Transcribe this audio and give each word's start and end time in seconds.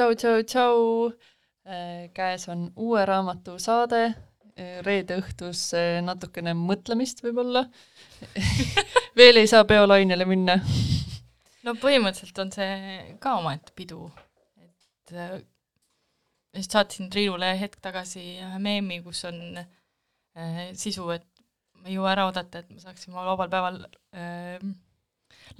Tšau, 0.00 0.14
tšau, 0.16 0.42
tšau. 0.48 0.76
Äh, 1.68 2.08
käes 2.16 2.48
on 2.48 2.70
uue 2.80 3.02
raamatu 3.04 3.58
saade, 3.60 4.14
äh, 4.56 4.78
reede 4.86 5.18
õhtus 5.20 5.74
äh, 5.76 5.98
natukene 6.00 6.54
mõtlemist 6.56 7.20
võib-olla. 7.20 7.66
Veel 9.18 9.42
ei 9.42 9.50
saa 9.50 9.66
peolainele 9.68 10.24
minna. 10.24 10.56
No 11.66 11.76
põhimõtteliselt 11.76 12.40
on 12.40 12.54
see 12.54 12.72
ka 13.20 13.36
omaette 13.42 13.76
pidu, 13.76 14.08
et 14.64 15.12
just 16.56 16.72
saatsin 16.72 17.12
Triinule 17.12 17.52
hetk 17.60 17.76
tagasi 17.84 18.24
ühe 18.40 18.64
meemi, 18.64 19.02
kus 19.04 19.26
on 19.28 19.60
äh, 19.60 20.70
sisu, 20.72 21.10
et 21.12 21.28
ma 21.76 21.92
ei 21.92 21.98
jõua 21.98 22.14
ära 22.16 22.28
oodata, 22.30 22.64
et 22.64 22.72
ma 22.72 22.80
saaksin 22.80 23.12
oma 23.12 23.28
vabal 23.34 23.52
päeval 23.52 23.80
äh, 24.16 24.68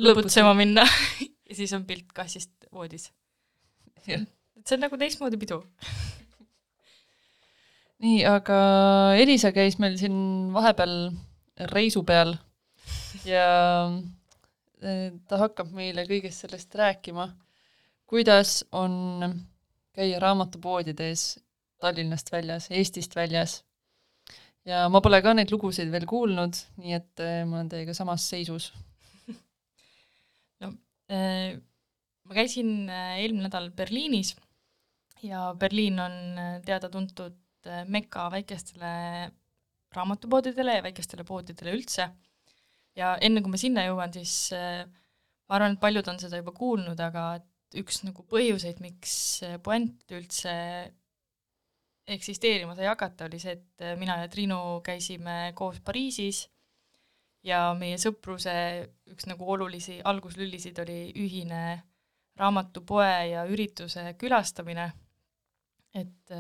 lõbutsema 0.00 0.56
minna. 0.56 0.88
Ja 1.50 1.56
siis 1.58 1.72
on 1.74 1.82
pilt 1.82 2.12
kassist 2.14 2.68
voodis 2.70 3.08
et 4.08 4.68
see 4.68 4.76
on 4.76 4.84
nagu 4.86 4.98
teistmoodi 5.00 5.38
pidu. 5.40 5.60
Nii, 8.00 8.22
aga 8.24 8.60
Elisa 9.20 9.50
käis 9.52 9.76
meil 9.80 9.98
siin 10.00 10.14
vahepeal 10.54 11.10
reisu 11.68 12.00
peal 12.08 12.32
ja 13.28 13.46
eh, 14.80 15.10
ta 15.28 15.40
hakkab 15.42 15.72
meile 15.76 16.06
kõigest 16.08 16.46
sellest 16.46 16.74
rääkima, 16.80 17.28
kuidas 18.08 18.62
on 18.72 18.94
käia 19.96 20.20
raamatupoodides 20.22 21.26
Tallinnast 21.80 22.32
väljas, 22.32 22.70
Eestist 22.70 23.16
väljas. 23.16 23.62
ja 24.64 24.88
ma 24.92 25.00
pole 25.00 25.22
ka 25.24 25.32
neid 25.34 25.52
lugusid 25.52 25.88
veel 25.92 26.04
kuulnud, 26.08 26.56
nii 26.80 26.96
et 26.96 27.22
eh, 27.24 27.42
ma 27.44 27.60
olen 27.60 27.68
teiega 27.72 27.94
samas 27.96 28.28
seisus. 28.32 28.70
No 30.60 30.72
äh, 31.12 31.56
ma 32.30 32.38
käisin 32.38 32.86
eelmine 32.88 33.48
nädal 33.48 33.72
Berliinis 33.74 34.36
ja 35.22 35.54
Berliin 35.58 36.00
on 36.00 36.12
äh, 36.38 36.56
teada-tuntud 36.64 37.36
äh, 37.66 37.84
meka 37.88 38.30
väikestele 38.30 39.30
raamatupoodidele 39.94 40.76
ja 40.78 40.82
väikestele 40.82 41.24
poodidele 41.24 41.74
üldse. 41.76 42.08
ja 42.96 43.16
enne, 43.20 43.42
kui 43.42 43.52
ma 43.52 43.60
sinna 43.60 43.84
jõuan, 43.86 44.12
siis 44.14 44.52
äh, 44.56 44.84
ma 45.48 45.58
arvan, 45.58 45.76
et 45.76 45.82
paljud 45.82 46.08
on 46.10 46.18
seda 46.22 46.40
juba 46.40 46.54
kuulnud, 46.56 47.00
aga 47.00 47.40
üks 47.80 48.02
nagu 48.02 48.24
põhjuseid, 48.26 48.80
miks 48.82 49.12
puänt 49.62 50.10
üldse 50.10 50.54
eksisteerima 52.10 52.74
sai 52.74 52.88
hakata, 52.90 53.28
oli 53.28 53.38
see, 53.38 53.54
et 53.54 53.84
mina 53.98 54.16
ja 54.18 54.30
Triinu 54.30 54.80
käisime 54.82 55.52
koos 55.54 55.78
Pariisis 55.84 56.48
ja 57.46 57.68
meie 57.78 58.00
sõpruse 58.02 58.52
üks 59.12 59.28
nagu 59.30 59.46
olulisi 59.54 60.00
alguslülisid 60.02 60.80
oli 60.82 60.98
ühine 61.14 61.62
raamatupoe 62.40 63.12
ja 63.34 63.44
ürituse 63.48 64.14
külastamine, 64.20 64.88
et, 65.94 66.34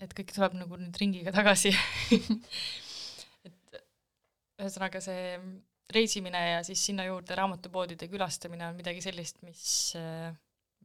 et 0.00 0.16
kõik 0.16 0.32
tuleb 0.34 0.56
nagu 0.62 0.78
nüüd 0.80 0.96
ringiga 1.00 1.34
tagasi 1.36 1.72
et 3.48 3.80
ühesõnaga 4.56 5.02
see 5.04 5.36
reisimine 5.92 6.40
ja 6.50 6.62
siis 6.66 6.82
sinna 6.88 7.06
juurde 7.06 7.36
raamatupoodide 7.38 8.08
külastamine 8.10 8.66
on 8.68 8.78
midagi 8.78 9.02
sellist, 9.04 9.38
mis 9.46 9.66
äh, 9.98 10.32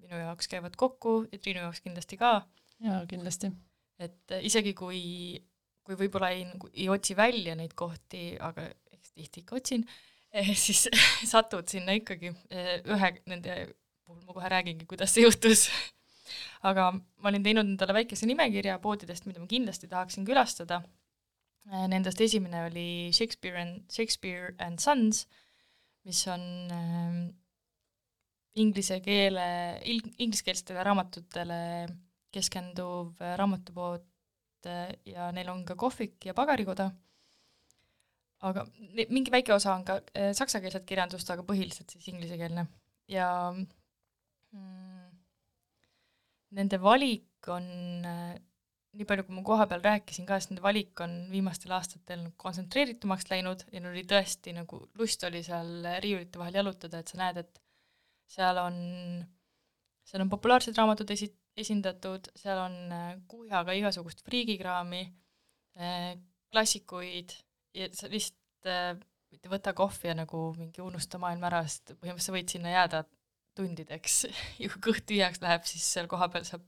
minu 0.01 0.19
jaoks 0.21 0.49
käivad 0.51 0.77
kokku 0.77 1.21
ja 1.31 1.39
Triinu 1.39 1.65
jaoks 1.65 1.81
kindlasti 1.81 2.19
ka. 2.21 2.33
jaa, 2.85 3.01
kindlasti. 3.09 3.51
et 3.99 4.35
äh, 4.35 4.45
isegi 4.45 4.73
kui, 4.77 5.01
kui 5.85 5.97
võib-olla 5.97 6.31
ei, 6.35 6.45
nagu 6.49 6.69
ei 6.73 6.89
otsi 6.93 7.17
välja 7.17 7.55
neid 7.57 7.73
kohti, 7.77 8.35
aga 8.39 8.67
eks 8.93 9.13
tihti 9.17 9.43
ikka 9.43 9.57
otsin, 9.61 9.85
eh, 10.33 10.53
siis 10.65 10.87
satud 11.29 11.69
sinna 11.71 11.97
ikkagi 11.97 12.33
ühe 12.61 13.13
nende 13.29 13.61
puhul 14.11 14.27
ma 14.27 14.35
kohe 14.35 14.51
räägingi, 14.51 14.87
kuidas 14.89 15.15
see 15.15 15.25
juhtus. 15.25 15.67
Aga 16.67 16.91
ma 16.93 17.31
olin 17.31 17.43
teinud 17.43 17.65
endale 17.65 17.95
väikese 18.01 18.27
nimekirja 18.29 18.77
poodidest, 18.83 19.25
mida 19.27 19.41
ma 19.41 19.47
kindlasti 19.49 19.89
tahaksin 19.91 20.27
külastada. 20.27 20.81
Äh, 21.71 21.87
nendest 21.89 22.21
esimene 22.21 22.65
oli 22.67 22.87
Shakespeare 23.15 23.61
and, 23.61 23.85
Shakespeare 23.91 24.53
and 24.59 24.79
Sons, 24.83 25.25
mis 26.05 26.21
on 26.29 26.43
äh, 26.75 27.19
inglise 28.61 28.99
keele, 29.05 29.45
ingliskeelsetele 30.19 30.83
raamatutele 30.83 31.59
keskenduv 32.31 33.21
raamatupood 33.39 34.05
äh, 34.67 34.91
ja 35.05 35.29
neil 35.35 35.51
on 35.53 35.63
ka 35.67 35.75
kohvik 35.79 36.25
ja 36.25 36.35
pagarikoda, 36.37 36.89
aga 38.47 38.65
mingi 39.09 39.33
väike 39.33 39.53
osa 39.55 39.75
on 39.75 39.85
ka 39.87 39.99
äh, 40.17 40.31
saksakeelset 40.37 40.87
kirjandust, 40.89 41.29
aga 41.29 41.45
põhiliselt 41.47 41.93
siis 41.93 42.09
inglisekeelne. 42.11 42.65
Ja 43.11 43.27
nende 46.57 46.79
valik 46.81 47.49
on 47.51 47.67
äh, 48.05 48.35
nii 48.97 49.07
palju, 49.07 49.25
kui 49.27 49.35
ma 49.37 49.43
kohapeal 49.47 49.83
rääkisin 49.85 50.27
ka, 50.27 50.39
siis 50.39 50.51
nende 50.51 50.63
valik 50.65 50.99
on 51.03 51.13
viimastel 51.31 51.71
aastatel 51.77 52.25
kontsentreeritumaks 52.41 53.29
läinud 53.31 53.63
ja 53.71 53.79
neil 53.79 53.93
oli 53.93 54.03
tõesti 54.07 54.55
nagu, 54.55 54.81
lust 54.99 55.23
oli 55.27 55.43
seal 55.45 55.87
riiulite 56.03 56.41
vahel 56.41 56.59
jalutada, 56.59 56.99
et 56.99 57.11
sa 57.11 57.21
näed, 57.21 57.39
et 57.45 57.61
seal 58.31 58.59
on, 58.59 58.81
seal 60.07 60.25
on 60.25 60.33
populaarsed 60.33 60.75
raamatud 60.77 61.15
esi-, 61.15 61.31
esindatud, 61.59 62.27
seal 62.39 62.65
on 62.65 62.77
äh, 62.97 63.07
kuhjaga 63.31 63.77
igasugust 63.79 64.25
friigikraami, 64.27 65.05
äh, 65.79 66.11
klassikuid 66.51 67.37
ja 67.77 67.87
sa 67.95 68.11
lihtsalt 68.11 68.39
mitte 69.31 69.47
võta 69.47 69.71
kohvi 69.71 70.09
ja 70.09 70.13
nagu 70.19 70.49
mingi 70.57 70.83
unusta 70.83 71.15
maailm 71.21 71.45
ära, 71.47 71.63
sest 71.63 71.93
põhimõtteliselt 71.93 72.27
sa 72.27 72.35
võid 72.35 72.51
sinna 72.51 72.73
jääda 72.73 72.99
tundideks. 73.57 74.25
Ja 74.61 74.69
kui 74.73 74.83
kõht 74.91 75.07
tühjaks 75.09 75.41
läheb, 75.43 75.65
siis 75.69 75.85
seal 75.95 76.09
kohapeal 76.11 76.45
saab 76.47 76.65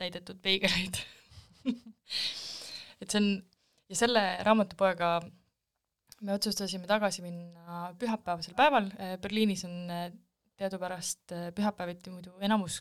täidetud 0.00 0.40
peigeleid 0.42 0.98
et 3.02 3.06
see 3.06 3.20
on, 3.20 3.28
ja 3.92 3.98
selle 3.98 4.22
raamatupoega 4.46 5.12
me 6.22 6.34
otsustasime 6.34 6.88
tagasi 6.90 7.22
minna 7.22 7.92
pühapäevasel 7.98 8.56
päeval, 8.58 8.88
Berliinis 9.22 9.64
on 9.68 9.90
eh, 9.90 10.10
teadupärast 10.58 11.34
pühapäeviti 11.56 12.12
muidu 12.14 12.34
enamus 12.42 12.80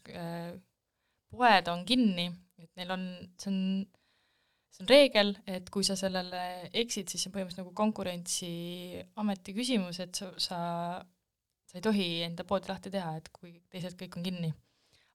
poed 1.32 1.72
on 1.72 1.86
kinni, 1.88 2.28
et 2.62 2.70
neil 2.80 2.94
on, 2.94 3.06
see 3.40 3.52
on, 3.52 3.60
see 4.72 4.84
on 4.84 4.92
reegel, 4.92 5.34
et 5.50 5.70
kui 5.74 5.86
sa 5.88 5.98
sellele 6.00 6.44
eksid, 6.84 7.10
siis 7.10 7.24
see 7.24 7.32
on 7.32 7.36
põhimõtteliselt 7.38 7.64
nagu 7.64 7.76
konkurentsiameti 7.78 9.56
küsimus, 9.58 10.02
et 10.04 10.20
sa, 10.20 10.32
sa, 10.42 10.60
sa 11.72 11.80
ei 11.80 11.86
tohi 11.86 12.10
enda 12.28 12.44
poodi 12.48 12.68
lahti 12.72 12.92
teha, 12.92 13.16
et 13.22 13.32
kui 13.32 13.56
teised 13.72 13.96
kõik 14.00 14.20
on 14.20 14.28
kinni 14.28 14.52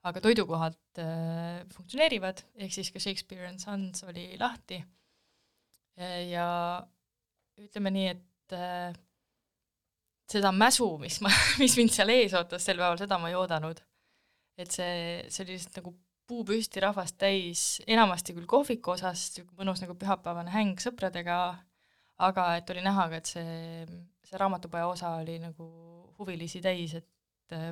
aga 0.06 0.22
toidukohad 0.22 0.76
äh, 1.02 1.64
funktsioneerivad, 1.74 2.42
ehk 2.62 2.74
siis 2.74 2.92
ka 2.94 3.02
Shakespeare 3.02 3.48
and 3.48 3.62
Sons 3.62 4.04
oli 4.06 4.28
lahti 4.38 4.78
äh, 4.78 6.28
ja 6.30 6.46
ütleme 7.58 7.92
nii, 7.94 8.08
et 8.14 8.54
äh, 8.54 8.94
seda 10.30 10.52
mäsu, 10.54 10.88
mis 11.02 11.18
ma, 11.24 11.32
mis 11.62 11.76
mind 11.78 11.94
seal 11.94 12.12
ees 12.14 12.36
ootas 12.38 12.66
sel 12.66 12.78
päeval, 12.78 12.98
seda 13.00 13.18
ma 13.22 13.32
ei 13.32 13.38
oodanud. 13.38 13.82
et 14.56 14.72
see, 14.72 15.24
see 15.28 15.42
oli 15.44 15.56
lihtsalt 15.56 15.82
nagu 15.82 15.92
puu 16.26 16.42
püsti 16.46 16.80
rahvast 16.82 17.18
täis, 17.20 17.64
enamasti 17.86 18.34
küll 18.34 18.48
kohviku 18.50 18.94
osas, 18.94 19.28
mõnus 19.58 19.82
nagu 19.82 19.94
pühapäevane 19.98 20.50
häng 20.54 20.80
sõpradega, 20.82 21.36
aga 22.26 22.46
et 22.58 22.70
oli 22.72 22.82
näha 22.82 23.04
ka, 23.10 23.20
et 23.20 23.30
see, 23.30 23.84
see 24.26 24.40
raamatupoe 24.40 24.82
osa 24.88 25.12
oli 25.20 25.36
nagu 25.42 25.66
huvilisi 26.18 26.60
täis, 26.64 26.94
et 26.98 27.56
äh, 27.56 27.70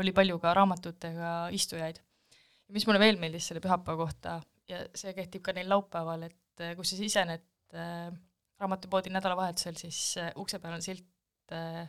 oli 0.00 0.12
palju 0.16 0.38
ka 0.42 0.54
raamatutega 0.54 1.34
istujaid. 1.56 2.00
ja 2.68 2.74
mis 2.74 2.86
mulle 2.86 3.00
veel 3.02 3.18
meeldis 3.18 3.48
selle 3.50 3.62
pühapäeva 3.64 4.04
kohta 4.04 4.40
ja 4.70 4.84
see 4.94 5.14
kehtib 5.16 5.42
ka 5.46 5.54
neil 5.56 5.70
laupäeval, 5.70 6.28
et 6.28 6.62
eh, 6.64 6.74
kui 6.78 6.86
sa 6.86 6.98
sisened 6.98 7.46
äh, 7.74 8.10
raamatupoodi 8.60 9.12
nädalavahetusel, 9.14 9.76
siis 9.80 10.00
äh, 10.20 10.30
ukse 10.38 10.60
peal 10.62 10.76
on 10.76 10.84
silt 10.84 11.54
äh,, 11.56 11.84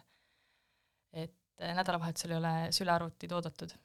et 1.13 1.61
äh, 1.61 1.75
nädalavahetusel 1.77 2.35
ei 2.35 2.41
ole 2.41 2.53
sülearvutid 2.75 3.37
oodatud. 3.37 3.75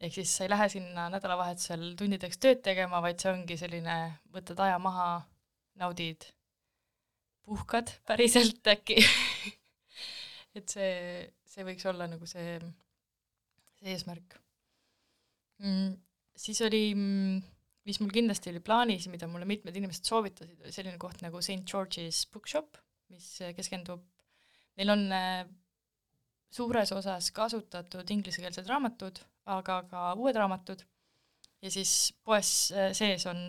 ehk 0.00 0.14
siis 0.16 0.36
sa 0.36 0.46
ei 0.46 0.52
lähe 0.52 0.68
sinna 0.72 1.08
nädalavahetusel 1.12 1.90
tundideks 2.00 2.40
tööd 2.40 2.62
tegema, 2.64 3.02
vaid 3.04 3.20
see 3.20 3.32
ongi 3.34 3.58
selline, 3.60 3.96
võtad 4.32 4.62
aja 4.64 4.78
maha, 4.80 5.10
naudid, 5.80 6.24
puhkad 7.44 7.92
päriselt 8.08 8.72
äkki 8.72 9.02
et 10.58 10.72
see, 10.72 10.92
see 11.46 11.66
võiks 11.66 11.86
olla 11.86 12.08
nagu 12.10 12.26
see 12.28 12.58
see 13.80 13.94
eesmärk 13.94 14.36
mm,. 15.62 15.94
siis 16.36 16.60
oli, 16.66 16.82
mm, 16.94 17.40
mis 17.88 18.00
mul 18.02 18.12
kindlasti 18.14 18.52
oli 18.52 18.62
plaanis, 18.64 19.08
mida 19.12 19.28
mulle 19.30 19.48
mitmed 19.48 19.76
inimesed 19.76 20.08
soovitasid, 20.08 20.60
oli 20.62 20.74
selline 20.74 21.00
koht 21.00 21.24
nagu 21.24 21.40
St 21.44 21.64
George's 21.68 22.24
Bookshop, 22.32 22.78
mis 23.12 23.32
keskendub, 23.56 24.04
neil 24.78 24.94
on 24.94 25.06
äh, 25.16 25.42
suures 26.52 26.92
osas 26.96 27.30
kasutatud 27.34 28.14
inglisekeelsed 28.16 28.68
raamatud, 28.70 29.20
aga 29.50 29.82
ka 29.90 30.06
uued 30.20 30.38
raamatud, 30.38 30.82
ja 31.62 31.72
siis 31.72 32.12
poes 32.24 32.70
äh, 32.74 32.92
sees 32.96 33.26
on, 33.30 33.42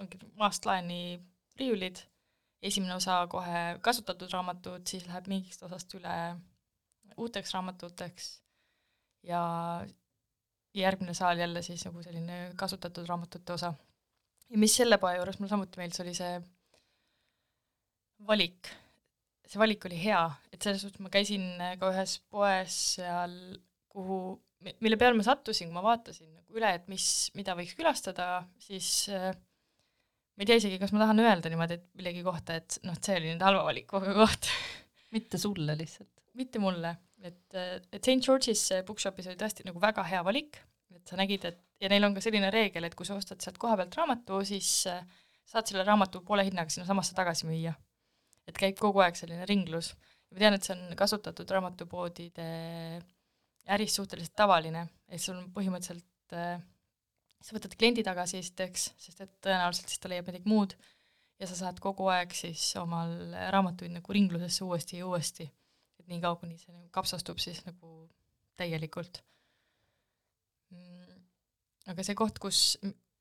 ongi 0.00 0.20
maast 0.40 0.66
laeni 0.68 1.18
riiulid, 1.60 2.02
esimene 2.62 2.96
osa 2.96 3.20
kohe 3.30 3.78
kasutatud 3.84 4.32
raamatud, 4.32 4.86
siis 4.88 5.06
läheb 5.06 5.28
mingist 5.30 5.62
osast 5.66 5.92
üle 5.98 6.16
uuteks 7.16 7.52
raamatuteks 7.54 8.30
ja 9.26 9.42
järgmine 10.76 11.14
saal 11.14 11.38
jälle 11.40 11.62
siis 11.62 11.84
nagu 11.86 12.02
selline 12.02 12.52
kasutatud 12.56 13.06
raamatute 13.08 13.52
osa. 13.52 13.72
ja 14.50 14.58
mis 14.58 14.76
selle 14.76 14.98
poe 15.02 15.16
juures 15.16 15.38
mulle 15.38 15.50
samuti 15.50 15.80
meeldis, 15.80 16.00
oli 16.04 16.14
see 16.14 16.34
valik. 18.26 18.72
see 19.46 19.60
valik 19.62 19.84
oli 19.88 19.98
hea, 20.02 20.22
et 20.52 20.62
selles 20.62 20.82
suhtes 20.82 21.00
ma 21.00 21.12
käisin 21.12 21.46
ka 21.80 21.92
ühes 21.92 22.18
poes 22.30 22.78
seal, 22.96 23.36
kuhu, 23.92 24.20
mille 24.82 24.98
peale 25.00 25.16
ma 25.18 25.26
sattusin, 25.26 25.70
kui 25.70 25.76
ma 25.76 25.84
vaatasin 25.86 26.32
nagu 26.32 26.58
üle, 26.60 26.72
et 26.78 26.88
mis, 26.90 27.06
mida 27.38 27.54
võiks 27.58 27.76
külastada, 27.78 28.42
siis 28.62 28.90
äh, 29.14 29.30
ma 30.36 30.44
ei 30.44 30.50
tea 30.50 30.60
isegi, 30.60 30.78
kas 30.82 30.92
ma 30.92 31.04
tahan 31.04 31.24
öelda 31.24 31.52
niimoodi, 31.52 31.80
et 31.80 31.88
millegi 31.98 32.22
kohta, 32.26 32.60
et 32.60 32.78
noh, 32.84 32.96
et 32.96 33.08
see 33.08 33.16
oli 33.16 33.32
nüüd 33.32 33.44
halva 33.46 33.64
valikuga 33.70 34.14
koht 34.20 34.50
mitte 35.16 35.40
sulle 35.40 35.76
lihtsalt? 35.78 36.12
mitte 36.36 36.60
mulle 36.60 36.92
et, 37.24 37.56
et 37.56 38.00
St 38.00 38.20
George'is 38.24 38.64
bookshopis 38.86 39.30
oli 39.30 39.38
tõesti 39.40 39.66
nagu 39.66 39.80
väga 39.82 40.04
hea 40.08 40.22
valik, 40.26 40.58
et 40.94 41.08
sa 41.08 41.18
nägid, 41.18 41.46
et 41.48 41.62
ja 41.82 41.90
neil 41.92 42.06
on 42.08 42.16
ka 42.16 42.22
selline 42.24 42.50
reegel, 42.52 42.86
et 42.86 42.94
kui 42.96 43.08
sa 43.08 43.16
ostad 43.18 43.42
sealt 43.42 43.58
kohapealt 43.60 43.96
raamatu, 43.98 44.40
siis 44.48 44.70
äh, 44.90 45.02
saad 45.46 45.68
selle 45.68 45.84
raamatu 45.86 46.22
poole 46.26 46.46
hinnaga 46.46 46.72
sinnasamasse 46.72 47.16
tagasi 47.16 47.48
müüa. 47.48 47.74
et 48.46 48.54
käib 48.54 48.76
kogu 48.78 49.02
aeg 49.02 49.16
selline 49.18 49.46
ringlus. 49.50 49.94
ma 50.30 50.38
tean, 50.38 50.56
et 50.56 50.66
see 50.66 50.76
on 50.76 50.96
kasutatud 50.96 51.50
raamatupoodide 51.56 52.46
äris 53.74 53.96
suhteliselt 53.98 54.36
tavaline, 54.38 54.86
et 55.08 55.20
sul 55.20 55.36
on 55.36 55.50
põhimõtteliselt 55.54 56.36
äh, 56.36 56.60
sa 57.44 57.56
võtad 57.56 57.76
kliendi 57.78 58.04
tagasi 58.06 58.40
esiteks, 58.40 58.90
sest 59.00 59.22
et 59.24 59.32
tõenäoliselt 59.44 59.92
siis 59.92 60.02
ta 60.02 60.10
leiab 60.10 60.28
midagi 60.30 60.48
muud, 60.50 60.74
ja 61.40 61.48
sa 61.48 61.58
saad 61.58 61.80
kogu 61.84 62.08
aeg 62.12 62.34
siis 62.36 62.62
omal 62.80 63.12
raamatuid 63.52 63.92
nagu 63.92 64.16
ringlusesse 64.16 64.64
uuesti 64.64 65.00
ja 65.00 65.08
uuesti. 65.08 65.46
Et 66.00 66.06
niikaua, 66.10 66.38
kuni 66.40 66.56
see 66.60 66.72
nagu 66.72 66.88
kapsastub 66.94 67.40
siis 67.42 67.62
nagu 67.66 68.06
täielikult. 68.56 69.20
Mm,. 70.72 71.20
aga 71.92 72.04
see 72.06 72.16
koht, 72.18 72.40
kus 72.42 72.60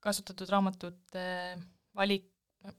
kasutatud 0.02 0.50
raamatute 0.50 1.26
valik, 1.98 2.30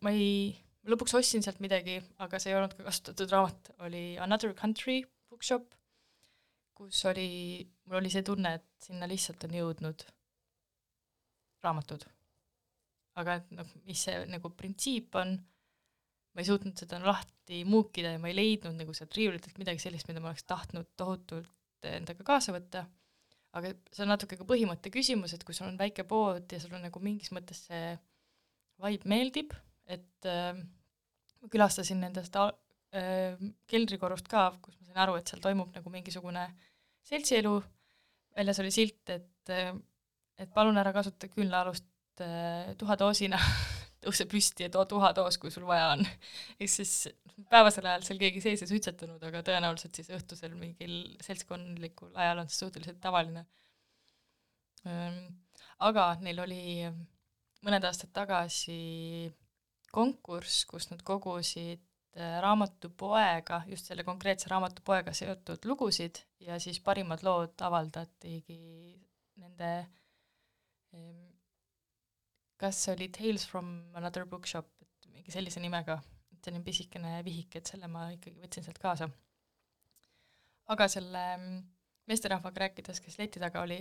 ma 0.02 0.10
ei, 0.14 0.56
lõpuks 0.88 1.14
ostsin 1.18 1.44
sealt 1.44 1.60
midagi, 1.62 2.00
aga 2.22 2.40
see 2.42 2.50
ei 2.52 2.58
olnud 2.58 2.74
ka 2.74 2.86
kasutatud 2.88 3.30
raamat, 3.34 3.70
oli 3.86 4.04
Another 4.22 4.54
Country 4.58 5.02
bookshop, 5.30 5.68
kus 6.76 7.04
oli 7.08 7.28
mul 7.86 8.00
oli 8.00 8.10
see 8.12 8.24
tunne, 8.26 8.56
et 8.58 8.88
sinna 8.88 9.08
lihtsalt 9.10 9.46
on 9.46 9.54
jõudnud 9.60 10.04
raamatud. 11.66 12.06
aga 13.16 13.38
et 13.40 13.52
noh, 13.56 13.68
mis 13.88 14.00
see 14.04 14.16
nagu 14.28 14.50
printsiip 14.52 15.14
on, 15.16 15.30
ma 16.36 16.42
ei 16.42 16.48
suutnud 16.48 16.76
seda 16.76 16.98
lahti 17.00 17.62
muukida 17.64 18.10
ja 18.12 18.20
ma 18.20 18.28
ei 18.28 18.36
leidnud 18.36 18.76
nagu 18.76 18.92
sealt 18.96 19.14
riiulitelt 19.16 19.56
midagi 19.56 19.80
sellist, 19.80 20.08
mida 20.10 20.20
ma 20.20 20.28
oleks 20.32 20.44
tahtnud 20.44 20.90
tohutult 21.00 21.88
endaga 21.88 22.26
kaasa 22.26 22.52
võtta, 22.52 22.84
aga 23.56 23.72
see 23.88 24.04
on 24.04 24.12
natuke 24.12 24.36
ka 24.36 24.44
põhimõtte 24.48 24.92
küsimus, 24.92 25.32
et 25.32 25.44
kui 25.46 25.56
sul 25.56 25.70
on 25.70 25.78
väike 25.80 26.04
pood 26.08 26.52
ja 26.52 26.60
sul 26.60 26.76
on 26.76 26.84
nagu 26.84 27.00
mingis 27.00 27.32
mõttes 27.32 27.64
see 27.70 27.94
vibe 28.84 29.08
meeldib, 29.08 29.54
et 29.88 30.28
äh, 30.28 30.52
ma 31.40 31.52
külastasin 31.52 32.02
nendest 32.04 32.36
äh, 32.36 33.38
keldrikorrust 33.70 34.28
ka, 34.28 34.50
kus 34.60 34.76
ma 34.80 34.90
sain 34.90 35.02
aru, 35.06 35.16
et 35.16 35.30
seal 35.30 35.42
toimub 35.44 35.72
nagu 35.76 35.92
mingisugune 35.94 36.44
seltsielu, 37.06 37.54
väljas 38.36 38.60
oli 38.60 38.74
silt, 38.74 39.14
et 39.14 39.54
äh, 39.54 39.72
et 40.38 40.52
palun 40.54 40.76
ära 40.80 40.92
kasuta 40.92 41.28
küünlaalust 41.32 41.86
äh, 42.24 42.74
tuhadoosina 42.78 43.40
tõuse 44.06 44.26
püsti 44.30 44.66
ja 44.66 44.72
too 44.72 44.84
tuhadoos, 44.88 45.38
kui 45.40 45.50
sul 45.50 45.66
vaja 45.68 45.92
on. 45.94 46.04
ehk 46.60 46.70
siis 46.70 47.08
päevasel 47.50 47.88
ajal 47.88 48.04
seal 48.06 48.20
keegi 48.20 48.42
sees 48.44 48.62
ei 48.64 48.70
suitsetanud, 48.70 49.22
aga 49.28 49.42
tõenäoliselt 49.46 49.98
siis 49.98 50.12
õhtusel 50.14 50.54
mingil 50.58 51.16
seltskondlikul 51.24 52.14
ajal 52.14 52.42
on 52.42 52.50
see 52.50 52.62
suhteliselt 52.62 53.00
tavaline. 53.02 53.46
Ehm, 54.86 55.26
aga 55.88 56.12
neil 56.22 56.40
oli 56.44 56.62
mõned 57.66 57.84
aastad 57.88 58.12
tagasi 58.14 58.78
konkurss, 59.92 60.64
kus 60.70 60.90
nad 60.92 61.02
kogusid 61.06 61.82
äh, 62.16 62.38
raamatupoega, 62.44 63.62
just 63.72 63.90
selle 63.90 64.04
konkreetse 64.06 64.50
raamatupoega 64.52 65.14
seotud 65.16 65.64
lugusid 65.68 66.22
ja 66.46 66.60
siis 66.62 66.80
parimad 66.84 67.24
lood 67.26 67.56
avaldatigi 67.68 68.60
nende 69.42 69.72
ehm, 69.76 69.94
kas 72.60 72.82
see 72.84 72.94
oli 72.94 73.08
Tales 73.12 73.44
from 73.48 73.70
another 73.98 74.24
bookshop, 74.28 74.68
et 74.82 75.08
mingi 75.12 75.34
sellise 75.34 75.60
nimega, 75.60 75.98
et 76.32 76.48
selline 76.48 76.64
pisikene 76.64 77.20
vihik, 77.26 77.58
et 77.58 77.72
selle 77.72 77.88
ma 77.92 78.08
ikkagi 78.14 78.40
võtsin 78.42 78.66
sealt 78.66 78.80
kaasa. 78.82 79.08
aga 80.72 80.88
selle 80.90 81.22
meesterahvaga 82.10 82.64
rääkides, 82.64 83.00
kes 83.02 83.18
leti 83.20 83.42
taga 83.42 83.62
oli 83.66 83.80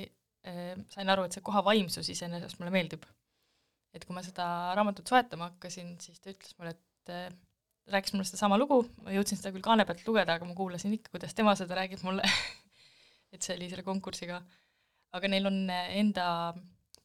sain 0.94 1.10
aru, 1.10 1.26
et 1.26 1.34
see 1.34 1.46
koha 1.46 1.64
vaimsus 1.66 2.10
iseenesest 2.14 2.60
mulle 2.60 2.74
meeldib. 2.74 3.06
et 3.96 4.04
kui 4.04 4.16
ma 4.16 4.22
seda 4.26 4.46
raamatut 4.76 5.08
soetama 5.08 5.54
hakkasin, 5.54 5.96
siis 6.04 6.20
ta 6.20 6.34
ütles 6.34 6.52
mulle, 6.60 6.76
et 6.76 7.14
rääkis 7.94 8.14
mulle 8.14 8.26
sedasama 8.28 8.58
lugu, 8.60 8.82
ma 9.06 9.14
jõudsin 9.14 9.40
seda 9.40 9.54
küll 9.56 9.64
kaane 9.64 9.86
pealt 9.88 10.04
lugeda, 10.08 10.36
aga 10.36 10.48
ma 10.48 10.56
kuulasin 10.58 10.94
ikka, 10.98 11.14
kuidas 11.14 11.36
tema 11.38 11.54
seda 11.56 11.78
räägib 11.80 12.04
mulle 12.04 12.26
et 13.34 13.42
see 13.42 13.56
oli 13.56 13.70
selle 13.72 13.86
konkursiga. 13.88 14.42
aga 15.16 15.30
neil 15.32 15.48
on 15.48 15.60
enda 15.72 16.26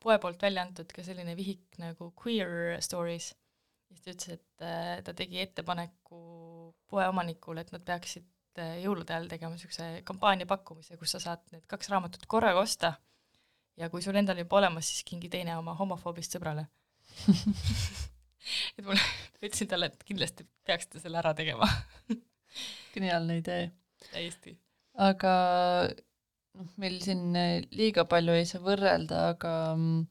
poe 0.01 0.17
poolt 0.23 0.43
välja 0.43 0.65
antud 0.65 0.91
ka 0.95 1.05
selline 1.05 1.37
vihik 1.39 1.79
nagu 1.83 2.11
Queer 2.17 2.81
Stories, 2.85 3.31
siis 3.91 4.03
ta 4.05 4.15
ütles, 4.15 4.39
et 4.39 4.65
äh, 4.67 4.97
ta 5.05 5.15
tegi 5.17 5.41
ettepaneku 5.43 6.21
poeomanikule, 6.91 7.65
et 7.65 7.73
nad 7.75 7.85
peaksid 7.87 8.27
äh, 8.63 8.79
jõulude 8.85 9.15
ajal 9.15 9.29
tegema 9.31 9.55
niisuguse 9.55 9.91
kampaania 10.09 10.49
pakkumise, 10.51 10.99
kus 11.01 11.17
sa 11.17 11.23
saad 11.23 11.45
need 11.55 11.67
kaks 11.71 11.93
raamatut 11.93 12.27
korraga 12.31 12.63
osta 12.65 12.95
ja 13.81 13.91
kui 13.93 14.03
sul 14.05 14.17
endal 14.21 14.41
juba 14.41 14.61
olemas, 14.61 14.89
siis 14.89 15.05
kingi 15.09 15.31
teine 15.33 15.57
oma 15.61 15.77
homofoobist 15.79 16.37
sõbrale 16.37 16.67
et 18.79 18.85
mulle, 18.85 19.03
ütlesin 19.41 19.69
talle, 19.71 19.91
et 19.91 20.05
kindlasti 20.07 20.47
peaksite 20.67 21.03
selle 21.03 21.21
ära 21.21 21.33
tegema 21.37 21.69
geniaalne 22.95 23.41
idee. 23.41 23.71
täiesti. 24.11 24.57
aga 25.09 25.33
noh, 26.59 26.69
meil 26.81 26.99
siin 27.05 27.37
eh, 27.39 27.61
liiga 27.77 28.07
palju 28.11 28.37
ei 28.37 28.47
saa 28.49 28.63
võrrelda, 28.65 29.25
aga 29.35 29.55
mm, 29.77 30.05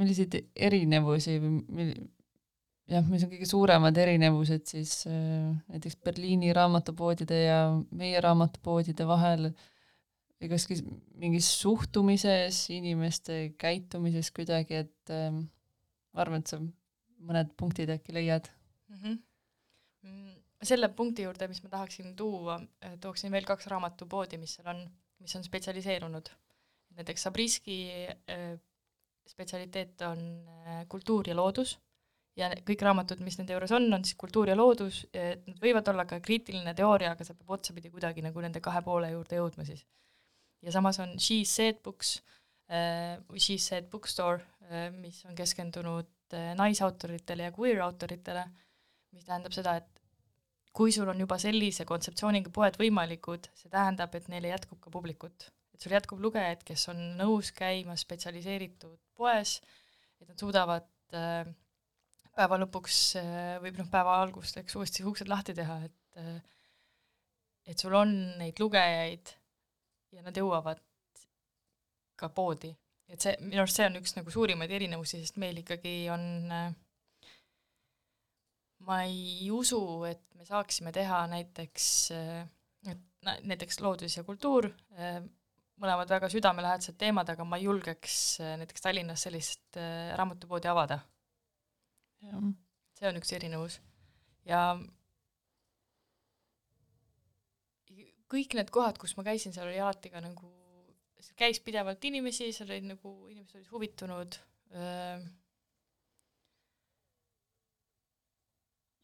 milliseid 0.00 0.36
erinevusi 0.68 1.38
või 1.42 1.52
mil-, 1.78 1.96
jah, 2.92 3.06
mis 3.10 3.24
on 3.26 3.32
kõige 3.32 3.48
suuremad 3.50 3.98
erinevused 4.02 4.66
siis 4.70 4.98
äh, 5.10 5.52
näiteks 5.72 5.98
Berliini 6.04 6.52
raamatupoodide 6.56 7.40
ja 7.42 7.60
meie 7.96 8.20
raamatupoodide 8.24 9.08
vahel 9.08 9.50
või 10.36 10.50
kas 10.52 10.66
mingis 11.16 11.48
suhtumises, 11.62 12.66
inimeste 12.74 13.54
käitumises 13.60 14.32
kuidagi, 14.36 14.84
et 14.84 15.14
äh, 15.14 15.30
ma 15.32 16.24
arvan, 16.24 16.44
et 16.44 16.52
sa 16.52 16.60
mõned 16.60 17.56
punktid 17.58 17.90
äkki 17.96 18.14
leiad 18.16 18.50
mm? 18.92 19.00
-hmm 19.00 19.22
selle 20.62 20.88
punkti 20.96 21.26
juurde, 21.26 21.48
mis 21.50 21.62
ma 21.64 21.70
tahaksin 21.72 22.14
tuua, 22.16 22.58
tooksin 23.00 23.32
veel 23.32 23.44
kaks 23.48 23.68
raamatupoodi, 23.72 24.38
mis 24.40 24.56
seal 24.56 24.70
on, 24.72 24.84
mis 25.20 25.36
on 25.36 25.44
spetsialiseerunud. 25.44 26.30
näiteks 26.96 27.26
Sabriski 27.26 27.76
äh, 28.08 28.54
spetsialiteet 29.28 30.00
on 30.08 30.22
äh, 30.48 30.86
kultuur 30.88 31.28
ja 31.28 31.36
loodus 31.36 31.76
ja 32.36 32.48
kõik 32.68 32.82
raamatud, 32.84 33.20
mis 33.24 33.38
nende 33.38 33.52
juures 33.52 33.72
on, 33.72 33.88
on 33.92 34.04
siis 34.04 34.16
kultuur 34.16 34.48
ja 34.48 34.56
loodus, 34.56 35.06
nad 35.14 35.60
võivad 35.60 35.88
olla 35.88 36.04
ka 36.04 36.18
kriitiline 36.20 36.74
teooria, 36.76 37.14
aga 37.14 37.24
see 37.24 37.36
peab 37.36 37.54
otsapidi 37.56 37.88
kuidagi 37.88 38.24
nagu 38.24 38.42
nende 38.44 38.60
kahe 38.60 38.82
poole 38.84 39.08
juurde 39.12 39.38
jõudma 39.38 39.64
siis. 39.64 39.86
ja 40.60 40.72
samas 40.72 41.00
on 41.00 41.14
She 41.18 41.44
Said 41.48 41.80
Books 41.84 42.18
äh, 42.68 43.16
või 43.28 43.40
She 43.40 43.56
Said 43.58 43.88
Bookstore, 43.92 44.44
mis 44.98 45.20
on 45.28 45.36
keskendunud 45.38 46.34
naisautoritele 46.58 47.44
ja 47.46 47.52
queer 47.54 47.78
autoritele, 47.84 48.42
mis 49.14 49.24
tähendab 49.24 49.54
seda, 49.54 49.76
et 49.78 49.95
kui 50.76 50.92
sul 50.92 51.08
on 51.08 51.20
juba 51.20 51.38
sellise 51.40 51.86
kontseptsiooniga 51.88 52.52
poed 52.52 52.76
võimalikud, 52.80 53.48
see 53.56 53.70
tähendab, 53.72 54.14
et 54.16 54.26
neile 54.32 54.52
jätkub 54.52 54.80
ka 54.82 54.92
publikut. 54.92 55.50
et 55.76 55.84
sul 55.84 55.92
jätkub 55.92 56.20
lugejaid, 56.24 56.62
kes 56.64 56.88
on 56.88 57.00
nõus 57.18 57.50
käima 57.52 57.96
spetsialiseeritud 58.00 58.98
poes, 59.16 59.58
et 60.20 60.28
nad 60.28 60.40
suudavad 60.40 60.86
äh, 61.12 61.48
päeva 62.36 62.58
lõpuks 62.62 63.00
äh, 63.20 63.56
või 63.60 63.72
noh, 63.76 63.88
päeva 63.92 64.20
alguseks 64.22 64.76
uuesti 64.76 65.04
uksed 65.04 65.28
lahti 65.28 65.54
teha, 65.56 65.80
et 65.88 66.20
äh, 66.22 66.38
et 67.66 67.82
sul 67.82 67.94
on 67.98 68.12
neid 68.38 68.60
lugejaid 68.62 69.32
ja 70.14 70.22
nad 70.24 70.36
jõuavad 70.36 70.80
ka 72.16 72.28
poodi. 72.32 72.72
et 73.08 73.22
see, 73.22 73.36
minu 73.42 73.62
arust 73.62 73.78
see 73.78 73.86
on 73.86 73.98
üks 74.00 74.16
nagu 74.16 74.32
suurimaid 74.34 74.70
erinevusi, 74.70 75.20
sest 75.22 75.36
meil 75.38 75.60
ikkagi 75.60 75.94
on 76.10 76.22
äh, 76.52 76.70
ma 78.86 79.02
ei 79.06 79.50
usu, 79.50 79.80
et 80.08 80.22
me 80.38 80.46
saaksime 80.46 80.92
teha 80.94 81.24
näiteks, 81.30 81.86
et 82.92 83.32
näiteks 83.42 83.80
loodus 83.82 84.16
ja 84.18 84.24
kultuur, 84.26 84.68
mõlemad 85.82 86.10
väga 86.10 86.28
südamelähedased 86.32 86.96
teemad, 87.00 87.28
aga 87.32 87.44
ma 87.44 87.58
ei 87.58 87.66
julgeks 87.66 88.18
näiteks 88.62 88.84
Tallinnas 88.84 89.26
sellist 89.26 89.76
äh, 89.80 90.14
raamatupoodi 90.16 90.70
avada. 90.70 91.00
see 92.96 93.08
on 93.10 93.18
üks 93.20 93.32
erinevus. 93.36 93.80
ja 94.48 94.78
kõik 98.32 98.56
need 98.58 98.70
kohad, 98.74 98.98
kus 98.98 99.16
ma 99.18 99.24
käisin, 99.26 99.52
seal 99.54 99.68
oli 99.68 99.80
alati 99.82 100.10
ka 100.10 100.22
nagu, 100.24 100.48
käis 101.38 101.60
pidevalt 101.60 102.04
inimesi, 102.08 102.52
seal 102.54 102.70
olid 102.70 102.88
nagu, 102.94 103.12
inimesed 103.30 103.60
olid 103.60 103.70
huvitunud 103.74 104.38
öö, 104.72 105.18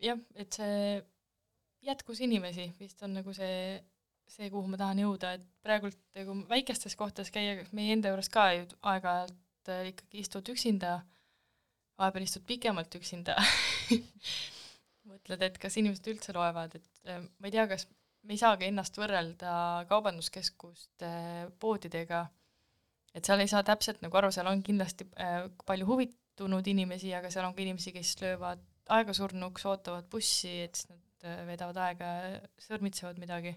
jah, 0.02 0.20
et 0.38 0.58
see 0.58 1.00
jätkus 1.86 2.20
inimesi 2.22 2.68
vist 2.80 3.02
on 3.02 3.16
nagu 3.18 3.34
see, 3.36 3.76
see, 4.30 4.50
kuhu 4.52 4.70
ma 4.70 4.78
tahan 4.80 5.02
jõuda, 5.02 5.36
et 5.38 5.46
praegult 5.64 5.98
nagu 6.18 6.36
väikestes 6.50 6.96
kohtades 6.98 7.32
käia, 7.34 7.62
meie 7.76 7.96
enda 7.96 8.12
juures 8.12 8.30
ka 8.32 8.48
ju 8.56 8.66
aeg-ajalt 8.92 9.72
äh, 9.72 9.88
ikkagi 9.92 10.22
istud 10.22 10.52
üksinda, 10.54 11.00
vahepeal 12.00 12.26
istud 12.26 12.46
pikemalt 12.48 12.94
üksinda 12.98 13.36
mõtled, 15.10 15.42
et 15.48 15.58
kas 15.62 15.78
inimesed 15.80 16.12
üldse 16.14 16.34
loevad, 16.36 16.78
et 16.78 17.10
äh, 17.10 17.24
ma 17.38 17.50
ei 17.50 17.56
tea, 17.56 17.66
kas 17.70 17.88
me 18.22 18.36
ei 18.36 18.42
saagi 18.42 18.68
ennast 18.70 18.98
võrrelda 18.98 19.52
kaubanduskeskuste 19.90 21.12
poodidega, 21.62 22.24
et 23.12 23.26
seal 23.26 23.42
ei 23.42 23.50
saa 23.50 23.64
täpselt 23.66 24.02
nagu 24.04 24.18
aru, 24.18 24.30
seal 24.34 24.50
on 24.50 24.62
kindlasti 24.64 25.08
äh, 25.20 25.48
palju 25.66 25.88
huvitunud 25.90 26.68
inimesi, 26.70 27.10
aga 27.18 27.30
seal 27.34 27.48
on 27.48 27.56
ka 27.56 27.64
inimesi, 27.64 27.94
kes 27.94 28.14
löövad 28.22 28.62
aegasurnuks, 28.98 29.66
ootavad 29.70 30.08
bussi, 30.12 30.52
et 30.66 30.78
siis 30.78 30.90
nad 30.90 31.28
äh, 31.28 31.42
veedavad 31.48 31.80
aega, 31.86 32.12
sõrmitsevad 32.60 33.20
midagi. 33.22 33.56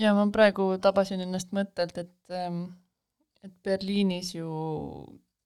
ja 0.00 0.14
ma 0.16 0.26
praegu 0.32 0.72
tabasin 0.82 1.20
ennast 1.24 1.52
mõttelt, 1.56 1.98
et 1.98 2.36
ähm, 2.36 2.64
et 3.42 3.52
Berliinis 3.66 4.34
ju 4.36 4.48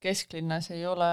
kesklinnas 0.05 0.71
ei 0.75 0.85
ole, 0.87 1.11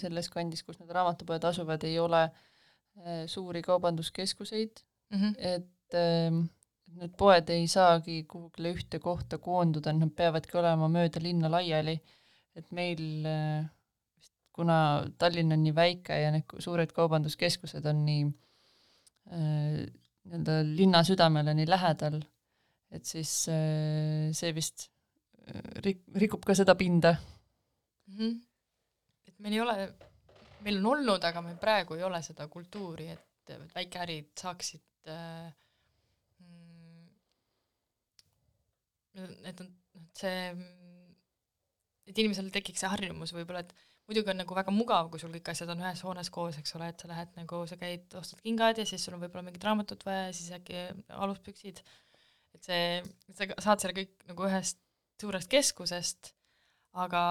selles 0.00 0.28
kandis, 0.32 0.64
kus 0.64 0.80
need 0.80 0.92
raamatupoed 0.96 1.44
asuvad, 1.50 1.84
ei 1.86 1.98
ole 2.00 2.22
äh, 2.26 3.24
suuri 3.30 3.62
kaubanduskeskuseid 3.62 4.80
mm, 5.10 5.18
-hmm. 5.20 5.34
et 5.38 5.94
ähm, 6.00 6.46
need 6.96 7.12
poed 7.18 7.50
ei 7.52 7.66
saagi 7.68 8.22
kuhugile 8.24 8.72
ühte 8.72 8.98
kohta 8.98 9.38
koonduda, 9.38 9.92
nad 9.92 10.12
peavadki 10.16 10.58
olema 10.58 10.88
mööda 10.88 11.20
linna 11.22 11.50
laiali, 11.52 12.00
et 12.56 12.70
meil 12.72 13.26
äh, 13.26 13.66
kuna 14.56 15.04
Tallinn 15.20 15.52
on 15.52 15.62
nii 15.62 15.74
väike 15.76 16.16
ja 16.22 16.32
need 16.32 16.56
suured 16.64 16.92
kaubanduskeskused 16.96 17.84
on 17.90 18.02
nii 18.06 18.24
äh, 19.32 19.84
nii-öelda 20.26 20.56
linna 20.64 21.02
südamele 21.06 21.54
nii 21.54 21.68
lähedal, 21.68 22.20
et 22.90 23.04
siis 23.06 23.48
äh, 23.52 24.32
see 24.36 24.54
vist 24.56 24.88
äh, 25.46 25.62
rik-, 25.84 26.06
rikub 26.22 26.44
ka 26.46 26.54
seda 26.58 26.74
pinda 26.74 27.14
mm. 27.14 28.18
-hmm. 28.18 28.34
et 29.28 29.38
meil 29.38 29.54
ei 29.54 29.60
ole, 29.60 29.76
meil 30.64 30.80
on 30.80 30.86
olnud, 30.94 31.24
aga 31.24 31.42
meil 31.42 31.56
praegu 31.62 31.94
ei 31.94 32.02
ole 32.02 32.22
seda 32.22 32.48
kultuuri, 32.48 33.08
et 33.12 33.54
väikeärid 33.74 34.32
saaksid 34.40 35.12
äh, 35.12 35.52
mm, 36.38 37.08
et 39.44 39.60
on, 39.60 39.74
see, 40.16 40.40
et 42.06 42.18
inimesel 42.18 42.50
tekiks 42.50 42.80
see 42.82 42.90
harjumus 42.90 43.34
võib-olla, 43.36 43.62
et 43.62 43.74
muidugi 44.06 44.30
on 44.30 44.40
nagu 44.40 44.56
väga 44.56 44.72
mugav, 44.74 45.10
kui 45.10 45.20
sul 45.22 45.32
kõik 45.34 45.50
asjad 45.52 45.70
on 45.74 45.82
ühes 45.82 46.02
hoones 46.06 46.30
koos, 46.34 46.58
eks 46.60 46.76
ole, 46.78 46.90
et 46.92 47.02
sa 47.02 47.10
lähed 47.10 47.32
nagu, 47.38 47.62
sa 47.66 47.78
käid, 47.80 48.06
ostad 48.18 48.42
kingad 48.44 48.78
ja 48.78 48.86
siis 48.88 49.02
sul 49.04 49.16
on 49.16 49.22
võib-olla 49.24 49.46
mingit 49.48 49.66
raamatut 49.66 50.04
vaja 50.06 50.28
ja 50.28 50.34
siis 50.36 50.52
äkki 50.54 50.84
aluspüksid, 51.16 51.82
et 52.54 52.68
see, 52.68 52.84
sa 53.34 53.48
saad 53.68 53.82
selle 53.82 53.96
kõik 53.98 54.28
nagu 54.30 54.46
ühest 54.48 54.80
suurest 55.20 55.50
keskusest, 55.50 56.32
aga 56.96 57.22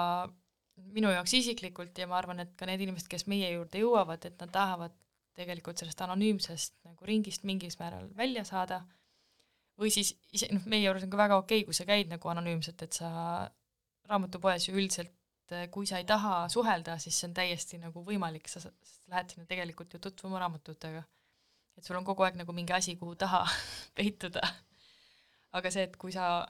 minu 0.95 1.11
jaoks 1.13 1.33
isiklikult 1.37 1.97
ja 1.97 2.09
ma 2.11 2.19
arvan, 2.19 2.43
et 2.43 2.53
ka 2.59 2.67
need 2.67 2.83
inimesed, 2.83 3.07
kes 3.11 3.27
meie 3.31 3.53
juurde 3.53 3.79
jõuavad, 3.79 4.27
et 4.27 4.35
nad 4.41 4.51
tahavad 4.51 4.95
tegelikult 5.35 5.79
sellest 5.79 6.01
anonüümsest 6.03 6.75
nagu 6.87 7.07
ringist 7.07 7.43
mingis 7.47 7.79
määral 7.79 8.09
välja 8.17 8.43
saada, 8.47 8.81
või 9.79 9.91
siis 9.91 10.13
ise, 10.35 10.49
noh, 10.55 10.63
meie 10.71 10.85
juures 10.85 11.03
on 11.05 11.11
ka 11.11 11.19
väga 11.19 11.39
okei 11.39 11.61
okay,, 11.61 11.67
kui 11.67 11.77
sa 11.77 11.87
käid 11.87 12.11
nagu 12.11 12.31
anonüümselt, 12.31 12.83
et 12.83 12.99
sa 12.99 13.09
raamatupoes 14.09 14.69
ju 14.69 14.75
üldiselt 14.75 15.11
et 15.53 15.71
kui 15.71 15.87
sa 15.87 15.99
ei 16.01 16.07
taha 16.09 16.45
suhelda, 16.51 16.97
siis 17.01 17.17
see 17.19 17.29
on 17.29 17.35
täiesti 17.37 17.79
nagu 17.81 18.03
võimalik, 18.05 18.47
sa, 18.49 18.63
lähed 19.11 19.33
sinna 19.33 19.45
tegelikult 19.49 19.93
ju 19.93 20.01
tutvuma 20.01 20.41
raamatutega. 20.41 21.03
et 21.75 21.83
sul 21.83 21.97
on 21.99 22.05
kogu 22.07 22.23
aeg 22.23 22.37
nagu 22.39 22.53
mingi 22.55 22.73
asi, 22.73 22.95
kuhu 22.95 23.15
taha 23.15 23.43
peituda. 23.97 24.41
aga 25.51 25.71
see, 25.71 25.83
et 25.89 25.97
kui 25.97 26.11
sa 26.15 26.45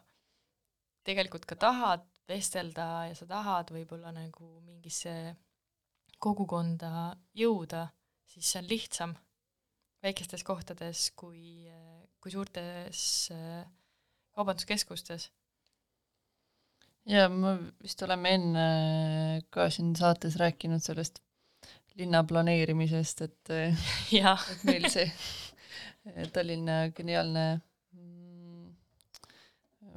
tegelikult 1.05 1.45
ka 1.45 1.55
tahad 1.55 2.05
vestelda 2.27 3.05
ja 3.09 3.15
sa 3.17 3.27
tahad 3.29 3.69
võib-olla 3.73 4.11
nagu 4.15 4.59
mingisse 4.65 5.35
kogukonda 6.19 7.15
jõuda, 7.37 7.87
siis 8.25 8.49
see 8.49 8.61
on 8.63 8.69
lihtsam 8.69 9.15
väikestes 10.05 10.43
kohtades 10.45 11.09
kui, 11.17 11.67
kui 12.21 12.33
suurtes 12.33 13.01
äh, 13.33 13.65
kaubanduskeskustes 14.35 15.29
ja 17.05 17.27
me 17.29 17.57
vist 17.83 18.01
oleme 18.05 18.33
enne 18.37 18.65
ka 19.53 19.69
siin 19.73 19.93
saates 19.97 20.37
rääkinud 20.41 20.83
sellest 20.83 21.21
linna 21.95 22.23
planeerimisest, 22.27 23.21
et 23.21 23.51
et 23.55 24.67
meil 24.67 24.89
see 24.91 25.07
Tallinna 26.33 26.91
geniaalne 26.95 27.45
mm, 27.95 28.67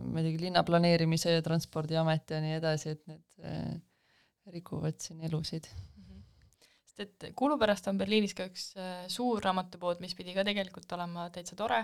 ma 0.08 0.20
ei 0.20 0.28
teagi, 0.28 0.40
linna 0.46 0.62
planeerimise 0.64 1.34
ja 1.34 1.44
Transpordiamet 1.44 2.32
ja 2.32 2.40
nii 2.44 2.56
edasi, 2.60 2.94
et 2.94 3.04
need 3.10 3.44
äh, 3.44 3.74
rikuvad 4.54 5.00
siin 5.02 5.20
elusid. 5.28 5.68
Mhm. 5.98 6.22
sest 6.86 7.04
et 7.04 7.28
kulu 7.36 7.58
pärast 7.60 7.90
on 7.90 7.98
Berliinis 8.00 8.36
ka 8.38 8.48
üks 8.48 8.70
äh, 8.78 9.04
suur 9.12 9.42
raamatupood, 9.44 10.00
mis 10.04 10.16
pidi 10.18 10.36
ka 10.36 10.46
tegelikult 10.48 10.96
olema 10.96 11.28
täitsa 11.34 11.58
tore, 11.58 11.82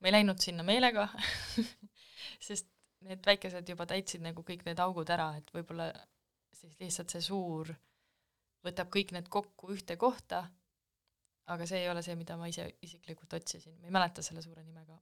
me 0.00 0.10
ei 0.10 0.18
läinud 0.18 0.40
sinna 0.42 0.66
meelega 0.66 1.08
sest 2.48 2.70
need 3.06 3.26
väikesed 3.26 3.68
juba 3.68 3.86
täitsid 3.88 4.22
nagu 4.24 4.44
kõik 4.46 4.64
need 4.66 4.80
augud 4.82 5.10
ära, 5.12 5.30
et 5.38 5.52
võib-olla 5.54 5.90
siis 6.56 6.74
lihtsalt 6.80 7.14
see 7.14 7.24
suur 7.24 7.70
võtab 8.66 8.90
kõik 8.92 9.14
need 9.16 9.28
kokku 9.32 9.72
ühte 9.74 9.96
kohta, 10.00 10.42
aga 11.50 11.66
see 11.66 11.80
ei 11.82 11.88
ole 11.90 12.02
see, 12.04 12.16
mida 12.18 12.36
ma 12.36 12.50
ise 12.50 12.66
isiklikult 12.84 13.38
otsisin, 13.40 13.78
ma 13.80 13.88
ei 13.88 13.96
mäleta 13.96 14.24
selle 14.24 14.44
suure 14.44 14.64
nime 14.64 14.84
ka 14.84 15.00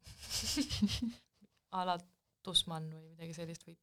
a 1.78 1.84
la 1.90 1.98
Tusman 2.48 2.84
või 2.86 3.08
midagi 3.10 3.34
sellist 3.34 3.64
või 3.66 3.74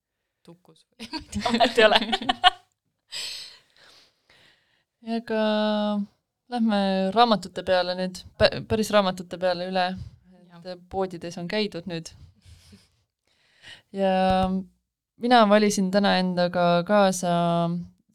Tukus 0.45 0.85
või 0.87 1.09
ma 1.11 1.19
ei 1.19 1.27
tea, 1.33 1.49
vahet 1.51 1.81
ei 1.81 1.89
ole. 1.89 1.99
Ja 5.05 5.19
aga 5.19 5.39
lähme 6.49 6.77
raamatute 7.13 7.61
peale 7.67 7.93
nüüd, 7.99 8.23
päris 8.39 8.89
raamatute 8.95 9.37
peale 9.37 9.67
üle, 9.69 9.83
et 10.55 10.79
poodides 10.89 11.37
on 11.37 11.49
käidud 11.51 11.85
nüüd 11.91 12.09
ja 13.93 14.49
mina 15.21 15.41
valisin 15.49 15.91
täna 15.91 16.17
endaga 16.19 16.83
kaasa 16.87 17.33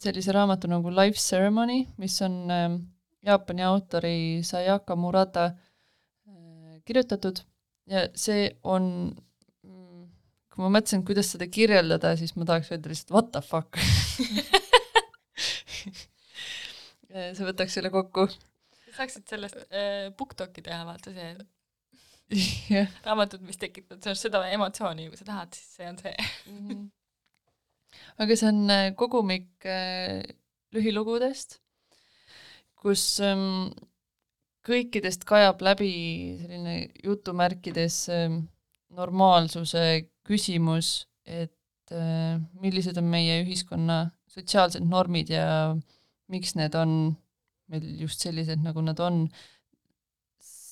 sellise 0.01 0.33
raamatu 0.33 0.69
nagu 0.71 0.93
Life 0.95 1.19
Ceremony, 1.21 1.85
mis 2.01 2.21
on 2.23 2.51
ähm, 2.51 2.77
Jaapani 3.27 3.63
autori 3.69 4.41
Sayaka 4.43 4.97
Murata 4.97 5.45
äh, 5.45 6.81
kirjutatud 6.85 7.43
ja 7.91 8.07
see 8.15 8.49
on, 8.65 9.13
mm, 9.67 10.05
kui 10.53 10.65
ma 10.65 10.71
mõtlesin, 10.79 11.05
kuidas 11.07 11.33
seda 11.35 11.49
kirjeldada, 11.51 12.15
siis 12.17 12.37
ma 12.37 12.49
tahaks 12.49 12.73
öelda 12.73 12.93
lihtsalt 12.93 13.17
what 13.17 13.33
the 13.35 13.43
fuck 13.45 13.81
see 17.11 17.47
võtaks 17.47 17.77
selle 17.77 17.91
kokku. 17.93 18.27
saaksid 18.97 19.27
sellest 19.31 19.59
äh, 19.69 20.11
BookToki 20.17 20.63
teha, 20.67 20.85
vaata 20.87 21.13
see. 21.15 21.35
Raamatud, 23.07 23.43
mis 23.47 23.59
tekitavad 23.61 24.03
sinust 24.05 24.27
seda 24.29 24.43
emotsiooni, 24.55 25.09
kui 25.11 25.19
sa 25.19 25.27
tahad, 25.27 25.55
siis 25.57 25.77
see 25.79 25.89
on 25.91 25.99
see 25.99 26.15
mm. 26.17 26.61
-hmm. 26.69 26.85
aga 28.23 28.37
see 28.37 28.49
on 28.49 28.61
äh, 28.71 28.87
kogumik 28.97 29.67
äh, 29.67 30.23
lühilugudest, 30.75 31.59
kus 32.79 33.05
ähm, 33.25 33.73
kõikidest 34.67 35.25
kajab 35.29 35.63
läbi 35.65 35.93
selline 36.41 36.75
jutumärkides 37.05 38.09
ähm, 38.15 38.43
normaalsuse 38.95 40.11
küsimus, 40.27 41.09
et 41.25 41.93
äh, 41.93 42.39
millised 42.63 42.99
on 43.01 43.11
meie 43.11 43.41
ühiskonna 43.45 44.11
sotsiaalsed 44.31 44.85
normid 44.87 45.31
ja 45.31 45.75
miks 46.31 46.55
need 46.55 46.75
on 46.79 47.17
meil 47.71 47.87
just 48.03 48.23
sellised, 48.23 48.63
nagu 48.63 48.83
nad 48.83 49.01
on 49.03 49.25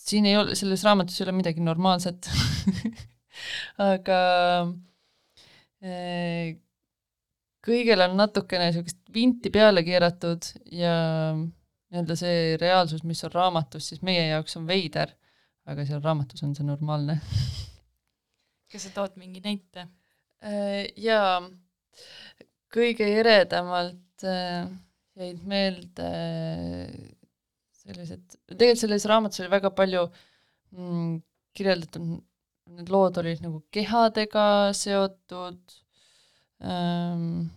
siin 0.09 0.27
ei 0.29 0.37
ole, 0.39 0.57
selles 0.59 0.85
raamatus 0.87 1.19
ei 1.21 1.27
ole 1.27 1.37
midagi 1.39 1.65
normaalset 1.65 2.31
aga 3.93 4.21
eh, 5.85 6.57
kõigel 7.65 8.05
on 8.07 8.17
natukene 8.19 8.71
niisugust 8.71 9.01
vinti 9.15 9.53
peale 9.55 9.85
keeratud 9.87 10.51
ja 10.73 10.95
nii-öelda 11.37 12.17
see 12.21 12.57
reaalsus, 12.61 13.05
mis 13.09 13.23
on 13.25 13.33
raamatus, 13.35 13.91
siis 13.91 14.05
meie 14.05 14.27
jaoks 14.29 14.59
on 14.61 14.67
veider, 14.69 15.15
aga 15.69 15.87
seal 15.89 16.03
raamatus 16.05 16.45
on 16.45 16.55
see 16.57 16.67
normaalne 16.67 17.21
kas 18.73 18.89
sa 18.89 18.95
tood 18.97 19.17
mingi 19.21 19.43
näite? 19.45 19.89
Eh, 20.45 20.91
jaa, 21.03 21.41
kõige 22.73 23.09
eredamalt 23.21 24.27
eh, 24.29 24.69
jäid 25.19 25.41
meelde 25.49 26.11
sellised, 27.89 28.25
tegelikult 28.51 28.83
selles 28.83 29.07
raamatus 29.09 29.43
oli 29.43 29.53
väga 29.53 29.73
palju 29.77 30.05
mm, 30.77 31.15
kirjeldatud, 31.57 32.19
need 32.79 32.93
lood 32.93 33.21
olid 33.23 33.41
nagu 33.45 33.63
kehadega 33.75 34.45
seotud 34.77 35.79
ähm,, 36.61 37.49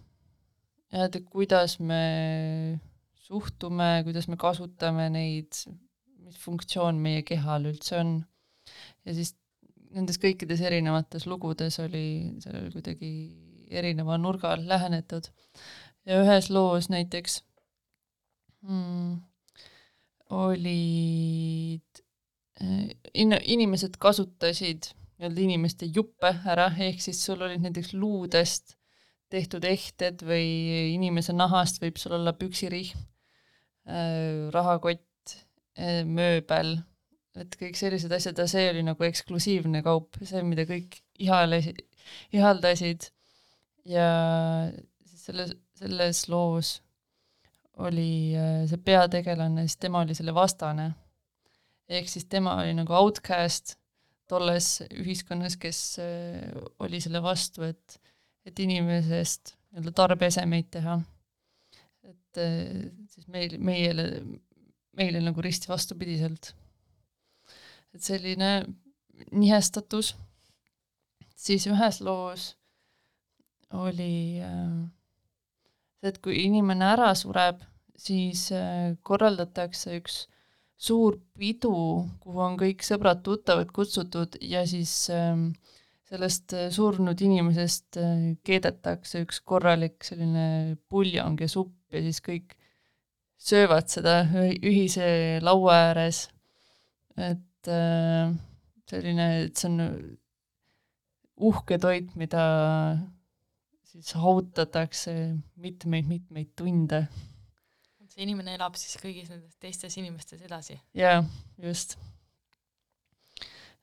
et 0.91 1.17
kuidas 1.31 1.77
me 1.83 2.01
suhtume, 3.25 3.91
kuidas 4.07 4.27
me 4.31 4.37
kasutame 4.39 5.09
neid, 5.11 5.59
mis 6.25 6.39
funktsioon 6.39 6.99
meie 7.03 7.23
kehal 7.27 7.67
üldse 7.71 7.99
on. 7.99 8.17
ja 9.05 9.15
siis 9.15 9.35
nendes 9.91 10.19
kõikides 10.21 10.61
erinevates 10.63 11.27
lugudes 11.27 11.79
oli 11.83 12.05
sellel 12.43 12.69
kuidagi 12.71 13.11
erineva 13.71 14.17
nurga 14.19 14.53
alt 14.55 14.67
lähenetud. 14.67 15.27
ja 16.07 16.21
ühes 16.23 16.49
loos 16.49 16.89
näiteks 16.91 17.41
mm, 18.61 19.19
olid 20.31 22.01
äh, 22.61 22.89
in-, 23.13 23.39
inimesed 23.41 23.97
kasutasid 24.01 24.91
nii-öelda 25.21 25.41
inimeste 25.43 25.87
juppe 25.93 26.31
ära, 26.49 26.71
ehk 26.81 27.01
siis 27.03 27.19
sul 27.25 27.43
olid 27.45 27.61
näiteks 27.61 27.93
luudest 27.93 28.75
tehtud 29.31 29.63
ehted 29.67 30.23
või 30.27 30.47
inimese 30.95 31.35
nahast 31.35 31.79
võib 31.83 31.99
sul 32.01 32.17
olla 32.17 32.33
püksirihm, 32.35 33.03
äh, 33.87 34.49
rahakott, 34.55 35.35
äh, 35.77 36.01
mööbel, 36.07 36.79
et 37.39 37.55
kõik 37.59 37.77
sellised 37.79 38.11
asjad 38.11 38.39
ja 38.41 38.47
see 38.49 38.67
oli 38.73 38.83
nagu 38.83 39.07
eksklusiivne 39.07 39.83
kaup, 39.85 40.19
see, 40.25 40.43
mida 40.43 40.65
kõik 40.67 40.99
ihalesid, 41.21 41.85
ihaldasid. 42.35 43.07
Ja 43.87 44.07
selles, 45.17 45.55
selles 45.79 46.25
loos 46.29 46.75
oli 47.87 48.33
äh, 48.37 48.63
see 48.69 48.81
peategelane, 48.85 49.65
siis 49.67 49.79
tema 49.81 50.01
oli 50.05 50.15
selle 50.17 50.33
vastane. 50.35 50.91
ehk 51.91 52.09
siis 52.09 52.25
tema 52.25 52.55
oli 52.61 52.73
nagu 52.77 52.93
outcast 52.95 53.75
tolles 54.31 54.83
ühiskonnas, 54.89 55.57
kes 55.59 55.79
äh, 55.99 56.51
oli 56.79 57.01
selle 57.03 57.21
vastu, 57.23 57.65
et, 57.67 57.97
et 58.45 58.59
inimesest 58.59 59.55
nii-öelda 59.71 59.91
tarbeesemeid 59.95 60.69
teha. 60.71 60.99
et 62.03 62.41
äh, 62.41 62.87
siis 63.11 63.27
meil, 63.27 63.57
meile, 63.59 64.07
meile 64.97 65.23
nagu 65.23 65.41
risti 65.41 65.71
vastupidiselt. 65.71 66.53
et 67.93 68.03
selline 68.03 68.51
nihestatus, 69.31 70.15
siis 71.35 71.67
ühes 71.67 72.01
loos 72.01 72.53
oli 73.71 74.39
see, 76.01 76.09
et 76.09 76.17
kui 76.23 76.41
inimene 76.45 76.87
ära 76.95 77.11
sureb, 77.15 77.61
siis 78.01 78.47
äh, 78.55 78.93
korraldatakse 79.07 79.97
üks 79.99 80.23
suur 80.81 81.19
pidu, 81.37 81.73
kuhu 82.23 82.41
on 82.41 82.57
kõik 82.59 82.81
sõbrad-tuttavad 82.85 83.69
kutsutud 83.75 84.39
ja 84.41 84.63
siis 84.69 84.93
äh, 85.13 85.37
sellest 86.09 86.55
äh, 86.57 86.69
surnud 86.73 87.21
inimesest 87.21 87.99
äh, 88.01 88.23
keedetakse 88.47 89.21
üks 89.27 89.43
korralik 89.45 90.01
selline 90.07 90.79
puljong 90.89 91.37
ja 91.43 91.49
supp 91.51 91.93
ja 91.93 92.01
siis 92.01 92.21
kõik 92.25 92.57
söövad 93.41 93.89
seda 93.93 94.23
ühise 94.61 95.39
laua 95.41 95.77
ääres. 95.89 96.27
et 97.21 97.69
selline, 98.89 99.25
et 99.45 99.57
see 99.59 99.69
on 99.69 99.81
uhke 101.49 101.77
toit, 101.81 102.13
mida 102.17 102.43
siis 103.85 104.13
hautatakse 104.17 105.13
mitmeid-mitmeid 105.61 106.55
tunde. 106.57 107.03
See 108.11 108.25
inimene 108.27 108.55
elab 108.59 108.75
siis 108.79 108.97
kõigis 109.01 109.31
nendes 109.31 109.55
teistes 109.59 109.97
inimestes 109.97 110.43
edasi? 110.47 110.79
jaa, 110.97 111.23
just 111.63 111.97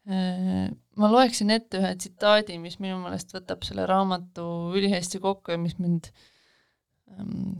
Äh, 0.08 0.70
ma 0.96 1.08
loeksin 1.12 1.50
ette 1.52 1.82
ühe 1.82 1.90
tsitaadi, 2.00 2.54
mis 2.62 2.78
minu 2.80 2.96
meelest 3.02 3.34
võtab 3.34 3.64
selle 3.66 3.84
raamatu 3.88 4.44
ülihästi 4.78 5.20
kokku 5.20 5.52
ja 5.52 5.58
mis 5.60 5.74
mind 5.76 6.08
ähm, 7.12 7.58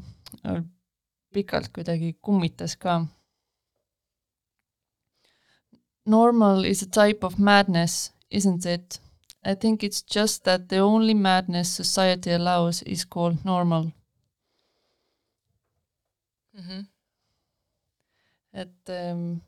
pikalt 1.34 1.68
kuidagi 1.76 2.14
kummitas 2.24 2.78
ka. 2.80 3.02
Normal 6.08 6.64
is 6.64 6.80
a 6.82 6.88
type 6.88 7.26
of 7.26 7.36
madness, 7.36 8.14
isn't 8.30 8.64
it? 8.64 9.00
I 9.44 9.54
think 9.54 9.84
it's 9.84 10.00
just 10.02 10.44
that 10.44 10.70
the 10.70 10.80
only 10.80 11.12
madness 11.12 11.76
society 11.76 12.32
allows 12.32 12.82
is 12.86 13.04
called 13.04 13.44
normal 13.44 13.90
mm. 16.58 16.64
-hmm. 16.64 16.86
et 18.52 18.90
ähm, 18.90 19.40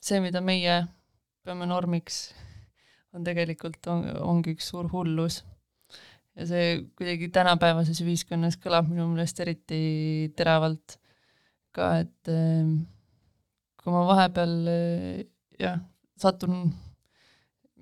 see, 0.00 0.20
mida 0.20 0.40
meie 0.40 0.86
peame 1.44 1.66
normiks, 1.66 2.34
on 3.14 3.24
tegelikult, 3.24 3.86
on, 3.92 4.06
ongi 4.22 4.56
üks 4.56 4.72
suur 4.72 4.88
hullus. 4.92 5.44
ja 6.36 6.46
see 6.46 6.64
kuidagi 6.98 7.30
tänapäevases 7.32 8.02
ühiskonnas 8.04 8.58
kõlab 8.60 8.90
minu 8.90 9.06
meelest 9.08 9.38
eriti 9.40 10.32
teravalt 10.36 10.98
ka, 11.76 12.00
et 12.04 12.32
ehm, 12.32 12.74
kui 13.80 13.94
ma 13.94 14.02
vahepeal 14.10 14.56
eh, 14.72 15.22
jah, 15.60 15.78
satun 16.20 16.66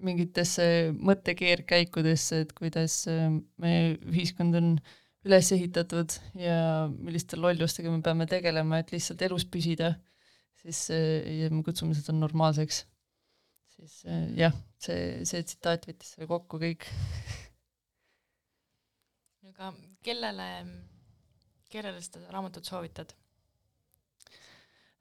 mingitesse 0.05 0.67
mõttekeerkäikudesse, 0.95 2.45
et 2.45 2.53
kuidas 2.55 3.01
ehm, 3.11 3.41
meie 3.63 3.97
ühiskond 4.13 4.59
on 4.61 4.71
üles 5.25 5.51
ehitatud 5.57 6.17
ja 6.37 6.57
milliste 6.93 7.39
lollustega 7.41 7.93
me 7.93 8.03
peame 8.05 8.27
tegelema, 8.29 8.81
et 8.81 8.93
lihtsalt 8.93 9.23
elus 9.25 9.47
püsida, 9.49 9.95
siis 10.61 10.83
eh, 10.93 11.25
ja 11.41 11.53
me 11.53 11.63
kutsume 11.65 11.97
seda 11.97 12.15
normaalseks. 12.17 12.83
Siis 13.75 13.97
äh, 14.07 14.27
jah, 14.39 14.55
see, 14.81 15.25
see 15.27 15.43
tsitaat 15.47 15.89
võttis 15.89 16.15
selle 16.15 16.29
kokku 16.31 16.61
kõik. 16.63 16.87
Aga 19.49 19.73
kellele, 20.05 20.49
kellele 21.73 22.05
seda 22.05 22.29
raamatut 22.29 22.69
soovitad? 22.69 23.17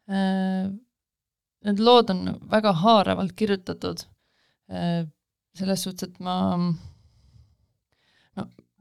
Äh, 0.08 0.72
need 1.68 1.84
lood 1.84 2.12
on 2.12 2.26
väga 2.52 2.74
haaravalt 2.80 3.36
kirjutatud, 3.40 4.02
selles 5.54 5.84
suhtes, 5.86 6.10
et 6.10 6.18
ma 6.24 6.36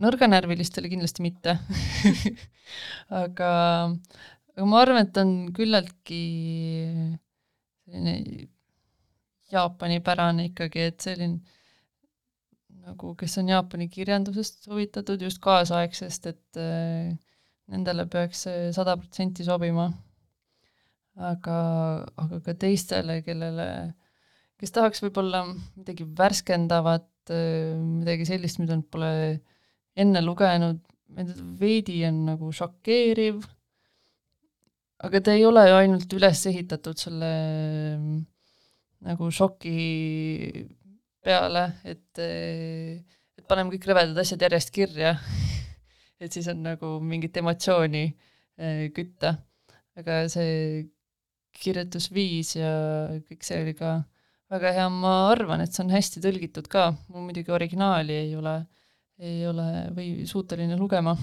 nõrganärvilistele 0.02 0.90
kindlasti 0.92 1.24
mitte 1.24 1.56
aga, 3.22 3.50
aga 4.56 4.68
ma 4.68 4.82
arvan, 4.82 5.06
et 5.06 5.22
on 5.22 5.34
küllaltki 5.56 6.22
selline 7.86 8.48
Jaapani 9.52 10.00
pärane 10.00 10.48
ikkagi, 10.48 10.86
et 10.88 11.04
selline 11.04 11.42
nagu, 12.86 13.12
kes 13.18 13.36
on 13.40 13.50
Jaapani 13.52 13.88
kirjandusest 13.92 14.66
huvitatud, 14.70 15.20
just 15.22 15.42
kaasaegsest, 15.44 16.30
et 16.32 16.60
äh, 16.60 17.12
nendele 17.72 18.06
peaks 18.10 18.46
see 18.46 18.70
sada 18.74 18.96
protsenti 19.00 19.46
sobima. 19.46 19.90
aga, 21.12 21.54
aga 22.16 22.38
ka 22.40 22.54
teistele, 22.56 23.18
kellele, 23.20 23.66
kes 24.56 24.72
tahaks 24.72 25.02
võib-olla 25.04 25.42
midagi 25.50 26.06
värskendavat 26.18 27.34
äh,, 27.34 27.74
midagi 27.76 28.24
sellist, 28.30 28.62
mida 28.62 28.78
nad 28.78 28.86
pole 28.88 29.10
enne 29.96 30.22
lugenud, 30.24 30.80
veidi 31.60 32.00
on 32.08 32.24
nagu 32.30 32.52
šokeeriv, 32.54 33.42
aga 35.02 35.20
ta 35.20 35.34
ei 35.36 35.44
ole 35.44 35.66
ju 35.68 35.78
ainult 35.80 36.14
üles 36.16 36.46
ehitatud 36.48 37.00
selle 37.00 37.32
äh, 37.32 38.06
nagu 39.06 39.28
šoki 39.34 40.66
peale, 41.22 41.64
et, 41.86 42.18
et 42.18 43.46
paneme 43.48 43.74
kõik 43.74 43.86
rõvedad 43.90 44.18
asjad 44.22 44.42
järjest 44.46 44.74
kirja. 44.74 45.16
Et 46.22 46.30
siis 46.30 46.46
on 46.52 46.60
nagu 46.62 46.88
mingit 47.02 47.34
emotsiooni 47.40 48.02
eh, 48.06 48.84
kütta. 48.94 49.32
aga 49.98 50.20
see 50.30 50.84
kirjutusviis 51.58 52.52
ja 52.54 52.70
kõik 53.26 53.42
see 53.44 53.58
oli 53.58 53.74
ka 53.74 53.96
väga 54.54 54.70
hea, 54.76 54.84
ma 54.86 55.16
arvan, 55.32 55.64
et 55.64 55.74
see 55.74 55.82
on 55.82 55.90
hästi 55.90 56.22
tõlgitud 56.22 56.68
ka, 56.70 56.92
mul 57.10 57.26
muidugi 57.26 57.50
originaali 57.52 58.14
ei 58.20 58.30
ole, 58.38 58.54
ei 59.18 59.46
ole 59.46 59.66
või 59.96 60.26
suuteline 60.26 60.76
lugema. 60.78 61.16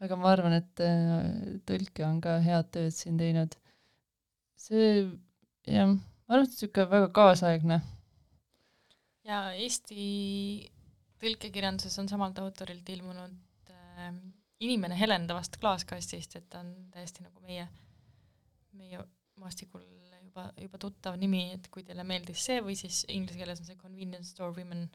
aga 0.00 0.16
ma 0.16 0.30
arvan, 0.30 0.54
et 0.60 0.80
eh, 0.80 1.60
tõlkija 1.66 2.08
on 2.08 2.20
ka 2.24 2.38
head 2.44 2.70
tööd 2.72 2.94
siin 2.94 3.18
teinud. 3.18 3.56
see, 4.56 5.08
jah 5.66 5.92
ma 6.28 6.36
arvan, 6.36 6.46
et 6.46 6.54
niisugune 6.54 6.90
väga 6.92 7.12
kaasaegne. 7.16 7.80
ja 9.28 9.44
Eesti 9.52 10.02
tõlkekirjanduses 11.22 11.98
on 12.02 12.08
samalt 12.08 12.38
autorilt 12.38 12.88
ilmunud 12.88 13.72
äh, 13.72 14.12
Inimene 14.58 14.96
helendavast 14.98 15.54
klaaskastist, 15.62 16.32
et 16.34 16.48
ta 16.50 16.64
on 16.64 16.72
täiesti 16.90 17.22
nagu 17.22 17.38
meie, 17.46 17.68
meie 18.74 19.04
maastikul 19.38 19.84
juba, 20.24 20.48
juba 20.58 20.80
tuttav 20.82 21.14
nimi, 21.20 21.44
et 21.54 21.68
kui 21.70 21.84
teile 21.86 22.02
meeldis 22.02 22.42
see 22.48 22.58
või 22.66 22.74
siis 22.78 23.04
inglise 23.06 23.38
keeles 23.38 23.62
on 23.62 23.68
see 23.68 23.78
Convenience 23.78 24.32
Store 24.34 24.50
Women. 24.56 24.88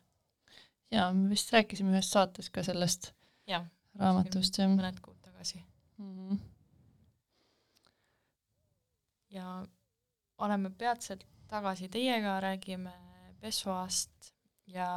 Jaa, 0.94 1.10
me 1.14 1.30
vist 1.30 1.54
rääkisime 1.54 1.94
ühes 1.96 2.10
saates 2.14 2.50
ka 2.54 2.64
sellest 2.66 3.12
ja, 3.50 3.64
raamatust, 4.00 4.60
jah. 4.60 4.72
mõned 4.72 5.00
kuud 5.04 5.18
tagasi 5.26 5.60
mm. 5.98 6.12
-hmm. 6.12 6.40
ja 9.38 9.48
oleme 10.38 10.70
peatselt 10.70 11.26
tagasi 11.48 11.90
teiega, 11.90 12.40
räägime 12.42 12.94
Pessoast 13.40 14.34
ja, 14.68 14.88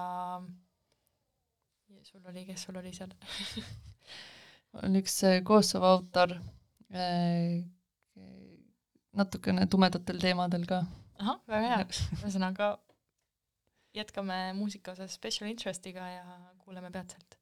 sul 2.03 2.27
oli, 2.31 2.45
kes 2.47 2.63
sul 2.63 2.77
oli 2.77 2.93
seal 2.95 3.15
on 4.83 4.97
üks 5.01 5.23
äh, 5.25 5.41
Kosovo 5.45 5.87
autor 5.87 6.37
äh,, 6.95 7.65
natukene 9.17 9.67
tumedatel 9.67 10.21
teemadel 10.21 10.67
ka. 10.69 10.83
ahah, 11.19 11.41
väga 11.49 11.71
hea, 11.73 11.87
ühesõnaga 12.21 12.75
jätkame 13.97 14.53
muusika 14.53 14.93
osas 14.93 15.15
special 15.15 15.51
interest'iga 15.51 16.09
ja 16.09 16.39
kuuleme 16.59 16.91
peatselt. 16.91 17.39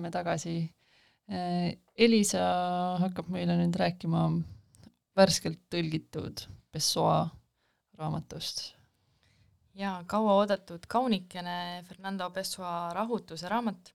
oleme 0.00 0.10
tagasi. 0.14 0.54
Elisa 2.00 2.40
hakkab 2.98 3.28
meile 3.30 3.54
nüüd 3.60 3.76
rääkima 3.78 4.24
värskelt 5.14 5.60
tõlgitud 5.70 6.42
Pessoa 6.72 7.28
raamatust. 8.00 8.72
jaa, 9.76 10.00
kauaoodatud 10.08 10.86
kaunikene 10.90 11.84
Fernando 11.86 12.30
Pessoa 12.30 12.92
Rahutuse 12.96 13.48
raamat. 13.48 13.92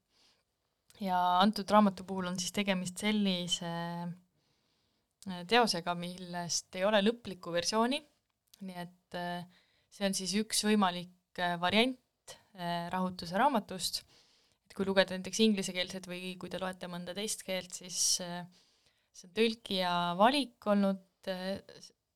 ja 1.00 1.18
antud 1.40 1.68
raamatu 1.68 2.04
puhul 2.08 2.30
on 2.30 2.38
siis 2.40 2.52
tegemist 2.56 3.02
sellise 3.02 3.68
äh, 3.68 5.42
teosega, 5.48 5.94
millest 5.94 6.76
ei 6.78 6.86
ole 6.88 7.02
lõplikku 7.02 7.52
versiooni, 7.52 8.00
nii 8.64 8.78
et 8.80 9.18
äh, 9.18 9.44
see 9.90 10.08
on 10.08 10.14
siis 10.16 10.32
üks 10.40 10.64
võimalik 10.64 11.42
äh, 11.42 11.58
variant 11.60 12.00
Rahutuse 12.88 13.36
raamatust 13.36 13.98
kui 14.76 14.86
lugeda 14.88 15.16
näiteks 15.16 15.40
inglisekeelset 15.46 16.06
või 16.10 16.34
kui 16.40 16.52
te 16.52 16.60
loete 16.60 16.88
mõnda 16.92 17.14
teist 17.16 17.44
keelt, 17.46 17.72
siis 17.78 18.20
äh, 18.24 18.42
see 19.16 19.28
on 19.30 19.36
tõlkija 19.38 19.92
valik 20.20 20.68
olnud, 20.68 21.04
äh, 21.32 21.60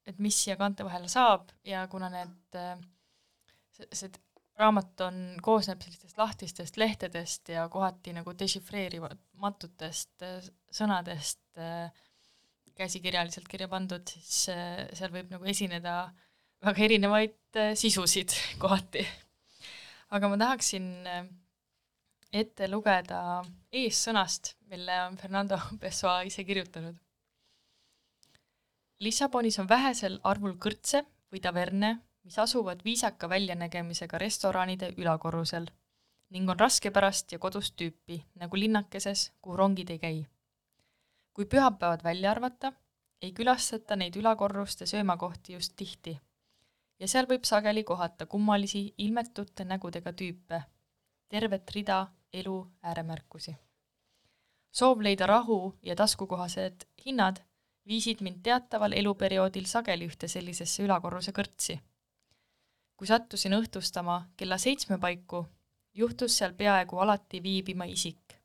et 0.08 0.20
mis 0.20 0.36
siia 0.44 0.58
kaante 0.60 0.84
vahele 0.84 1.08
saab 1.12 1.48
ja 1.66 1.86
kuna 1.92 2.10
need, 2.12 2.58
äh, 2.60 2.76
see, 3.78 4.12
raamat 4.60 5.06
on, 5.06 5.20
koosneb 5.40 5.80
sellistest 5.80 6.20
lahtistest 6.20 6.76
lehtedest 6.76 7.48
ja 7.54 7.64
kohati 7.72 8.12
nagu 8.12 8.34
dešifreerimatutest 8.36 10.24
sõnadest 10.76 11.40
käsikirjaliselt 12.76 13.48
kirja 13.48 13.70
pandud, 13.72 14.04
siis 14.12 14.50
seal 14.98 15.14
võib 15.14 15.32
nagu 15.32 15.48
esineda 15.48 15.94
väga 16.60 16.84
erinevaid 16.84 17.60
sisusid 17.80 18.36
kohati. 18.62 19.06
aga 20.12 20.28
ma 20.28 20.36
tahaksin 20.44 20.90
ette 22.32 22.68
lugeda 22.70 23.42
eessõnast, 23.72 24.54
mille 24.70 24.96
on 25.06 25.16
Fernando 25.16 25.58
Pessoa 25.82 26.22
ise 26.22 26.44
kirjutanud. 26.44 26.96
Lissabonis 29.00 29.58
on 29.58 29.68
vähesel 29.68 30.18
arvul 30.24 30.54
kõrtse 30.60 31.02
või 31.32 31.40
taverne, 31.40 31.96
mis 32.24 32.38
asuvad 32.38 32.84
viisaka 32.84 33.28
väljanägemisega 33.28 34.18
restoranide 34.18 34.92
ülakorrusel 34.96 35.70
ning 36.30 36.50
on 36.50 36.58
raskepärast 36.60 37.32
ja 37.32 37.38
kodust 37.42 37.74
tüüpi, 37.80 38.20
nagu 38.38 38.56
linnakeses, 38.56 39.32
kuhu 39.42 39.56
rongid 39.56 39.90
ei 39.90 39.98
käi. 39.98 40.26
kui 41.34 41.44
pühapäevad 41.44 42.04
välja 42.04 42.30
arvata, 42.30 42.72
ei 43.22 43.32
külastata 43.32 43.96
neid 43.96 44.16
ülakorruste 44.16 44.86
söömakohti 44.86 45.52
just 45.52 45.72
tihti 45.76 46.20
ja 47.00 47.08
seal 47.08 47.26
võib 47.26 47.44
sageli 47.48 47.84
kohata 47.84 48.26
kummalisi 48.26 48.94
ilmetute 48.98 49.64
nägudega 49.64 50.12
tüüpe, 50.12 50.62
tervet 51.28 51.70
rida 51.74 52.06
elu 52.32 52.66
ääremärkusi. 52.82 53.56
soov 54.72 55.00
leida 55.02 55.26
rahu 55.26 55.74
ja 55.82 55.96
taskukohased 55.96 56.86
hinnad 57.06 57.36
viisid 57.86 58.20
mind 58.20 58.42
teataval 58.42 58.92
eluperioodil 58.92 59.64
sageli 59.66 60.06
ühte 60.06 60.28
sellisesse 60.28 60.82
ülakorruse 60.82 61.32
kõrtsi. 61.38 61.78
kui 62.96 63.06
sattusin 63.06 63.56
õhtustama 63.56 64.16
kella 64.36 64.58
seitsme 64.58 64.98
paiku, 64.98 65.46
juhtus 65.94 66.38
seal 66.38 66.54
peaaegu 66.54 66.98
alati 66.98 67.42
viibima 67.42 67.84
isik, 67.84 68.36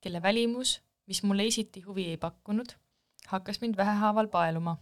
kelle 0.00 0.22
välimus, 0.22 0.80
mis 1.06 1.22
mulle 1.22 1.46
esiti 1.46 1.80
huvi 1.80 2.06
ei 2.08 2.16
pakkunud, 2.16 2.72
hakkas 3.26 3.60
mind 3.60 3.76
vähehaaval 3.76 4.28
paeluma. 4.28 4.76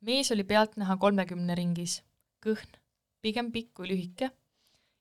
mees 0.00 0.32
oli 0.32 0.44
pealtnäha 0.44 0.96
kolmekümne 0.96 1.54
ringis, 1.54 2.02
kõhn, 2.46 2.76
pigem 3.20 3.52
pikk 3.52 3.74
kui 3.74 3.88
lühike, 3.88 4.30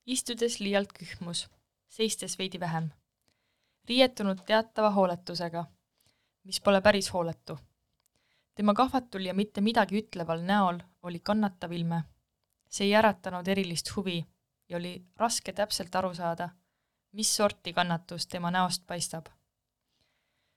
istudes 0.05 0.59
liialt 0.59 0.93
kühmus 0.93 1.49
seistes 1.93 2.37
veidi 2.39 2.59
vähem. 2.59 2.89
riietunud 3.89 4.39
teatava 4.45 4.89
hooletusega, 4.91 5.65
mis 6.43 6.61
pole 6.61 6.81
päris 6.81 7.13
hooletu. 7.13 7.57
tema 8.55 8.73
kahvatul 8.73 9.25
ja 9.25 9.33
mitte 9.33 9.61
midagi 9.61 10.01
ütleval 10.01 10.41
näol 10.41 10.79
oli 11.03 11.19
kannatav 11.19 11.71
ilme. 11.71 12.01
see 12.69 12.87
ei 12.87 12.95
äratanud 12.95 13.47
erilist 13.47 13.95
huvi 13.95 14.25
ja 14.69 14.77
oli 14.77 15.05
raske 15.15 15.53
täpselt 15.53 15.95
aru 15.95 16.13
saada, 16.13 16.49
mis 17.11 17.35
sorti 17.35 17.73
kannatus 17.73 18.27
tema 18.27 18.51
näost 18.51 18.87
paistab. 18.87 19.25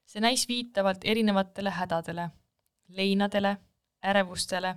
see 0.07 0.20
näis 0.20 0.49
viitavalt 0.49 1.05
erinevatele 1.05 1.70
hädadele, 1.70 2.31
leinadele, 2.88 3.57
ärevustele 4.05 4.77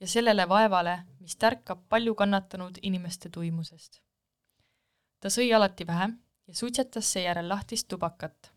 ja 0.00 0.06
sellele 0.06 0.48
vaevale, 0.48 0.98
mis 1.20 1.36
tärkab 1.36 1.88
palju 1.88 2.14
kannatanud 2.14 2.78
inimeste 2.82 3.28
tuimusest 3.28 4.05
ta 5.20 5.30
sõi 5.32 5.48
alati 5.54 5.86
vähe 5.86 6.08
ja 6.46 6.54
suitsetas 6.54 7.12
seejärel 7.12 7.48
lahtist 7.48 7.88
tubakat. 7.88 8.52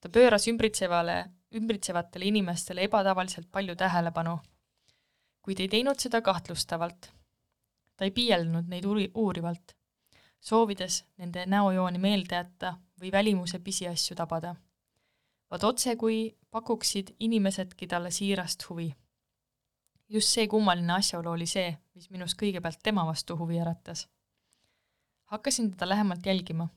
ta 0.00 0.08
pööras 0.08 0.46
ümbritsevale, 0.48 1.24
ümbritsevatele 1.54 2.24
inimestele 2.24 2.84
ebatavaliselt 2.86 3.50
palju 3.50 3.74
tähelepanu, 3.76 4.38
kuid 5.42 5.60
ei 5.60 5.68
teinud 5.68 5.98
seda 5.98 6.20
kahtlustavalt. 6.22 7.12
ta 7.96 8.04
ei 8.04 8.10
piielnud 8.10 8.68
neid 8.68 8.84
uuri-, 8.84 9.10
uurivalt, 9.14 9.74
soovides 10.40 11.04
nende 11.16 11.46
näojooni 11.46 11.98
meelde 11.98 12.34
jätta 12.34 12.76
või 13.00 13.12
välimuse 13.12 13.58
pisiasju 13.58 14.16
tabada, 14.16 14.54
vaid 15.50 15.64
otse 15.64 15.96
kui 15.96 16.36
pakuksid 16.50 17.14
inimesedki 17.20 17.86
talle 17.86 18.10
siirast 18.10 18.68
huvi. 18.68 18.94
just 20.08 20.28
see 20.28 20.48
kummaline 20.48 20.92
asjaolu 20.92 21.30
oli 21.30 21.46
see, 21.46 21.76
mis 21.94 22.10
minus 22.10 22.34
kõigepealt 22.34 22.78
tema 22.82 23.04
vastu 23.06 23.36
huvi 23.36 23.60
äratas 23.60 24.08
hakkasin 25.28 25.70
teda 25.70 25.88
lähemalt 25.88 26.26
jälgima. 26.26 26.68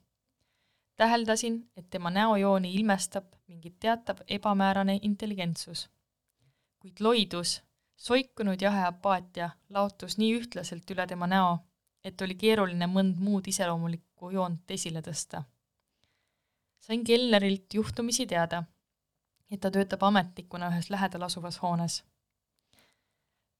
täheldasin, 0.95 1.71
et 1.75 1.89
tema 1.89 2.09
näojooni 2.09 2.73
ilmestab 2.73 3.25
mingi 3.47 3.75
teatav 3.79 4.17
ebamäärane 4.27 4.99
intelligentsus. 5.01 5.89
kuid 6.79 6.97
loidus, 6.99 7.63
soikunud 7.95 8.61
jahe 8.61 8.83
apaatia 8.85 9.49
laotus 9.69 10.17
nii 10.17 10.39
ühtlaselt 10.39 10.91
üle 10.91 11.07
tema 11.07 11.27
näo, 11.27 11.57
et 12.03 12.21
oli 12.21 12.35
keeruline 12.35 12.87
mõnd 12.87 13.19
muud 13.19 13.47
iseloomulikku 13.47 14.29
joont 14.29 14.71
esile 14.71 15.01
tõsta. 15.01 15.43
sain 16.79 17.03
kelnerilt 17.03 17.73
juhtumisi 17.73 18.27
teada, 18.27 18.63
et 19.51 19.59
ta 19.59 19.71
töötab 19.71 20.03
ametnikuna 20.03 20.69
ühes 20.69 20.89
lähedal 20.89 21.21
asuvas 21.21 21.61
hoones. 21.61 22.03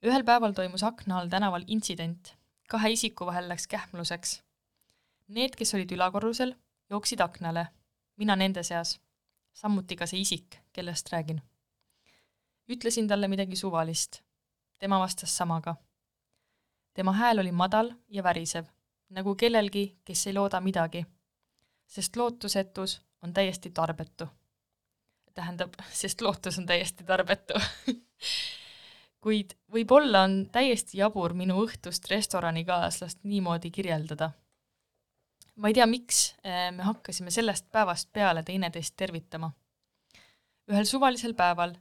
ühel 0.04 0.24
päeval 0.24 0.54
toimus 0.54 0.84
akna 0.84 1.20
all 1.20 1.30
tänaval 1.30 1.64
intsident, 1.68 2.36
kahe 2.70 2.92
isiku 2.92 3.26
vahel 3.26 3.50
läks 3.50 3.68
kähmluseks 3.68 4.42
Need, 5.32 5.56
kes 5.56 5.72
olid 5.78 5.92
ülakorrusel, 5.96 6.50
jooksid 6.92 7.22
aknale, 7.24 7.62
mina 8.20 8.36
nende 8.36 8.66
seas, 8.68 8.98
samuti 9.56 9.96
ka 9.96 10.08
see 10.10 10.26
isik, 10.26 10.58
kellest 10.76 11.08
räägin. 11.14 11.40
ütlesin 12.68 13.08
talle 13.08 13.28
midagi 13.28 13.56
suvalist. 13.56 14.22
tema 14.80 15.00
vastas 15.00 15.38
samaga. 15.38 15.76
tema 16.94 17.14
hääl 17.14 17.40
oli 17.40 17.52
madal 17.52 17.94
ja 18.10 18.24
värisev, 18.24 18.66
nagu 19.10 19.36
kellelgi, 19.36 20.00
kes 20.06 20.28
ei 20.28 20.34
looda 20.34 20.62
midagi, 20.62 21.06
sest 21.88 22.16
lootusetus 22.16 23.02
on 23.22 23.34
täiesti 23.34 23.70
tarbetu. 23.70 24.28
tähendab, 25.34 25.74
sest 26.02 26.22
lootus 26.22 26.60
on 26.60 26.66
täiesti 26.66 27.04
tarbetu 27.04 27.54
kuid 29.24 29.54
võib-olla 29.72 30.24
on 30.24 30.50
täiesti 30.52 30.98
jabur 30.98 31.34
minu 31.34 31.64
õhtust 31.66 32.10
restoranikaaslast 32.10 33.24
niimoodi 33.24 33.72
kirjeldada 33.72 34.32
ma 35.56 35.68
ei 35.68 35.74
tea, 35.74 35.86
miks 35.86 36.36
eh, 36.44 36.72
me 36.72 36.84
hakkasime 36.84 37.32
sellest 37.32 37.72
päevast 37.72 38.12
peale 38.14 38.44
teineteist 38.44 38.96
tervitama. 38.98 39.52
ühel 40.72 40.86
suvalisel 40.86 41.34
päeval, 41.36 41.76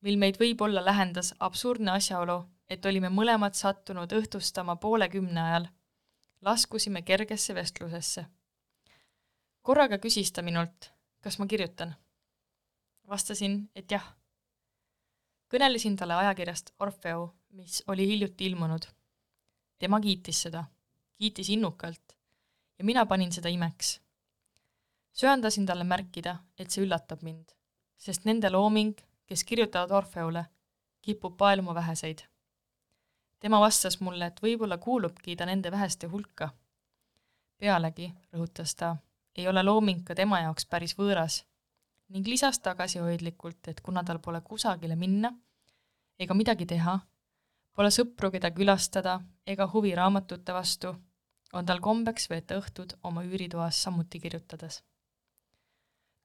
mil 0.00 0.18
meid 0.18 0.38
võib-olla 0.38 0.84
lähendas 0.84 1.34
absurdne 1.40 1.90
asjaolu, 1.90 2.44
et 2.70 2.84
olime 2.86 3.08
mõlemad 3.10 3.56
sattunud 3.58 4.12
õhtustama 4.12 4.76
poole 4.76 5.08
kümne 5.08 5.40
ajal, 5.42 5.68
laskusime 6.42 7.02
kergesse 7.02 7.54
vestlusesse. 7.54 8.26
korraga 9.62 9.98
küsis 9.98 10.32
ta 10.32 10.42
minult, 10.42 10.92
kas 11.20 11.38
ma 11.38 11.46
kirjutan. 11.46 11.94
vastasin, 13.08 13.70
et 13.74 13.90
jah. 13.90 14.14
kõnelesin 15.48 15.96
talle 15.96 16.14
ajakirjast 16.14 16.74
Orfeo, 16.78 17.34
mis 17.50 17.82
oli 17.86 18.06
hiljuti 18.06 18.46
ilmunud. 18.46 18.86
tema 19.78 20.00
kiitis 20.00 20.42
seda, 20.42 20.64
kiitis 21.18 21.48
innukalt 21.48 22.07
ja 22.78 22.84
mina 22.84 23.06
panin 23.06 23.32
seda 23.32 23.48
imeks. 23.48 24.00
söandasin 25.12 25.66
talle 25.66 25.84
märkida, 25.84 26.36
et 26.58 26.70
see 26.70 26.84
üllatab 26.84 27.22
mind, 27.22 27.50
sest 27.96 28.24
nende 28.24 28.50
looming, 28.50 28.94
kes 29.26 29.44
kirjutavad 29.44 29.90
Orfeole, 29.90 30.44
kipub 31.02 31.36
paeluma 31.36 31.74
väheseid. 31.74 32.18
tema 33.40 33.60
vastas 33.60 34.00
mulle, 34.00 34.26
et 34.26 34.42
võib-olla 34.42 34.78
kuulubki 34.78 35.36
ta 35.36 35.46
nende 35.46 35.70
väheste 35.70 36.06
hulka. 36.06 36.50
pealegi, 37.58 38.12
rõhutas 38.32 38.74
ta, 38.76 38.96
ei 39.34 39.48
ole 39.48 39.62
looming 39.62 40.04
ka 40.04 40.14
tema 40.14 40.40
jaoks 40.40 40.66
päris 40.66 40.98
võõras 40.98 41.44
ning 42.08 42.26
lisas 42.26 42.58
tagasihoidlikult, 42.58 43.68
et 43.68 43.80
kuna 43.80 44.04
tal 44.04 44.18
pole 44.18 44.40
kusagile 44.40 44.96
minna 44.96 45.32
ega 46.18 46.34
midagi 46.34 46.66
teha, 46.66 46.98
pole 47.74 47.90
sõpru, 47.90 48.30
keda 48.30 48.50
külastada 48.50 49.20
ega 49.46 49.66
huvi 49.72 49.94
raamatute 49.94 50.52
vastu 50.52 50.94
on 51.52 51.66
tal 51.66 51.80
kombeks 51.80 52.30
veeta 52.30 52.58
õhtud 52.60 52.98
oma 53.02 53.24
üüritoas 53.24 53.82
samuti 53.82 54.20
kirjutades 54.20 54.82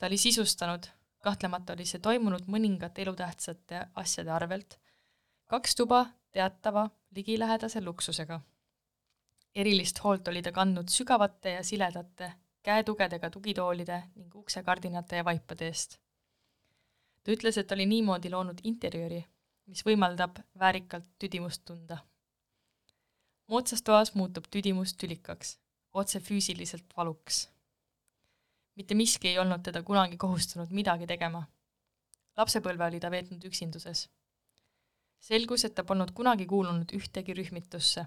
ta 0.03 0.07
oli 0.07 0.17
sisustanud, 0.17 0.83
kahtlemata 1.23 1.73
oli 1.73 1.86
see 1.88 2.01
toimunud 2.03 2.49
mõningate 2.51 3.05
elutähtsate 3.05 3.86
asjade 3.95 4.31
arvelt, 4.36 4.75
kaks 5.47 5.77
tuba 5.79 6.05
teatava 6.36 6.89
ligilähedase 7.15 7.81
luksusega. 7.81 8.41
erilist 9.55 10.03
hoolt 10.03 10.27
oli 10.27 10.41
ta 10.41 10.51
kandnud 10.51 10.89
sügavate 10.89 11.49
ja 11.49 11.63
siledate 11.63 12.31
käetugedega 12.63 13.29
tugitoolide 13.29 14.03
ning 14.15 14.36
uksekardinate 14.36 15.15
ja 15.15 15.25
vaipade 15.25 15.65
eest. 15.65 15.99
ta 17.23 17.31
ütles, 17.31 17.57
et 17.57 17.71
oli 17.71 17.86
niimoodi 17.86 18.29
loonud 18.29 18.59
interjööri, 18.63 19.25
mis 19.67 19.86
võimaldab 19.86 20.39
väärikalt 20.59 21.07
tüdimust 21.19 21.65
tunda. 21.65 21.97
Moodsas 23.47 23.82
toas 23.82 24.15
muutub 24.15 24.47
tüdimus 24.51 24.93
tülikaks, 24.93 25.58
otse 25.93 26.19
füüsiliselt 26.19 26.97
valuks. 26.97 27.49
mitte 28.75 28.95
miski 28.95 29.27
ei 29.27 29.39
olnud 29.39 29.62
teda 29.63 29.84
kunagi 29.84 30.17
kohustanud 30.17 30.69
midagi 30.71 31.08
tegema. 31.08 31.47
lapsepõlve 32.38 32.88
oli 32.88 32.99
ta 32.99 33.12
veetnud 33.12 33.43
üksinduses 33.45 34.10
selgus, 35.23 35.63
et 35.65 35.75
ta 35.75 35.84
polnud 35.88 36.12
kunagi 36.12 36.45
kuulunud 36.45 36.91
ühtegi 36.97 37.36
rühmitusse, 37.38 38.06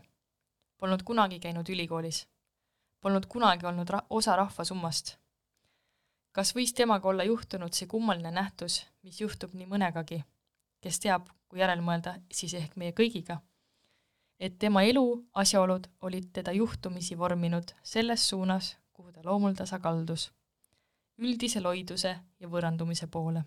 polnud 0.77 1.05
kunagi 1.09 1.39
käinud 1.41 1.69
ülikoolis, 1.73 2.27
polnud 3.01 3.29
kunagi 3.33 3.67
olnud 3.67 3.91
ra-, 3.91 4.05
osa 4.11 4.37
rahvasummast. 4.37 5.17
kas 6.37 6.53
võis 6.53 6.75
temaga 6.77 7.09
olla 7.09 7.25
juhtunud 7.25 7.73
see 7.73 7.89
kummaline 7.89 8.31
nähtus, 8.31 8.83
mis 9.03 9.21
juhtub 9.23 9.55
nii 9.57 9.69
mõnegagi, 9.71 10.19
kes 10.85 10.99
teab, 11.01 11.31
kui 11.49 11.63
järele 11.63 11.81
mõelda, 11.81 12.19
siis 12.29 12.53
ehk 12.59 12.77
meie 12.77 12.93
kõigiga, 12.93 13.39
et 14.41 14.59
tema 14.59 14.83
elu 14.83 15.27
asjaolud 15.35 15.87
olid 16.01 16.31
teda 16.33 16.53
juhtumisi 16.53 17.19
vorminud 17.19 17.73
selles 17.83 18.29
suunas, 18.29 18.77
kuhu 18.93 19.13
ta 19.13 19.21
loomuldasa 19.25 19.79
kaldus, 19.79 20.31
üldise 21.19 21.61
loiduse 21.61 22.19
ja 22.41 22.49
võõrandumise 22.49 23.07
poole 23.07 23.45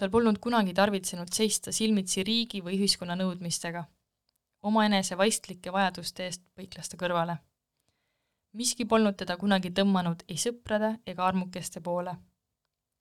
tal 0.00 0.08
polnud 0.08 0.38
kunagi 0.40 0.72
tarvitsenud 0.74 1.28
seista 1.36 1.72
silmitsi 1.76 2.22
riigi 2.24 2.62
või 2.64 2.78
ühiskonna 2.78 3.16
nõudmistega. 3.20 3.84
omaenese 4.62 5.16
vaistlike 5.16 5.72
vajaduste 5.72 6.24
eest 6.24 6.42
põikles 6.56 6.88
ta 6.88 6.96
kõrvale. 6.96 7.36
miski 8.52 8.84
polnud 8.84 9.16
teda 9.16 9.36
kunagi 9.36 9.70
tõmmanud 9.70 10.24
ei 10.28 10.36
sõprade 10.36 10.90
ega 11.06 11.26
armukeste 11.26 11.80
poole. 11.80 12.16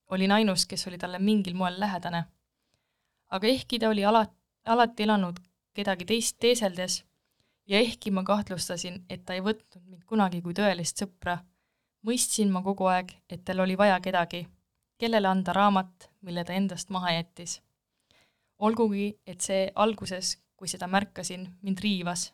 olin 0.09 0.31
ainus, 0.31 0.65
kes 0.65 0.87
oli 0.87 0.97
talle 0.97 1.19
mingil 1.19 1.55
moel 1.55 1.79
lähedane. 1.79 2.23
aga 3.29 3.47
ehkki 3.47 3.79
ta 3.79 3.89
oli 3.89 4.05
ala, 4.05 4.25
alati 4.65 5.03
elanud 5.03 5.39
kedagi 5.79 6.05
teist 6.05 6.37
teeseldes 6.43 7.03
ja 7.69 7.79
ehkki 7.79 8.11
ma 8.11 8.23
kahtlustasin, 8.27 9.03
et 9.09 9.25
ta 9.25 9.37
ei 9.37 9.43
võtnud 9.45 9.85
mind 9.85 10.03
kunagi 10.09 10.41
kui 10.43 10.55
tõelist 10.57 10.99
sõpra, 10.99 11.37
mõistsin 12.05 12.51
ma 12.51 12.63
kogu 12.65 12.89
aeg, 12.91 13.13
et 13.29 13.45
tal 13.47 13.63
oli 13.63 13.77
vaja 13.79 13.99
kedagi 14.03 14.45
kellele 14.99 15.29
anda 15.29 15.53
raamat, 15.55 16.09
mille 16.27 16.43
ta 16.43 16.53
endast 16.53 16.89
maha 16.89 17.13
jättis. 17.15 17.61
olgugi, 18.59 19.19
et 19.27 19.39
see 19.41 19.69
alguses, 19.75 20.33
kui 20.59 20.67
seda 20.67 20.87
märkasin, 20.91 21.45
mind 21.61 21.79
riivas, 21.79 22.25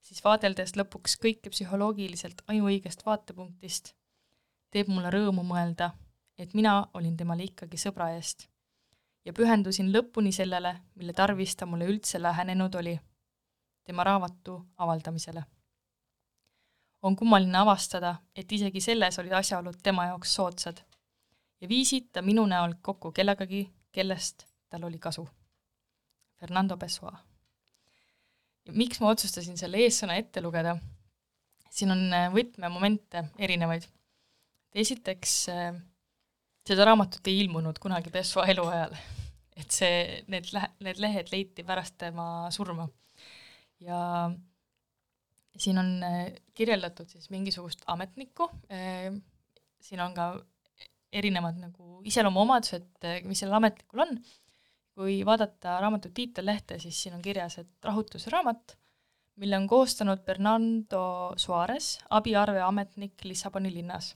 siis 0.00 0.24
vaadeldes 0.24 0.72
lõpuks 0.80 1.18
kõike 1.20 1.52
psühholoogiliselt 1.52 2.40
ainuõigest 2.48 3.04
vaatepunktist, 3.06 3.92
teeb 4.70 4.88
mulle 4.88 5.12
rõõmu 5.12 5.44
mõelda, 5.44 5.90
et 6.38 6.54
mina 6.54 6.78
olin 6.94 7.16
temale 7.16 7.44
ikkagi 7.50 7.76
sõbra 7.76 8.08
eest 8.16 8.48
ja 9.24 9.32
pühendusin 9.32 9.92
lõpuni 9.94 10.32
sellele, 10.32 10.76
mille 10.94 11.12
tarvis 11.12 11.56
ta 11.56 11.66
mulle 11.66 11.86
üldse 11.90 12.22
lähenenud 12.22 12.74
oli, 12.74 12.98
tema 13.84 14.04
raamatu 14.04 14.60
avaldamisele. 14.76 15.42
on 17.02 17.16
kummaline 17.16 17.58
avastada, 17.58 18.14
et 18.36 18.52
isegi 18.52 18.80
selles 18.80 19.18
olid 19.18 19.32
asjaolud 19.32 19.78
tema 19.82 20.06
jaoks 20.06 20.34
soodsad 20.34 20.82
ja 21.60 21.68
viisid 21.68 22.10
ta 22.12 22.22
minu 22.22 22.46
näol 22.46 22.74
kokku 22.82 23.12
kellegagi, 23.12 23.66
kellest 23.92 24.46
tal 24.70 24.84
oli 24.84 24.98
kasu. 24.98 25.28
Fernando 26.40 26.76
Pessoa. 26.76 27.18
ja 28.66 28.72
miks 28.72 29.00
ma 29.00 29.10
otsustasin 29.10 29.58
selle 29.58 29.78
eessõna 29.78 30.14
ette 30.14 30.42
lugeda? 30.42 30.76
siin 31.72 31.90
on 31.94 32.02
äh, 32.12 32.28
võtmemomente 32.34 33.24
erinevaid. 33.38 33.86
esiteks, 34.74 35.48
äh, 35.48 35.74
seda 36.68 36.86
raamatut 36.86 37.26
ei 37.26 37.40
ilmunud 37.44 37.78
kunagi 37.82 38.10
Pessoa 38.10 38.46
eluajal. 38.52 38.96
et 39.56 39.70
see, 39.70 40.22
need 40.32 40.48
lähe-, 40.54 40.72
need 40.80 41.00
lehed 41.02 41.32
leiti 41.32 41.64
pärast 41.66 41.98
tema 42.00 42.48
surma. 42.50 42.88
ja 43.80 44.30
siin 45.56 45.78
on 45.78 45.92
äh, 46.06 46.32
kirjeldatud 46.54 47.10
siis 47.10 47.28
mingisugust 47.30 47.82
ametnikku, 47.86 48.48
siin 49.82 50.00
on 50.00 50.14
ka 50.14 50.32
erinevad 51.12 51.58
nagu 51.60 51.98
iseloomuomadused, 52.08 52.88
mis 53.28 53.42
sellel 53.42 53.58
ametnikul 53.60 54.06
on. 54.06 54.16
kui 54.92 55.22
vaadata 55.24 55.78
raamatu 55.80 56.10
tiitellehte, 56.12 56.76
siis 56.78 56.98
siin 57.02 57.14
on 57.16 57.22
kirjas, 57.24 57.54
et 57.62 57.84
rahutusraamat, 57.84 58.74
mille 59.40 59.56
on 59.56 59.64
koostanud 59.66 60.20
Bernardo 60.26 61.32
Suarez, 61.40 61.94
abiarveametnik 62.10 63.24
Lissaboni 63.24 63.72
linnas. 63.72 64.10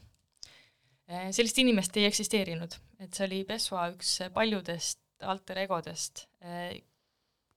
Eh, 1.06 1.28
sellist 1.30 1.58
inimest 1.62 1.96
ei 1.96 2.08
eksisteerinud, 2.08 2.72
et 2.98 3.14
see 3.14 3.26
oli 3.28 3.44
Pessoa 3.46 3.86
üks 3.92 4.16
paljudest 4.34 5.26
alter 5.26 5.62
egodest. 5.62 6.26
Eh, 6.42 6.80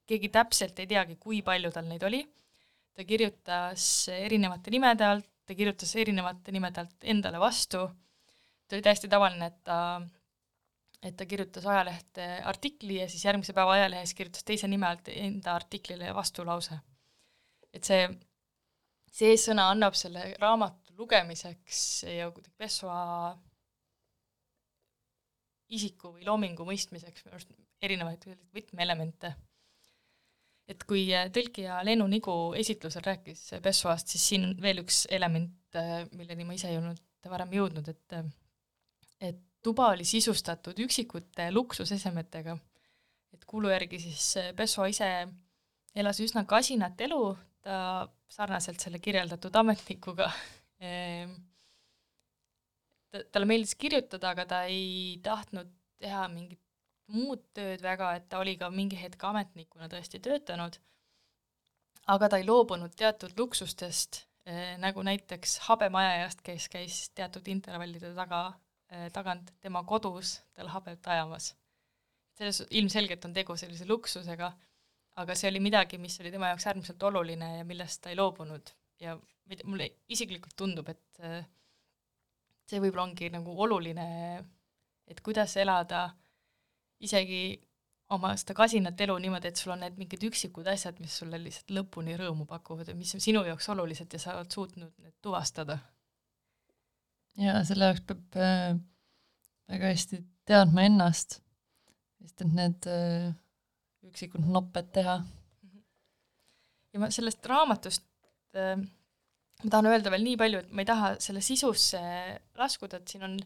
keegi 0.10 0.30
täpselt 0.34 0.78
ei 0.80 0.90
teagi, 0.90 1.18
kui 1.22 1.42
palju 1.46 1.72
tal 1.74 1.90
neid 1.90 2.04
oli, 2.06 2.22
ta 2.94 3.06
kirjutas 3.08 3.88
erinevate 4.14 4.74
nimede 4.74 5.06
alt, 5.06 5.32
ta 5.50 5.58
kirjutas 5.58 5.96
erinevate 5.98 6.54
nimede 6.54 6.84
alt 6.84 7.10
endale 7.10 7.42
vastu 7.42 7.88
et 8.70 8.78
oli 8.78 8.86
täiesti 8.86 9.08
tavaline, 9.10 9.48
et 9.50 9.64
ta, 9.66 10.02
et 11.02 11.16
ta 11.18 11.26
kirjutas 11.26 11.66
ajalehte 11.66 12.26
artikli 12.46 13.00
ja 13.00 13.08
siis 13.10 13.26
järgmise 13.26 13.54
päeva 13.58 13.74
ajalehes 13.74 14.14
kirjutas 14.14 14.46
teise 14.46 14.68
nime 14.70 14.86
alt 14.88 15.10
enda 15.10 15.56
artiklile 15.58 16.14
vastulause. 16.14 16.78
et 17.74 17.84
see, 17.86 18.06
see 19.14 19.34
sõna 19.38 19.70
annab 19.74 19.98
selle 19.98 20.36
raamatu 20.42 20.79
lugemiseks 21.00 22.04
ja 22.12 22.30
kuidagi 22.32 22.56
Pessoa 22.60 23.38
isiku 25.70 26.14
või 26.16 26.26
loomingu 26.28 26.66
mõistmiseks 26.68 27.26
minu 27.26 27.38
arust 27.38 27.54
erinevaid 27.82 28.26
võtmeelemente. 28.56 29.34
et 30.70 30.84
kui 30.86 31.08
tõlkija 31.34 31.80
Leenu 31.86 32.08
Nigu 32.08 32.54
esitlusel 32.58 33.06
rääkis 33.06 33.46
Pessoast, 33.64 34.12
siis 34.12 34.28
siin 34.34 34.52
veel 34.62 34.84
üks 34.84 35.06
element, 35.10 35.78
milleni 36.12 36.46
ma 36.46 36.58
ise 36.58 36.70
ei 36.70 36.78
olnud 36.78 37.00
varem 37.30 37.54
jõudnud, 37.54 37.88
et 37.90 38.20
et 39.20 39.40
tuba 39.64 39.90
oli 39.94 40.06
sisustatud 40.08 40.78
üksikute 40.80 41.52
luksusesemetega. 41.52 42.58
et 43.34 43.46
kuulu 43.46 43.70
järgi 43.70 44.00
siis 44.00 44.54
Pessoa 44.56 44.88
ise 44.88 45.28
elas 45.96 46.20
üsna 46.20 46.46
kasinat 46.46 47.02
elu, 47.02 47.38
ta 47.62 48.08
sarnaselt 48.30 48.80
selle 48.80 49.00
kirjeldatud 49.00 49.56
ametnikuga 49.56 50.32
ta, 53.12 53.24
talle 53.34 53.50
meeldis 53.50 53.76
kirjutada, 53.76 54.34
aga 54.34 54.46
ta 54.46 54.64
ei 54.72 55.20
tahtnud 55.24 55.72
teha 56.00 56.28
mingit 56.32 56.62
muud 57.10 57.42
tööd 57.58 57.82
väga, 57.82 58.14
et 58.20 58.30
ta 58.30 58.40
oli 58.40 58.56
ka 58.58 58.70
mingi 58.70 58.98
hetk 59.00 59.24
ametnikuna 59.32 59.90
tõesti 59.92 60.22
töötanud, 60.24 60.78
aga 62.14 62.30
ta 62.30 62.38
ei 62.40 62.46
loobunud 62.46 62.94
teatud 62.96 63.34
luksustest, 63.38 64.24
eh, 64.46 64.78
nagu 64.80 65.04
näiteks 65.04 65.58
habemajajast, 65.68 66.42
kes 66.46 66.70
käis 66.70 67.10
teatud 67.18 67.48
intervallide 67.50 68.14
taga 68.16 68.44
Äh, 68.90 69.10
tagant 69.14 69.52
tema 69.62 69.84
kodus 69.86 70.40
tal 70.58 70.70
habet 70.74 71.08
ajamas. 71.08 71.56
selles 72.40 72.64
ilmselgelt 72.72 73.26
on 73.28 73.34
tegu 73.36 73.56
sellise 73.60 73.86
luksusega, 73.86 74.48
aga 75.22 75.36
see 75.36 75.50
oli 75.52 75.60
midagi, 75.60 75.98
mis 76.00 76.16
oli 76.22 76.32
tema 76.32 76.48
jaoks 76.48 76.66
äärmiselt 76.72 77.04
oluline 77.04 77.50
ja 77.58 77.66
millest 77.68 78.00
ta 78.02 78.10
ei 78.10 78.16
loobunud 78.16 78.72
ja 79.04 79.18
mulle 79.66 79.90
isiklikult 80.12 80.56
tundub, 80.58 80.90
et 80.92 81.24
äh, 81.26 81.42
see 82.70 82.82
võib-olla 82.82 83.08
ongi 83.08 83.32
nagu 83.34 83.56
oluline, 83.66 84.08
et 85.10 85.22
kuidas 85.26 85.56
elada 85.58 86.08
isegi 87.02 87.58
oma 88.14 88.34
seda 88.40 88.56
kasinat 88.58 89.02
elu 89.06 89.16
niimoodi, 89.22 89.52
et 89.52 89.60
sul 89.60 89.74
on 89.76 89.84
need 89.84 89.98
mingid 90.00 90.24
üksikud 90.30 90.68
asjad, 90.72 90.98
mis 91.02 91.16
sulle 91.22 91.40
lihtsalt 91.42 91.74
lõpuni 91.76 92.18
rõõmu 92.18 92.48
pakuvad 92.50 92.90
ja 92.90 92.98
mis 92.98 93.14
on 93.16 93.24
sinu 93.24 93.44
jaoks 93.46 93.70
olulised 93.74 94.14
ja 94.14 94.22
sa 94.22 94.38
oled 94.38 94.54
suutnud 94.54 94.94
need 95.04 95.16
tuvastada. 95.22 95.78
Ja 97.40 97.60
selle 97.68 97.92
jaoks 97.92 98.06
peab 98.10 98.40
äh, 98.42 98.80
väga 99.70 99.94
hästi 99.94 100.24
teadma 100.50 100.88
ennast, 100.90 101.40
sest 102.24 102.46
et 102.46 102.56
need 102.58 102.90
äh, 102.90 103.30
üksikud 104.10 104.46
nopped 104.46 104.90
teha. 104.96 105.20
ja 106.94 107.02
ma 107.02 107.12
sellest 107.14 107.46
raamatust 107.46 108.06
äh, 108.58 108.82
ma 109.64 109.74
tahan 109.74 109.90
öelda 109.92 110.12
veel 110.14 110.26
nii 110.26 110.40
palju, 110.40 110.64
et 110.64 110.72
ma 110.72 110.84
ei 110.84 110.90
taha 110.90 111.14
selle 111.24 111.42
sisusse 111.44 112.02
laskuda, 112.60 113.00
et 113.00 113.12
siin 113.12 113.26
on, 113.28 113.38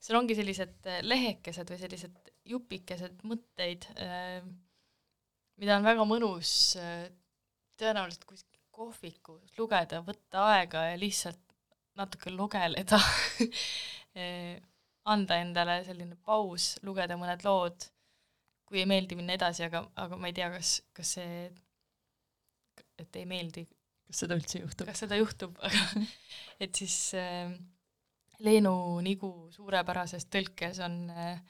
seal 0.00 0.20
ongi 0.20 0.36
sellised 0.38 0.90
äh, 0.90 1.02
lehekesed 1.04 1.72
või 1.72 1.80
sellised 1.80 2.32
jupikesed 2.48 3.24
mõtteid 3.28 3.88
äh,, 3.96 4.40
mida 5.60 5.78
on 5.78 5.86
väga 5.86 6.06
mõnus 6.08 6.74
äh, 6.80 7.06
tõenäoliselt 7.80 8.26
kuskil 8.28 8.60
kohvikus 8.74 9.58
lugeda, 9.58 10.00
võtta 10.02 10.48
aega 10.56 10.88
ja 10.90 10.96
lihtsalt 10.98 11.40
natuke 11.94 12.32
lugeleda 12.34 12.98
anda 15.14 15.36
endale 15.42 15.76
selline 15.86 16.16
paus, 16.26 16.72
lugeda 16.82 17.14
mõned 17.20 17.44
lood, 17.46 17.86
kui 18.64 18.80
ei 18.80 18.88
meeldi, 18.88 19.18
minna 19.18 19.36
edasi, 19.36 19.66
aga, 19.66 19.84
aga 20.00 20.18
ma 20.18 20.30
ei 20.30 20.36
tea, 20.36 20.48
kas, 20.54 20.78
kas 20.96 21.14
see, 21.18 21.44
et 22.98 23.18
ei 23.20 23.26
meeldi. 23.28 23.66
Kas 24.14 24.22
seda 24.22 24.38
üldse 24.38 24.62
juhtub? 24.62 24.86
kas 24.86 25.02
seda 25.02 25.18
juhtub, 25.18 25.58
aga 25.66 26.04
et 26.64 26.78
siis 26.78 26.96
äh, 27.18 27.50
Leenu 28.46 28.74
Nigu 29.02 29.50
suurepärases 29.54 30.28
tõlkes 30.30 30.78
on 30.86 31.00
äh, 31.10 31.40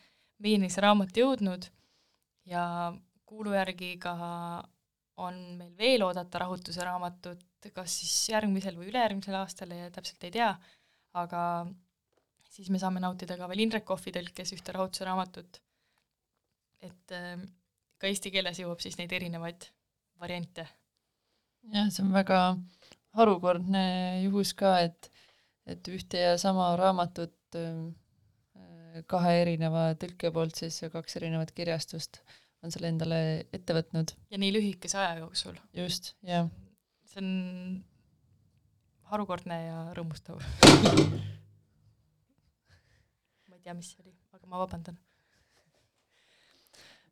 meieni 0.41 0.71
see 0.73 0.85
raamat 0.85 1.13
jõudnud 1.21 1.69
ja 2.49 2.65
kuulu 3.29 3.53
järgi 3.53 3.99
ka 4.01 4.15
on 5.21 5.37
meil 5.59 5.75
veel 5.79 6.03
oodata 6.03 6.41
Rahutuse 6.43 6.83
raamatut, 6.83 7.45
kas 7.75 7.99
siis 8.01 8.15
järgmisel 8.33 8.79
või 8.81 8.89
ülejärgmisel 8.91 9.37
aastal, 9.39 9.71
täpselt 9.95 10.25
ei 10.27 10.33
tea, 10.35 10.49
aga 11.21 11.43
siis 12.51 12.71
me 12.73 12.81
saame 12.83 13.03
nautida 13.05 13.37
ka 13.39 13.47
veel 13.51 13.63
Indrek 13.63 13.87
Kohvi 13.87 14.15
tõlkes 14.17 14.57
ühte 14.57 14.75
Rahutuse 14.75 15.07
raamatut. 15.07 15.61
et 16.85 17.13
äh, 17.13 17.37
ka 18.01 18.09
eesti 18.09 18.33
keeles 18.33 18.59
jõuab 18.61 18.81
siis 18.83 18.99
neid 18.99 19.13
erinevaid 19.13 19.69
variante. 20.21 20.67
Jah, 21.73 21.91
see 21.91 22.05
on 22.05 22.13
väga 22.15 22.41
harukordne 23.15 23.85
juhus 24.25 24.55
ka, 24.59 24.79
et, 24.85 25.11
et 25.71 25.93
ühte 25.93 26.21
ja 26.21 26.35
sama 26.41 26.73
raamatut 26.81 27.59
äh, 27.59 27.85
kahe 29.11 29.35
erineva 29.43 29.93
tõlke 29.99 30.31
poolt 30.35 30.57
siis 30.61 30.83
ja 30.83 30.91
kaks 30.93 31.17
erinevat 31.19 31.51
kirjastust 31.55 32.21
on 32.65 32.73
selle 32.73 32.89
endale 32.93 33.19
ette 33.53 33.77
võtnud. 33.77 34.15
ja 34.33 34.41
nii 34.41 34.53
lühikese 34.55 34.99
aja 35.01 35.19
jooksul. 35.21 35.57
just, 35.77 36.15
jah. 36.27 36.49
see 37.11 37.21
on 37.23 37.31
harukordne 39.13 39.57
ja 39.67 39.79
rõõmustav 39.97 40.41
ma 43.49 43.57
ei 43.59 43.61
tea, 43.63 43.75
mis 43.77 43.91
see 43.93 44.01
oli, 44.05 44.15
aga 44.35 44.45
ma 44.51 44.63
vabandan. 44.63 44.97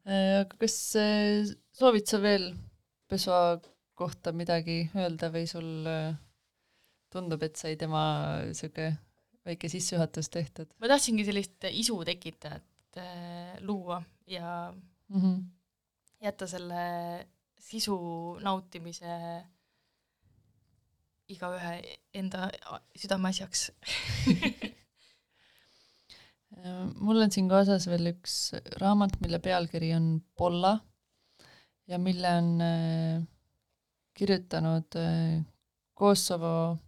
Äh, 0.03 0.43
aga 0.43 0.55
kas 0.59 0.77
äh, 0.99 1.53
soovid 1.79 2.07
sa 2.11 2.19
veel 2.23 2.53
Pessoa 3.13 3.61
kohta 3.99 4.33
midagi 4.33 4.85
öelda 4.97 5.31
või 5.35 5.47
sul 5.51 5.87
äh, 5.89 6.15
tundub, 7.13 7.43
et 7.45 7.57
sai 7.61 7.77
tema 7.81 8.03
sihuke 8.57 8.93
väike 9.47 9.69
sissejuhatus 9.69 10.31
tehtud? 10.33 10.71
ma 10.81 10.91
tahtsingi 10.93 11.27
sellist 11.29 11.69
isu 11.71 11.99
tekitajat 12.09 13.01
luua 13.65 14.03
ja 14.29 14.73
mm 15.09 15.21
-hmm. 15.21 15.43
jätta 16.21 16.47
selle 16.47 16.85
sisu 17.59 17.97
nautimise 18.43 19.17
igaühe 21.33 21.99
enda 22.15 22.51
südameasjaks 22.99 23.71
mul 27.01 27.23
on 27.25 27.33
siin 27.33 27.49
kaasas 27.49 27.87
veel 27.91 28.13
üks 28.13 28.53
raamat, 28.83 29.17
mille 29.21 29.39
pealkiri 29.39 29.95
on 29.97 30.23
Polla 30.37 30.79
ja 31.89 31.99
mille 31.99 32.29
on 32.39 32.61
äh, 32.61 33.23
kirjutanud 34.19 34.99
äh, 35.01 35.43
Kosovo 35.95 36.79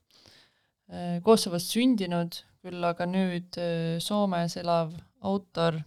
äh,, 0.91 1.20
Kosovos 1.25 1.70
sündinud, 1.72 2.41
küll 2.64 2.85
aga 2.85 3.07
nüüd 3.09 3.59
äh, 3.61 3.99
Soomes 4.03 4.57
elav 4.61 4.95
autor 5.25 5.81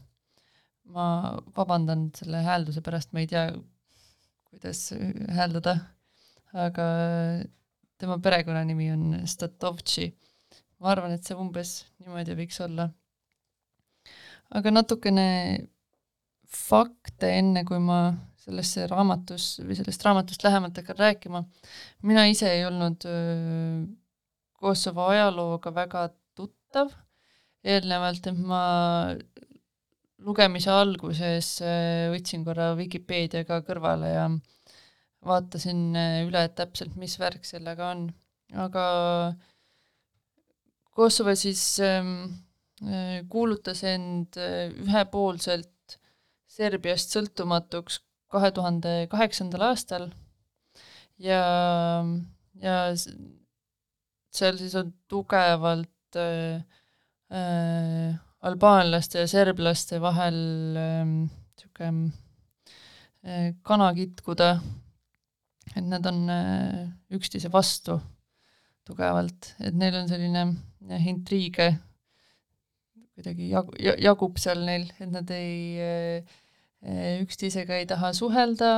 ma 0.93 1.35
vabandan 1.55 2.07
selle 2.15 2.41
häälduse 2.45 2.81
pärast, 2.85 3.11
ma 3.13 3.23
ei 3.23 3.29
tea, 3.29 3.49
kuidas 4.47 4.93
hääldada, 5.35 5.75
aga 6.55 6.85
tema 7.99 8.19
perekonnanimi 8.23 8.91
on 8.93 9.03
Statovtši. 9.27 10.07
ma 10.79 10.91
arvan, 10.93 11.15
et 11.15 11.25
see 11.25 11.35
umbes 11.35 11.71
niimoodi 11.99 12.37
võiks 12.37 12.61
olla. 12.63 12.89
aga 14.55 14.71
natukene 14.71 15.27
fakte, 16.47 17.31
enne 17.41 17.65
kui 17.67 17.79
ma 17.83 17.99
sellesse 18.47 18.87
raamatus 18.87 19.47
või 19.65 19.75
sellest 19.75 20.03
raamatust 20.07 20.43
lähemalt 20.45 20.77
hakkan 20.79 20.99
rääkima. 21.01 21.43
mina 22.07 22.25
ise 22.31 22.51
ei 22.53 22.65
olnud 22.65 23.03
Kosovo 24.57 25.05
ajalooga 25.11 25.73
väga 25.73 26.07
tuttav 26.35 26.89
eelnevalt, 27.67 28.29
et 28.29 28.39
ma 28.39 28.61
lugemise 30.25 30.71
alguses 30.73 31.57
võtsin 32.13 32.45
korra 32.47 32.71
Vikipeedia 32.79 33.45
ka 33.45 33.59
kõrvale 33.67 34.09
ja 34.13 34.25
vaatasin 35.27 35.91
üle, 36.25 36.47
täpselt, 36.55 36.95
mis 36.97 37.19
värk 37.19 37.45
sellega 37.45 37.91
on, 37.91 38.07
aga 38.55 38.87
Kosovo 40.97 41.35
siis 41.37 41.77
kuulutas 43.29 43.83
end 43.85 44.37
ühepoolselt 44.39 45.99
Serbiast 46.57 47.13
sõltumatuks 47.13 47.99
kahe 48.31 48.51
tuhande 48.51 48.93
kaheksandal 49.11 49.69
aastal. 49.69 50.09
Ja, 51.17 51.41
ja 52.61 52.77
seal 54.37 54.59
siis 54.59 54.75
on 54.77 54.93
tugevalt 55.09 56.19
äh, 56.19 56.61
äh, 57.33 58.17
albaanlaste 58.45 59.23
ja 59.23 59.29
serblaste 59.29 60.01
vahel 60.01 60.37
niisugune 60.77 61.87
ähm, 61.87 62.03
äh, 63.23 63.49
kana 63.65 63.89
kitkuda, 63.97 64.51
et 65.73 65.87
nad 65.87 66.05
on 66.05 66.27
äh, 66.29 66.85
üksteise 67.17 67.51
vastu 67.53 67.97
tugevalt, 68.87 69.53
et 69.59 69.75
neil 69.75 69.97
on 69.99 70.07
selline 70.07 70.45
jah, 70.87 71.07
intriige. 71.11 71.71
Kuidagi 73.17 73.47
jagu, 73.49 73.73
jagub 73.81 74.37
seal 74.37 74.61
neil, 74.67 74.85
et 75.01 75.09
nad 75.09 75.31
ei, 75.33 75.55
äh, 75.81 76.37
üksteisega 76.85 77.79
ei 77.79 77.87
taha 77.89 78.11
suhelda, 78.13 78.71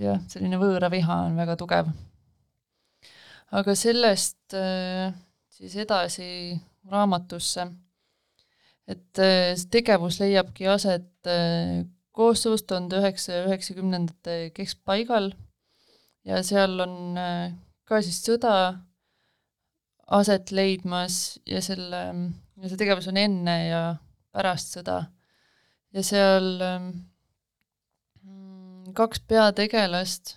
jah, 0.00 0.20
selline 0.32 0.58
võõraviha 0.60 1.22
on 1.28 1.36
väga 1.36 1.56
tugev. 1.60 1.90
aga 3.56 3.74
sellest 3.78 4.56
siis 5.56 5.76
edasi 5.76 6.28
raamatusse 6.90 7.66
et 8.90 9.20
see 9.20 9.68
tegevus 9.78 10.20
leiabki 10.22 10.68
aset 10.70 11.30
Kosovos 12.16 12.62
tuhande 12.64 12.96
üheksasaja 12.96 13.44
üheksakümnendate 13.44 14.36
keskpaigal 14.56 15.34
ja 16.24 16.40
seal 16.46 16.80
on 16.80 17.18
ka 17.86 18.00
siis 18.00 18.22
sõda 18.24 18.54
aset 20.16 20.52
leidmas 20.54 21.36
ja 21.46 21.60
selle, 21.64 22.02
ja 22.62 22.70
see 22.70 22.80
tegevus 22.80 23.08
on 23.10 23.18
enne 23.20 23.56
ja 23.66 23.82
pärast 24.34 24.78
sõda. 24.78 25.02
Ja 25.96 26.02
seal 26.04 26.60
kaks 28.96 29.22
peategelast 29.28 30.36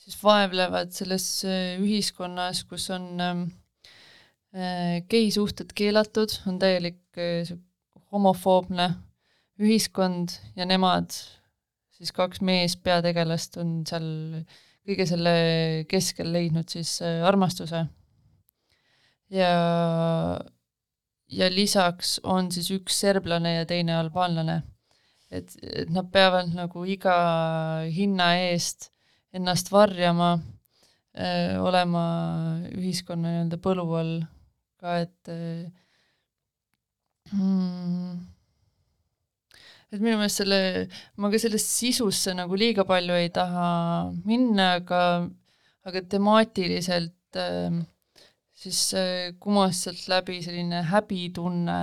siis 0.00 0.16
vaevlevad 0.24 0.90
selles 0.96 1.26
ühiskonnas, 1.44 2.64
kus 2.66 2.88
on 2.90 3.12
geisuhted 5.12 5.70
keelatud, 5.76 6.32
on 6.48 6.58
täielik 6.60 7.02
Äh, 7.12 7.48
homofoobne 8.12 8.86
ühiskond 9.60 10.32
ja 10.56 10.64
nemad, 10.68 11.12
siis 11.92 12.12
kaks 12.12 12.40
meespeategelast 12.44 13.58
on 13.60 13.82
seal 13.88 14.06
kõige 14.88 15.04
selle 15.08 15.34
keskel 15.88 16.32
leidnud 16.32 16.72
siis 16.72 16.94
äh, 17.04 17.20
armastuse. 17.28 17.84
ja, 19.32 19.52
ja 21.32 21.48
lisaks 21.52 22.18
on 22.28 22.50
siis 22.54 22.70
üks 22.74 22.98
serblane 23.04 23.56
ja 23.56 23.66
teine 23.68 23.96
albaanlane. 23.98 24.62
et, 25.32 25.54
et 25.62 25.88
nad 25.90 26.10
peavad 26.12 26.50
nagu 26.52 26.84
iga 26.84 27.14
hinna 27.88 28.34
eest 28.50 28.90
ennast 29.32 29.70
varjama, 29.72 30.34
äh, 31.16 31.56
olema 31.56 32.02
ühiskonna 32.68 33.30
nii-öelda 33.30 33.58
põlu 33.64 33.86
all 33.96 34.18
ka, 34.82 34.98
et 35.06 35.30
hmm.? 37.32 38.20
et 39.92 40.00
minu 40.00 40.18
meelest 40.20 40.42
selle, 40.42 40.58
ma 41.16 41.30
ka 41.32 41.40
sellest 41.40 41.72
sisusse 41.78 42.36
nagu 42.36 42.56
liiga 42.56 42.84
palju 42.88 43.16
ei 43.16 43.32
taha 43.32 43.70
minna, 44.28 44.74
aga, 44.80 45.02
aga 45.88 46.04
temaatiliselt 46.12 47.40
äh, 47.40 47.80
siis 48.62 48.80
kumas 49.42 49.82
sealt 49.84 50.06
läbi 50.10 50.38
selline 50.44 50.84
häbitunne 50.86 51.78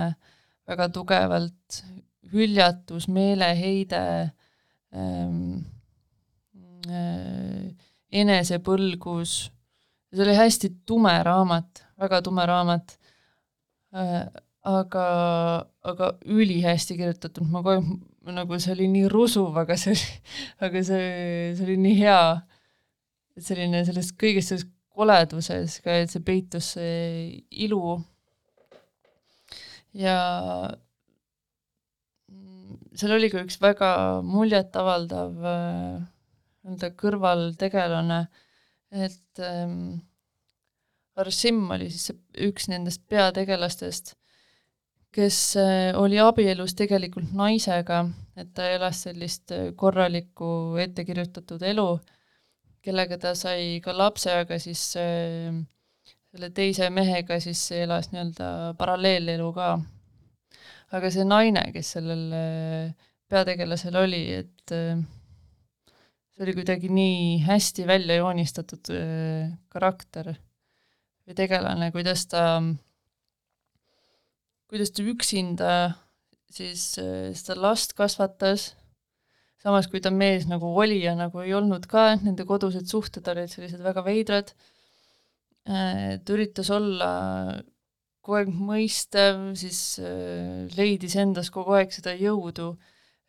väga 0.70 0.88
tugevalt, 0.94 1.80
hüljatus, 2.32 3.08
meeleheide 3.10 4.02
ähm,, 4.94 5.64
äh, 6.88 7.70
enesepõlgus, 8.10 9.34
see 10.10 10.24
oli 10.24 10.36
hästi 10.38 10.72
tume 10.86 11.14
raamat, 11.26 11.84
väga 12.00 12.22
tume 12.26 12.46
raamat. 12.46 12.96
Äh, 13.94 14.22
aga, 14.66 15.06
aga 15.88 16.12
ülihästi 16.28 16.98
kirjutatud, 16.98 17.46
ma 17.48 17.62
aeg, 17.64 17.86
nagu 18.36 18.58
see 18.60 18.74
oli 18.74 18.90
nii 18.92 19.08
rusuv, 19.10 19.56
aga 19.58 19.76
see 19.80 19.94
oli, 19.94 20.18
aga 20.66 20.82
see, 20.86 21.06
see 21.56 21.66
oli 21.66 21.78
nii 21.80 21.98
hea. 22.02 22.22
et 23.38 23.46
selline 23.46 23.80
sellest 23.86 24.16
kõigest 24.20 24.52
selles 24.52 24.66
koleduses 24.96 25.80
ka, 25.84 26.00
et 26.02 26.12
see 26.12 26.24
peitus 26.24 26.74
see 26.76 27.40
ilu. 27.66 27.98
ja 29.96 30.16
seal 32.94 33.16
oli 33.16 33.30
ka 33.32 33.42
üks 33.44 33.58
väga 33.62 33.90
muljetavaldav 34.26 35.34
nii-öelda 35.40 36.90
kõrvaltegelane, 37.00 38.20
et 38.90 39.42
ähm, 39.44 40.00
Arsim 41.20 41.62
oli 41.74 41.90
siis 41.92 42.12
üks 42.48 42.68
nendest 42.70 43.02
peategelastest, 43.10 44.14
kes 45.14 45.38
äh, 45.58 45.90
oli 45.98 46.20
abielus 46.22 46.76
tegelikult 46.78 47.32
naisega, 47.36 48.04
et 48.38 48.52
ta 48.54 48.68
elas 48.70 49.02
sellist 49.06 49.52
äh, 49.54 49.70
korralikku 49.76 50.78
ettekirjutatud 50.84 51.64
elu, 51.66 51.88
kellega 52.84 53.18
ta 53.20 53.34
sai 53.36 53.80
ka 53.84 53.94
lapse, 53.96 54.32
aga 54.42 54.58
siis 54.62 54.82
äh, 55.00 55.52
selle 56.30 56.50
teise 56.56 56.88
mehega 56.94 57.40
siis 57.42 57.62
elas 57.76 58.10
nii-öelda 58.12 58.74
paralleelelu 58.78 59.48
ka. 59.56 59.70
aga 60.96 61.10
see 61.14 61.24
naine, 61.26 61.62
kes 61.74 61.94
sellel 61.96 62.22
peategelasel 63.30 63.96
oli, 64.00 64.22
et 64.40 64.72
see 64.74 66.42
oli 66.42 66.54
kuidagi 66.56 66.90
nii 66.90 67.40
hästi 67.46 67.86
välja 67.86 68.16
joonistatud 68.18 68.90
karakter 69.70 70.32
või 70.32 71.36
tegelane, 71.38 71.92
kuidas 71.94 72.24
ta, 72.30 72.44
kuidas 74.70 74.90
ta 74.90 75.06
üksinda 75.06 75.72
siis 76.50 76.88
seda 77.38 77.58
last 77.60 77.94
kasvatas, 77.98 78.72
samas 79.60 79.88
kui 79.90 80.00
ta 80.00 80.12
mees 80.14 80.46
nagu 80.50 80.72
oli 80.82 81.02
ja 81.02 81.14
nagu 81.18 81.42
ei 81.44 81.54
olnud 81.56 81.86
ka, 81.90 82.14
nende 82.22 82.46
kodused 82.48 82.88
suhted 82.90 83.26
olid 83.28 83.52
sellised 83.52 83.82
väga 83.84 84.04
veidrad, 84.06 84.52
ta 85.64 86.34
üritas 86.34 86.70
olla 86.72 87.10
kogu 88.24 88.38
aeg 88.40 88.52
mõistev, 88.52 89.50
siis 89.60 90.00
leidis 90.76 91.16
endas 91.20 91.52
kogu 91.52 91.76
aeg 91.76 91.92
seda 91.92 92.16
jõudu, 92.16 92.72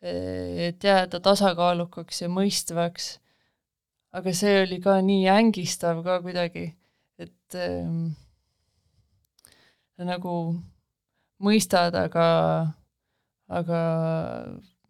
et 0.02 0.82
jääda 0.82 1.20
tasakaalukaks 1.22 2.24
ja 2.24 2.30
mõistvaks. 2.32 3.18
aga 4.12 4.32
see 4.36 4.62
oli 4.64 4.80
ka 4.84 4.98
nii 5.00 5.28
ängistav 5.32 6.02
ka 6.04 6.18
kuidagi 6.24 6.72
et 7.22 7.54
ähm, 7.58 8.12
nagu 10.02 10.34
mõistad, 11.42 11.94
aga, 11.98 12.26
aga 13.52 13.80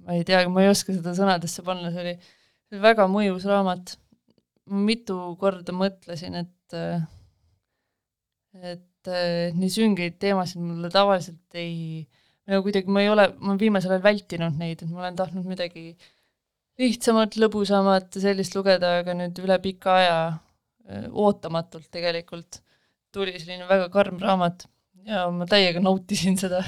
ma 0.02 0.16
ei 0.16 0.24
tea, 0.28 0.44
ma 0.52 0.64
ei 0.64 0.70
oska 0.72 0.94
seda 0.96 1.14
sõnadesse 1.16 1.64
panna, 1.66 1.90
see 1.94 2.04
oli, 2.04 2.14
see 2.68 2.76
oli 2.76 2.84
väga 2.84 3.08
mõjus 3.10 3.46
raamat. 3.50 3.96
ma 4.70 4.80
mitu 4.86 5.18
korda 5.40 5.74
mõtlesin, 5.74 6.38
et 6.38 6.76
et 8.72 9.12
nii 9.58 9.70
süngeid 9.72 10.18
teemasid 10.22 10.62
mulle 10.62 10.90
tavaliselt 10.92 11.56
ei, 11.58 12.04
nagu 12.46 12.62
kuidagi 12.66 12.92
ma 12.92 13.02
ei 13.02 13.10
ole, 13.10 13.26
ma 13.42 13.56
viimasel 13.58 13.96
ajal 13.96 14.04
vältinud 14.04 14.58
neid, 14.60 14.82
et 14.82 14.90
ma 14.92 15.02
olen 15.02 15.18
tahtnud 15.18 15.48
midagi 15.48 15.96
lihtsamat, 16.80 17.36
lõbusamat, 17.40 18.20
sellist 18.22 18.54
lugeda, 18.56 18.98
aga 19.02 19.16
nüüd 19.18 19.40
üle 19.42 19.58
pika 19.64 19.96
aja 19.98 20.18
ootamatult 21.12 21.88
tegelikult 21.92 22.60
tuli 23.12 23.34
selline 23.38 23.68
väga 23.68 23.88
karm 23.92 24.18
raamat 24.22 24.66
ja 25.06 25.26
ma 25.34 25.46
täiega 25.50 25.82
nautisin 25.82 26.38
seda. 26.40 26.62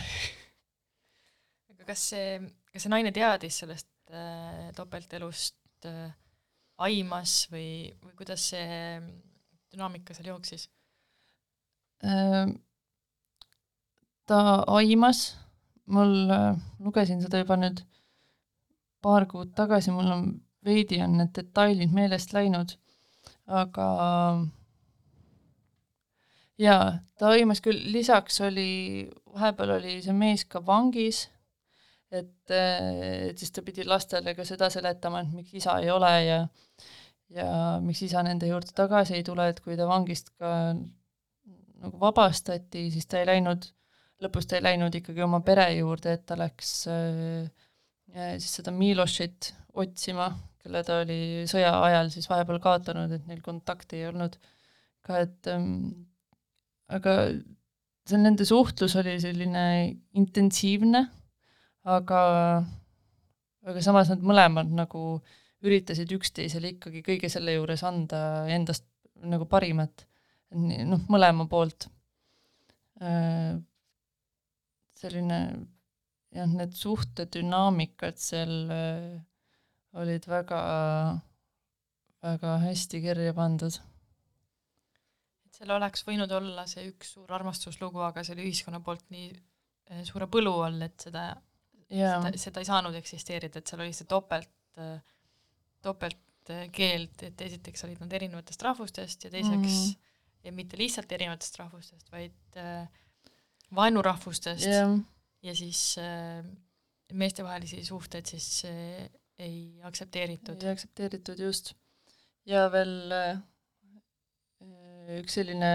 aga 1.72 1.88
kas 1.88 2.08
see, 2.12 2.38
kas 2.74 2.84
see 2.84 2.92
naine 2.92 3.12
teadis 3.14 3.60
sellest 3.62 3.88
äh, 4.10 4.68
topeltelust 4.76 5.88
äh,, 5.88 6.12
aimas 6.84 7.44
või, 7.52 7.94
või 8.02 8.14
kuidas 8.18 8.50
see 8.50 8.98
dünaamika 9.72 10.16
seal 10.16 10.32
jooksis? 10.34 10.68
Äh,? 12.04 12.52
ta 14.26 14.40
aimas, 14.74 15.26
mul 15.86 16.16
äh,, 16.28 16.54
lugesin 16.82 17.22
seda 17.22 17.44
juba 17.44 17.60
nüüd 17.60 17.84
paar 19.04 19.28
kuud 19.30 19.54
tagasi, 19.56 19.92
mul 19.94 20.10
on 20.10 20.30
veidi 20.64 20.98
on 21.04 21.18
need 21.20 21.34
detailid 21.36 21.92
meelest 21.92 22.32
läinud 22.34 22.74
aga 23.46 23.86
jaa, 26.60 26.98
ta 27.18 27.32
aimas 27.34 27.60
küll, 27.64 27.80
lisaks 27.92 28.40
oli, 28.44 29.08
vahepeal 29.34 29.76
oli 29.78 29.98
see 30.04 30.16
mees 30.16 30.44
ka 30.48 30.62
vangis, 30.64 31.26
et, 32.14 32.52
et 32.54 33.40
siis 33.40 33.52
ta 33.54 33.64
pidi 33.66 33.86
lastele 33.88 34.34
ka 34.36 34.46
seda 34.46 34.70
seletama, 34.72 35.24
et 35.24 35.32
miks 35.34 35.54
isa 35.60 35.78
ei 35.82 35.90
ole 35.94 36.12
ja 36.24 36.40
ja 37.34 37.46
miks 37.82 38.02
isa 38.06 38.22
nende 38.22 38.46
juurde 38.46 38.74
tagasi 38.76 39.16
ei 39.18 39.24
tule, 39.26 39.48
et 39.50 39.60
kui 39.64 39.78
ta 39.78 39.88
vangist 39.90 40.30
ka 40.38 40.74
nagu 40.74 42.00
vabastati, 42.00 42.88
siis 42.94 43.08
ta 43.10 43.20
ei 43.20 43.28
läinud, 43.28 43.66
lõpus 44.24 44.48
ta 44.48 44.58
ei 44.58 44.64
läinud 44.64 44.94
ikkagi 44.94 45.24
oma 45.24 45.40
pere 45.44 45.66
juurde, 45.74 46.14
et 46.16 46.24
ta 46.28 46.36
läks 46.38 46.72
äh, 46.92 47.48
siis 48.14 48.60
seda 48.60 48.72
Milošit 48.74 49.52
otsima, 49.80 50.30
kelle 50.62 50.84
ta 50.86 51.00
oli 51.02 51.44
sõja 51.50 51.74
ajal 51.88 52.12
siis 52.14 52.28
vahepeal 52.30 52.60
kaotanud, 52.62 53.12
et 53.16 53.26
neil 53.28 53.42
kontakti 53.44 54.00
ei 54.00 54.08
olnud. 54.12 54.36
Ka, 55.04 55.18
et 55.26 55.50
ähm, 55.52 56.06
aga 56.88 57.16
see 58.08 58.20
nende 58.20 58.46
suhtlus 58.48 58.94
oli 59.00 59.18
selline 59.20 59.64
intensiivne, 60.16 61.04
aga, 61.84 62.20
aga 63.64 63.84
samas 63.84 64.10
nad 64.12 64.24
mõlemad 64.24 64.72
nagu 64.72 65.04
üritasid 65.64 66.10
üksteisele 66.16 66.74
ikkagi 66.74 67.04
kõige 67.04 67.30
selle 67.32 67.54
juures 67.56 67.84
anda 67.86 68.44
endast 68.52 68.86
nagu 69.24 69.46
parimat, 69.48 70.04
noh, 70.54 71.04
mõlema 71.08 71.46
poolt 71.48 71.88
äh,. 73.00 73.54
selline 74.94 75.38
jah, 76.34 76.50
need 76.50 76.74
suhtedünaamikad 76.76 78.20
seal 78.20 78.52
äh, 78.72 79.16
olid 80.00 80.26
väga, 80.28 80.60
väga 82.24 82.58
hästi 82.64 83.00
kirja 83.04 83.34
pandud. 83.36 83.78
et 85.46 85.58
seal 85.58 85.74
oleks 85.76 86.04
võinud 86.06 86.32
olla 86.34 86.66
see 86.70 86.88
üks 86.90 87.14
suur 87.14 87.32
armastuslugu, 87.36 88.02
aga 88.02 88.24
see 88.24 88.34
oli 88.36 88.48
ühiskonna 88.50 88.82
poolt 88.84 89.06
nii 89.14 89.28
eh, 89.30 90.02
suure 90.06 90.26
põlu 90.30 90.54
all, 90.66 90.82
et 90.82 91.06
seda 91.06 91.28
seda, 91.88 92.32
seda 92.40 92.62
ei 92.62 92.68
saanud 92.68 92.96
eksisteerida, 92.98 93.60
et 93.60 93.70
seal 93.70 93.84
oli 93.84 93.94
see 93.96 94.08
topelt, 94.10 94.50
eh, 94.80 94.98
topeltkeeld, 95.84 97.24
et 97.28 97.46
esiteks 97.48 97.86
olid 97.86 98.02
nad 98.02 98.12
erinevatest 98.18 98.62
rahvustest 98.64 99.24
ja 99.26 99.30
teiseks 99.30 99.54
mm 99.54 99.64
-hmm. 99.64 100.44
ja 100.44 100.52
mitte 100.52 100.78
lihtsalt 100.80 101.12
erinevatest 101.12 101.58
rahvustest, 101.58 102.12
vaid 102.12 102.60
äh, 102.60 102.88
vaenurahvustest 103.74 104.66
yeah. 104.66 104.98
ja 105.42 105.54
siis 105.54 105.96
äh, 105.98 106.44
meestevahelisi 107.12 107.84
suhteid 107.84 108.26
siis 108.26 108.64
äh, 108.64 109.10
ei 109.38 109.80
aktsepteeritud. 109.82 110.62
ei 110.62 110.70
aktsepteeritud, 110.70 111.38
just. 111.38 111.74
ja 112.46 112.66
veel 112.72 113.12
äh, 113.12 113.38
üks 115.20 115.38
selline 115.38 115.70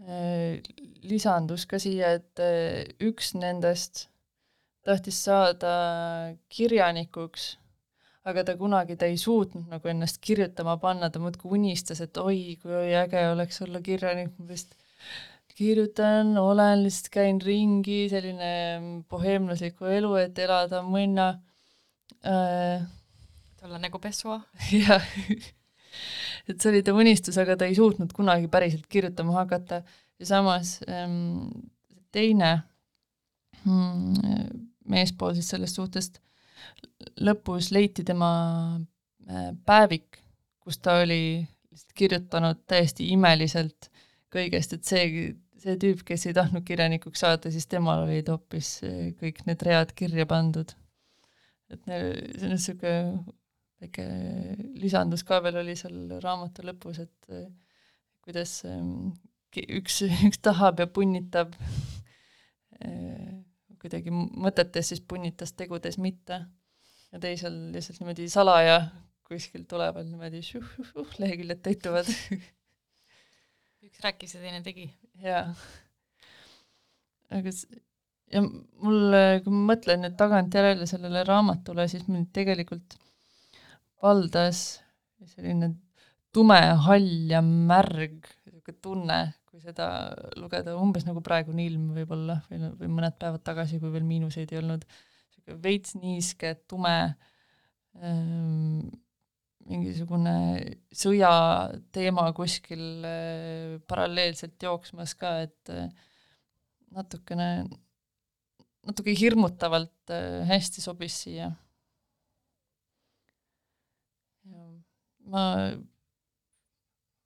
äh, 0.00 0.60
lisandus 1.04 1.66
ka 1.70 1.80
siia, 1.82 2.14
et 2.20 2.42
äh, 2.42 2.84
üks 3.04 3.34
nendest 3.38 4.08
tahtis 4.84 5.18
saada 5.26 5.74
kirjanikuks, 6.52 7.54
aga 8.28 8.44
ta 8.44 8.54
kunagi, 8.60 8.96
ta 9.00 9.08
ei 9.08 9.18
suutnud 9.20 9.68
nagu 9.72 9.90
ennast 9.90 10.20
kirjutama 10.24 10.76
panna, 10.80 11.10
ta 11.12 11.20
muudkui 11.22 11.56
unistas, 11.58 12.00
et 12.04 12.16
oi, 12.20 12.56
kui 12.62 12.92
äge 12.96 13.26
oleks 13.32 13.60
olla 13.64 13.80
kirjanik, 13.84 14.32
ma 14.38 14.48
vist 14.52 14.76
kirjutan, 15.54 16.34
olen, 16.40 16.82
lihtsalt 16.84 17.12
käin 17.14 17.40
ringi, 17.44 18.04
selline 18.10 18.52
boheemlaslikku 19.10 19.88
elu, 19.98 20.14
et 20.24 20.38
elada 20.42 20.82
mõnna 20.86 21.28
äh,. 22.26 22.84
olla 23.64 23.80
nagu 23.80 24.00
Pessoa. 24.02 24.40
jah, 24.84 25.04
et 26.48 26.58
see 26.58 26.72
oli 26.72 26.82
ta 26.84 26.96
unistus, 26.96 27.38
aga 27.40 27.56
ta 27.60 27.68
ei 27.70 27.76
suutnud 27.78 28.12
kunagi 28.16 28.50
päriselt 28.52 28.88
kirjutama 28.90 29.38
hakata 29.38 29.82
ja 30.18 30.26
samas 30.28 30.78
ähm, 30.88 31.48
teine 32.12 32.50
mm, 33.64 34.73
meespool 34.90 35.34
siis 35.36 35.48
sellest 35.52 35.80
suhtest, 35.80 36.20
lõpus 37.24 37.70
leiti 37.74 38.04
tema 38.06 38.30
äh, 39.28 39.50
päevik, 39.66 40.20
kus 40.64 40.80
ta 40.80 41.00
oli 41.02 41.44
lihtsalt 41.70 41.96
kirjutanud 41.98 42.62
täiesti 42.70 43.08
imeliselt 43.12 43.90
kõigest, 44.34 44.76
et 44.76 44.88
see, 44.88 45.28
see 45.60 45.76
tüüp, 45.80 46.02
kes 46.06 46.26
ei 46.28 46.36
tahtnud 46.36 46.64
kirjanikuks 46.66 47.24
saada, 47.24 47.52
siis 47.52 47.66
temal 47.70 48.06
olid 48.06 48.28
hoopis 48.32 48.76
äh, 48.86 49.12
kõik 49.20 49.44
need 49.48 49.64
read 49.66 49.94
kirja 49.96 50.26
pandud. 50.30 50.74
Et 51.72 51.88
see 51.88 52.44
on 52.44 52.52
niisugune 52.52 53.24
väike 53.84 54.04
lisandus 54.80 55.24
ka 55.26 55.40
veel 55.44 55.60
oli 55.62 55.76
seal 55.76 56.16
raamatu 56.22 56.64
lõpus, 56.66 57.00
et 57.04 57.32
eh, 57.34 57.48
kuidas 58.24 58.62
ehm, 58.68 59.12
üks, 59.78 60.02
üks 60.28 60.40
tahab 60.44 60.80
ja 60.82 60.86
punnitab 60.86 61.54
kuidagi 63.84 64.12
mõtetes 64.14 64.92
siis 64.92 65.02
punnitas, 65.04 65.52
tegudes 65.52 65.98
mitte. 66.00 66.40
ja 67.12 67.20
teisel 67.22 67.56
lihtsalt 67.74 68.00
niimoodi 68.00 68.28
salaja 68.32 68.80
kuskilt 69.28 69.68
tulevad 69.68 70.08
niimoodi 70.08 70.42
šuh-šuh, 70.44 71.16
leheküljed 71.22 71.62
täituvad 71.64 72.10
üks 73.84 74.00
rääkis 74.04 74.34
ja 74.36 74.42
teine 74.42 74.62
tegi. 74.64 74.88
jaa. 75.22 75.46
aga 77.30 77.52
ja 78.34 78.42
mul, 78.42 79.16
kui 79.44 79.54
ma 79.54 79.62
mõtlen 79.72 80.04
nüüd 80.04 80.16
tagantjärele 80.20 80.88
sellele 80.90 81.24
raamatule, 81.28 81.86
siis 81.90 82.06
mind 82.08 82.32
tegelikult 82.36 82.96
valdas 84.02 84.64
selline 85.34 85.70
tume, 86.34 86.58
hall 86.86 87.30
ja 87.30 87.40
märg 87.44 88.26
niisugune 88.44 88.80
tunne, 88.82 89.18
kui 89.54 89.62
seda 89.62 89.86
lugeda, 90.34 90.72
umbes 90.82 91.04
nagu 91.06 91.20
praegune 91.22 91.62
ilm 91.62 91.92
võib-olla 91.94 92.40
või, 92.48 92.58
või 92.80 92.88
mõned 92.96 93.14
päevad 93.20 93.44
tagasi, 93.46 93.78
kui 93.78 93.92
veel 93.94 94.02
miinuseid 94.08 94.50
ei 94.50 94.58
olnud, 94.58 94.82
niisugune 94.82 95.60
veits 95.62 95.94
niiske, 95.94 96.50
tume 96.66 96.94
ähm,, 98.02 98.88
mingisugune 99.70 100.34
sõjateema 100.90 102.26
kuskil 102.34 103.06
äh, 103.06 103.78
paralleelselt 103.86 104.58
jooksmas 104.66 105.14
ka, 105.22 105.36
et 105.46 105.70
äh, 105.70 105.86
natukene, 106.98 107.48
natuke 108.90 109.14
hirmutavalt 109.14 110.10
äh, 110.10 110.42
hästi 110.50 110.82
sobis 110.82 111.22
siia. 111.26 111.52
ma, 115.24 115.40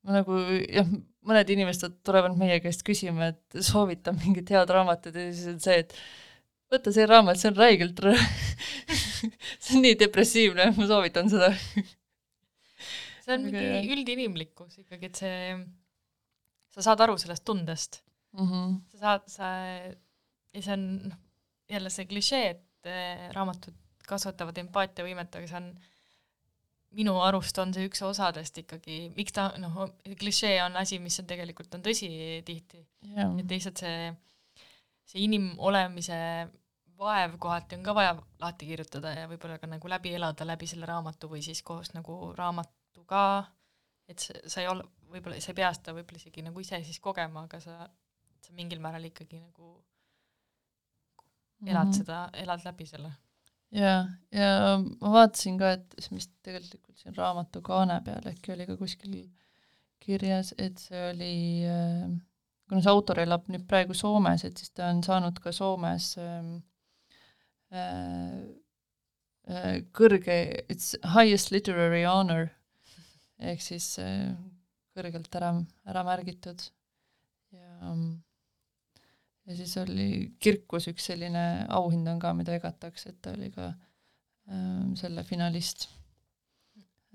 ma 0.07 0.21
nagu 0.21 0.37
jah, 0.69 0.93
mõned 1.29 1.53
inimesed 1.53 2.01
tulevad 2.07 2.37
meie 2.41 2.59
käest 2.65 2.85
küsima, 2.87 3.33
et 3.33 3.61
soovitan 3.65 4.17
mingit 4.23 4.51
head 4.55 4.73
raamatut 4.73 5.15
ja 5.17 5.29
siis 5.29 5.53
on 5.53 5.61
see, 5.63 5.83
et 5.85 5.95
võta 6.73 6.93
see 6.95 7.07
raamat, 7.09 7.41
see 7.41 7.53
on 7.53 7.59
räigelt 7.59 8.03
see 9.63 9.77
on 9.77 9.85
nii 9.85 9.97
depressiivne, 10.01 10.71
ma 10.77 10.89
soovitan 10.91 11.31
seda 11.33 11.53
see 13.29 13.37
on 13.37 13.45
mingi 13.45 13.95
üldinimlikkus 13.95 14.81
ikkagi, 14.83 15.11
et 15.11 15.21
see, 15.21 15.57
sa 16.75 16.85
saad 16.91 17.05
aru 17.05 17.19
sellest 17.21 17.45
tundest 17.49 18.03
mm. 18.37 18.47
-hmm. 18.47 18.79
sa 18.93 19.03
saad, 19.03 19.29
sa, 19.33 19.51
ja 20.55 20.63
see 20.65 20.75
on 20.77 20.89
noh, 21.11 21.21
jälle 21.69 21.93
see 21.93 22.09
klišee, 22.09 22.51
et 22.57 22.89
eh, 22.89 23.29
raamatud 23.37 23.77
kasvatavad 24.09 24.57
empaatiavõimet, 24.65 25.35
aga 25.37 25.51
see 25.51 25.61
on 25.61 25.73
minu 26.97 27.19
arust 27.21 27.59
on 27.59 27.75
see 27.75 27.89
üks 27.89 28.01
osadest 28.07 28.63
ikkagi, 28.63 29.11
miks 29.17 29.35
ta 29.37 29.51
noh, 29.61 29.83
klišee 30.21 30.57
on 30.65 30.77
asi, 30.81 30.99
mis 31.03 31.19
on 31.21 31.29
tegelikult 31.29 31.75
on 31.75 31.85
tõsi 31.85 32.09
tihti 32.47 32.81
yeah.. 33.11 33.35
et 33.39 33.51
lihtsalt 33.51 33.85
see, 33.85 34.09
see 35.05 35.27
inimolemise 35.27 36.19
vaev 36.99 37.37
kohati 37.39 37.77
on 37.77 37.85
ka 37.87 37.95
vaja 37.95 38.17
lahti 38.41 38.67
kirjutada 38.67 39.13
ja 39.15 39.29
võib-olla 39.31 39.59
ka 39.61 39.69
nagu 39.71 39.89
läbi 39.89 40.15
elada 40.19 40.47
läbi 40.49 40.67
selle 40.67 40.89
raamatu 40.89 41.29
või 41.31 41.45
siis 41.45 41.61
koos 41.63 41.93
nagu 41.95 42.33
raamat, 42.39 42.73
tõttu 42.99 43.07
ka, 43.07 43.47
et 44.09 44.19
sa 44.21 44.63
ei 44.63 44.69
ole, 44.69 44.85
võib-olla 45.13 45.39
sa 45.41 45.53
ei 45.53 45.59
pea 45.59 45.71
seda 45.75 45.95
võib-olla 45.95 46.19
isegi 46.19 46.43
nagu 46.43 46.61
ise 46.61 46.83
siis 46.85 47.01
kogema, 47.01 47.45
aga 47.45 47.61
sa, 47.61 47.89
sa 48.43 48.53
mingil 48.57 48.81
määral 48.81 49.05
ikkagi 49.05 49.41
nagu 49.41 49.85
elad 51.67 51.87
mm 51.87 51.93
-hmm. 51.93 51.97
seda, 51.97 52.31
elad 52.33 52.65
läbi 52.65 52.87
selle. 52.87 53.13
Jaa, 53.75 54.05
ja 54.33 54.53
ma 54.79 55.13
vaatasin 55.13 55.59
ka, 55.61 55.75
et 55.79 55.99
see, 55.99 56.15
mis 56.17 56.29
tegelikult 56.45 56.97
siin 57.01 57.17
raamatu 57.17 57.63
kaane 57.65 57.99
peal 58.07 58.31
äkki 58.31 58.55
oli 58.55 58.67
ka 58.69 58.79
kuskil 58.81 59.19
kirjas, 60.03 60.55
et 60.59 60.81
see 60.81 61.03
oli 61.11 61.35
äh, 61.69 62.09
kuna 62.69 62.85
see 62.85 62.93
autor 62.93 63.21
elab 63.25 63.49
nüüd 63.53 63.67
praegu 63.69 63.97
Soomes, 63.97 64.45
et 64.45 64.61
siis 64.61 64.73
ta 64.77 64.91
on 64.93 65.03
saanud 65.05 65.41
ka 65.45 65.53
Soomes 65.57 66.13
ähm, 66.23 66.55
äh, 67.73 68.41
äh, 69.49 69.75
kõrge, 69.97 70.39
it's 70.69 70.95
highest 71.17 71.53
literary 71.55 72.05
honor. 72.09 72.49
Ehk 73.39 73.63
siis 73.63 73.93
kõrgelt 74.99 75.37
ära, 75.39 75.53
ära 75.87 76.03
märgitud. 76.03 76.65
Ja 77.55 77.93
ja 79.49 79.57
siis 79.57 79.75
oli 79.81 80.09
Kirkus 80.43 80.89
üks 80.93 81.09
selline 81.11 81.45
auhind 81.75 82.09
on 82.11 82.21
ka, 82.23 82.35
mida 82.37 82.59
jagatakse, 82.59 83.13
et 83.13 83.21
ta 83.25 83.33
oli 83.37 83.51
ka 83.55 83.71
äh, 83.71 84.85
selle 85.01 85.25
finalist. 85.29 85.89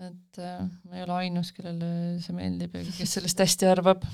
et 0.02 0.42
äh, 0.42 0.66
ma 0.90 0.98
ei 0.98 1.06
ole 1.06 1.18
ainus, 1.22 1.54
kellele 1.56 2.20
see 2.24 2.36
meeldib 2.36 2.74
ja 2.80 2.84
kes 2.98 3.18
sellest 3.20 3.44
hästi 3.46 3.70
arvab. 3.70 4.06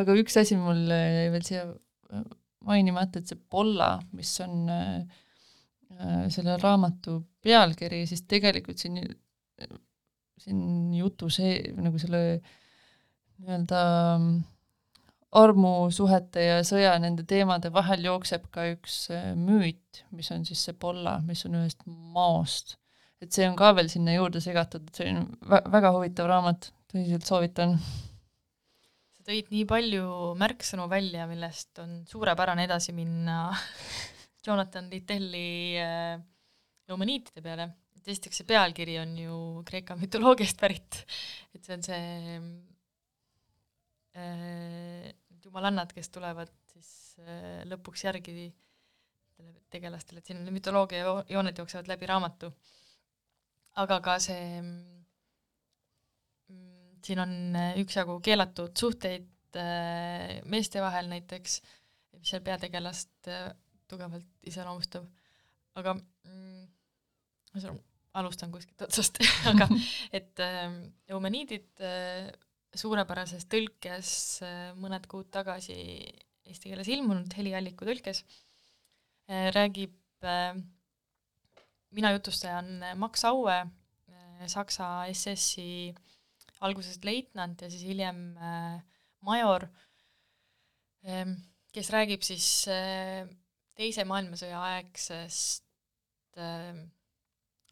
aga 0.00 0.16
üks 0.18 0.38
asi 0.42 0.58
mul 0.60 0.84
jäi 0.90 1.28
veel 1.34 1.46
siia 1.46 1.66
äh, 1.68 2.24
mainimata, 2.66 3.22
et 3.22 3.30
see 3.30 3.40
Polla, 3.50 3.94
mis 4.16 4.34
on 4.44 4.66
äh, 4.70 5.20
äh 5.92 6.26
selle 6.34 6.58
raamatu 6.58 7.20
pealkiri, 7.42 8.04
siis 8.10 8.26
tegelikult 8.30 8.82
siin 8.82 8.98
siin 10.42 10.94
jutu 10.96 11.28
see, 11.32 11.54
nagu 11.78 12.00
selle 12.00 12.22
nii-öelda 13.42 13.82
mm, 14.18 14.38
armusuhete 15.32 16.44
ja 16.44 16.60
sõja 16.66 16.92
nende 17.00 17.24
teemade 17.28 17.70
vahel 17.72 18.04
jookseb 18.04 18.46
ka 18.52 18.66
üks 18.74 19.06
äh, 19.14 19.32
müüt, 19.38 20.02
mis 20.12 20.28
on 20.34 20.44
siis 20.48 20.60
see 20.66 20.76
Polla, 20.76 21.18
mis 21.24 21.44
on 21.48 21.56
ühest 21.62 21.84
maost. 21.86 22.76
et 23.22 23.32
see 23.32 23.46
on 23.48 23.56
ka 23.56 23.70
veel 23.78 23.88
sinna 23.88 24.16
juurde 24.16 24.42
segatud, 24.44 24.88
et 24.88 24.98
see 24.98 25.12
on 25.12 25.28
väga 25.46 25.92
huvitav 25.94 26.28
raamat, 26.28 26.72
tõsiselt 26.92 27.28
soovitan. 27.28 27.78
sa 29.16 29.28
tõid 29.30 29.48
nii 29.54 29.64
palju 29.70 30.32
märksõnu 30.40 30.88
välja, 30.92 31.28
millest 31.30 31.80
on 31.80 32.02
suurepärane 32.10 32.68
edasi 32.68 32.92
minna 32.96 33.46
Jonathan 34.46 34.90
Littelli 34.92 35.78
äh, 35.80 36.18
Lumaniitide 36.90 37.40
peale 37.40 37.70
et 38.02 38.12
esiteks 38.16 38.42
see 38.42 38.48
pealkiri 38.50 38.98
on 39.00 39.16
ju 39.16 39.38
Kreeka 39.68 39.94
mütoloogiast 39.98 40.58
pärit, 40.60 41.04
et 41.54 41.62
see 41.62 41.76
on 41.76 41.84
see 41.86 42.06
äh, 44.18 45.12
jumalannad, 45.44 45.92
kes 45.94 46.10
tulevad 46.14 46.52
siis 46.72 46.90
äh, 47.22 47.62
lõpuks 47.68 48.04
järgi 48.06 48.52
tegelastele, 49.72 50.20
et 50.20 50.28
siin 50.28 50.44
mütoloogia 50.54 51.02
jooned 51.32 51.58
jooksevad 51.58 51.88
läbi 51.90 52.06
raamatu. 52.06 52.52
aga 53.82 54.00
ka 54.04 54.18
see 54.20 54.60
mm, 54.60 55.02
siin 57.02 57.18
on 57.18 57.32
üksjagu 57.80 58.18
keelatud 58.20 58.76
suhteid 58.78 59.56
äh, 59.56 60.38
meeste 60.44 60.82
vahel 60.84 61.08
näiteks, 61.10 61.60
mis 62.18 62.30
seal 62.30 62.44
peategelast 62.44 63.28
äh, 63.32 63.48
tugevalt 63.88 64.28
iseloomustab, 64.46 65.08
aga 65.80 65.96
mm, 65.96 66.68
alustan 68.14 68.52
kuskilt 68.52 68.82
otsast. 68.86 69.18
Aga 69.50 69.68
et 70.12 70.40
äh, 70.40 70.70
Eumeniidid 71.08 71.80
äh, 71.80 72.32
suurepärases 72.78 73.44
tõlkes 73.52 74.12
äh, 74.44 74.70
mõned 74.80 75.04
kuud 75.10 75.28
tagasi 75.34 75.76
eesti 76.48 76.70
keeles 76.70 76.88
ilmunud 76.92 77.34
helialliku 77.36 77.86
tõlkes 77.88 78.22
äh, 78.24 79.50
räägib 79.54 80.24
äh,, 80.24 80.56
mina 81.92 82.12
jutustaja 82.16 82.62
on 82.62 82.80
Max 83.00 83.26
Aue 83.28 83.60
Saksa 84.48 85.04
SS-i 85.12 85.92
algusest 86.66 87.04
leitnant 87.06 87.62
ja 87.62 87.68
siis 87.70 87.84
hiljem 87.86 88.32
major 89.22 89.68
äh,, 91.04 91.34
kes 91.72 91.92
räägib 91.92 92.24
siis 92.24 92.48
teise 93.76 94.04
maailmasõja 94.08 94.60
aegsest 94.72 95.68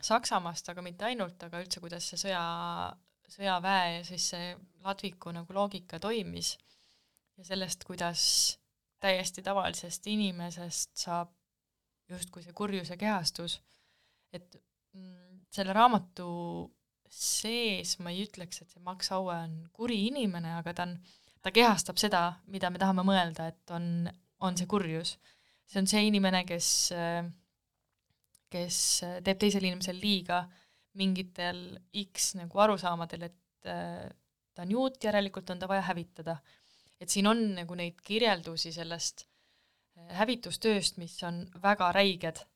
Saksamaast, 0.00 0.68
aga 0.72 0.82
mitte 0.84 1.04
ainult, 1.04 1.42
aga 1.44 1.60
üldse, 1.60 1.80
kuidas 1.82 2.06
see 2.08 2.16
sõja, 2.22 2.40
sõjaväe 3.30 3.96
ja 3.98 4.02
siis 4.06 4.30
see 4.32 4.50
ladviku 4.84 5.32
nagu 5.34 5.54
loogika 5.54 6.00
toimis 6.02 6.56
ja 7.38 7.46
sellest, 7.46 7.84
kuidas 7.88 8.22
täiesti 9.00 9.42
tavalisest 9.42 10.06
inimesest 10.12 10.96
saab 11.04 11.32
justkui 12.10 12.42
see 12.42 12.52
kurjuse 12.56 12.96
kehastus, 13.00 13.60
et 14.34 14.56
mm, 14.96 15.46
selle 15.54 15.72
raamatu 15.76 16.28
sees 17.10 17.96
ma 18.02 18.12
ei 18.12 18.24
ütleks, 18.26 18.62
et 18.62 18.70
see 18.70 18.82
Max 18.84 19.12
Aue 19.14 19.34
on 19.34 19.56
kuri 19.74 20.02
inimene, 20.08 20.56
aga 20.58 20.74
ta 20.74 20.86
on, 20.88 20.96
ta 21.42 21.52
kehastab 21.54 21.98
seda, 22.02 22.24
mida 22.50 22.70
me 22.70 22.82
tahame 22.82 23.06
mõelda, 23.06 23.48
et 23.50 23.74
on, 23.74 24.10
on 24.42 24.58
see 24.58 24.68
kurjus. 24.70 25.16
see 25.70 25.80
on 25.80 25.86
see 25.90 26.02
inimene, 26.10 26.42
kes 26.46 26.68
äh, 26.94 27.24
kes 28.50 28.76
äh, 29.06 29.18
teeb 29.24 29.40
teisele 29.40 29.70
inimesele 29.70 30.00
liiga 30.02 30.42
mingitel 30.98 31.60
X 32.02 32.34
nagu 32.38 32.62
arusaamadel, 32.64 33.28
et 33.28 33.68
äh, 33.70 34.06
ta 34.54 34.64
on 34.64 34.72
juut, 34.74 34.98
järelikult 35.04 35.50
on 35.52 35.60
ta 35.60 35.68
vaja 35.70 35.84
hävitada. 35.90 36.38
et 37.00 37.08
siin 37.08 37.26
on 37.26 37.38
nagu 37.56 37.74
neid 37.78 38.00
kirjeldusi 38.04 38.72
sellest 38.72 39.24
äh, 39.24 40.16
hävitustööst, 40.20 40.98
mis 40.98 41.16
on 41.24 41.46
väga 41.62 41.92
räiged 41.96 42.46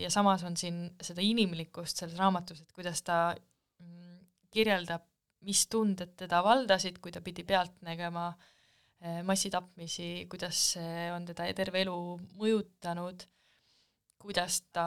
ja 0.00 0.08
samas 0.08 0.40
on 0.48 0.54
siin 0.56 0.86
seda 1.04 1.20
inimlikkust 1.20 1.98
selles 2.00 2.16
raamatus, 2.16 2.62
et 2.62 2.70
kuidas 2.72 3.02
ta 3.04 3.34
mm, 3.36 4.14
kirjeldab, 4.48 5.02
mis 5.44 5.66
tunded 5.68 6.14
teda 6.16 6.38
valdasid, 6.40 6.96
kui 7.04 7.12
ta 7.12 7.20
pidi 7.20 7.44
pealt 7.44 7.74
nägema 7.84 8.30
massitapmisi, 9.28 10.24
kuidas 10.32 10.62
see 10.72 11.10
on 11.12 11.26
teda 11.28 11.50
terve 11.52 11.82
elu 11.84 11.98
mõjutanud 12.40 13.26
kuidas 14.26 14.62
ta 14.74 14.86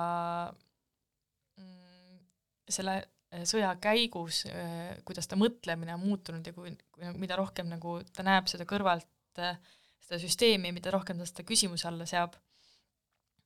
selle 2.73 2.95
äh, 2.99 3.45
sõja 3.49 3.71
käigus, 3.81 4.43
äh, 4.49 4.97
kuidas 5.07 5.29
ta 5.29 5.37
mõtlemine 5.39 5.95
on 5.95 6.03
muutunud 6.05 6.45
ja 6.45 6.55
kui, 6.55 6.73
kui, 6.93 7.13
mida 7.21 7.37
rohkem 7.39 7.69
nagu 7.71 7.99
ta 8.15 8.25
näeb 8.25 8.49
seda 8.51 8.67
kõrvalt, 8.69 9.09
äh, 9.41 9.57
seda 10.05 10.21
süsteemi, 10.21 10.73
mida 10.75 10.93
rohkem 10.93 11.19
ta 11.21 11.27
seda 11.29 11.45
küsimuse 11.47 11.87
alla 11.89 12.07
seab, 12.09 12.37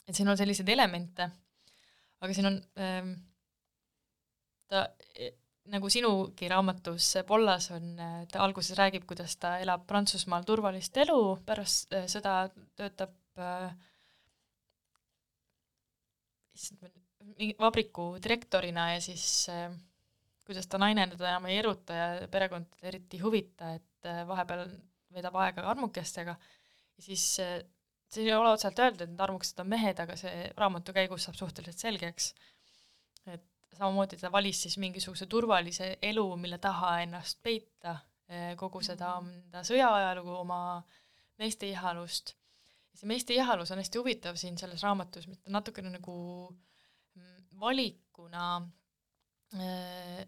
et 0.07 0.17
siin 0.17 0.29
on 0.31 0.39
selliseid 0.39 0.69
elemente, 0.73 1.29
aga 2.23 2.35
siin 2.35 2.49
on 2.49 2.59
ähm, 2.79 3.15
ta 4.71 4.87
nagu 5.71 5.87
sinugi 5.91 6.49
raamatus 6.51 7.13
Pollas 7.27 7.69
on, 7.71 7.93
ta 8.31 8.41
alguses 8.43 8.75
räägib, 8.75 9.05
kuidas 9.07 9.37
ta 9.39 9.55
elab 9.63 9.85
Prantsusmaal 9.87 10.43
turvalist 10.47 10.97
elu, 11.05 11.19
pärast 11.47 11.95
sõda 12.11 12.33
töötab 12.75 13.15
äh, 13.39 13.71
vabriku 17.59 18.13
direktorina 18.23 18.93
ja 18.93 19.01
siis 19.01 19.49
äh, 19.49 19.71
kuidas 20.45 20.67
ta 20.67 20.77
naine 20.81 21.07
teda 21.11 21.29
enam 21.29 21.45
ei 21.51 21.57
eruta 21.61 21.93
ja 21.93 22.07
perekond 22.31 22.81
eriti 22.83 23.17
ei 23.17 23.23
huvita, 23.23 23.73
et 23.77 24.09
äh, 24.09 24.23
vahepeal 24.27 24.67
veedab 25.13 25.35
aega 25.43 25.67
armukestega 25.71 26.35
ja 26.35 27.03
siis 27.03 27.39
äh, 27.39 27.61
see 28.13 28.27
ei 28.27 28.33
ole 28.35 28.53
otseselt 28.53 28.79
öeldud, 28.79 29.01
et 29.05 29.13
need 29.13 29.23
armukesed 29.25 29.59
on 29.63 29.69
mehed, 29.69 29.99
aga 29.99 30.15
see 30.19 30.49
raamatu 30.57 30.93
käigus 30.93 31.25
saab 31.25 31.37
suhteliselt 31.39 31.81
selgeks, 31.81 32.33
et 33.25 33.45
samamoodi 33.73 34.19
ta 34.21 34.29
valis 34.31 34.59
siis 34.67 34.77
mingisuguse 34.77 35.25
turvalise 35.25 35.95
elu, 36.01 36.25
mille 36.37 36.59
taha 36.61 36.99
ennast 37.07 37.39
peita, 37.41 37.95
kogu 38.57 38.81
seda 38.85 39.15
Mhm. 39.19 39.31
enda 39.39 39.63
sõjaajalugu, 39.65 40.35
oma 40.43 40.59
meeste 41.39 41.67
ihalust. 41.69 42.35
see 42.93 43.07
meeste 43.09 43.33
ihalus 43.33 43.71
on 43.71 43.79
hästi 43.81 43.97
huvitav 43.97 44.35
siin 44.37 44.57
selles 44.57 44.83
raamatus, 44.85 45.25
mitte 45.27 45.49
natukene 45.49 45.89
nagu 45.89 46.13
mm, 46.51 46.57
valikuna 47.63 48.47
äh, 49.55 50.23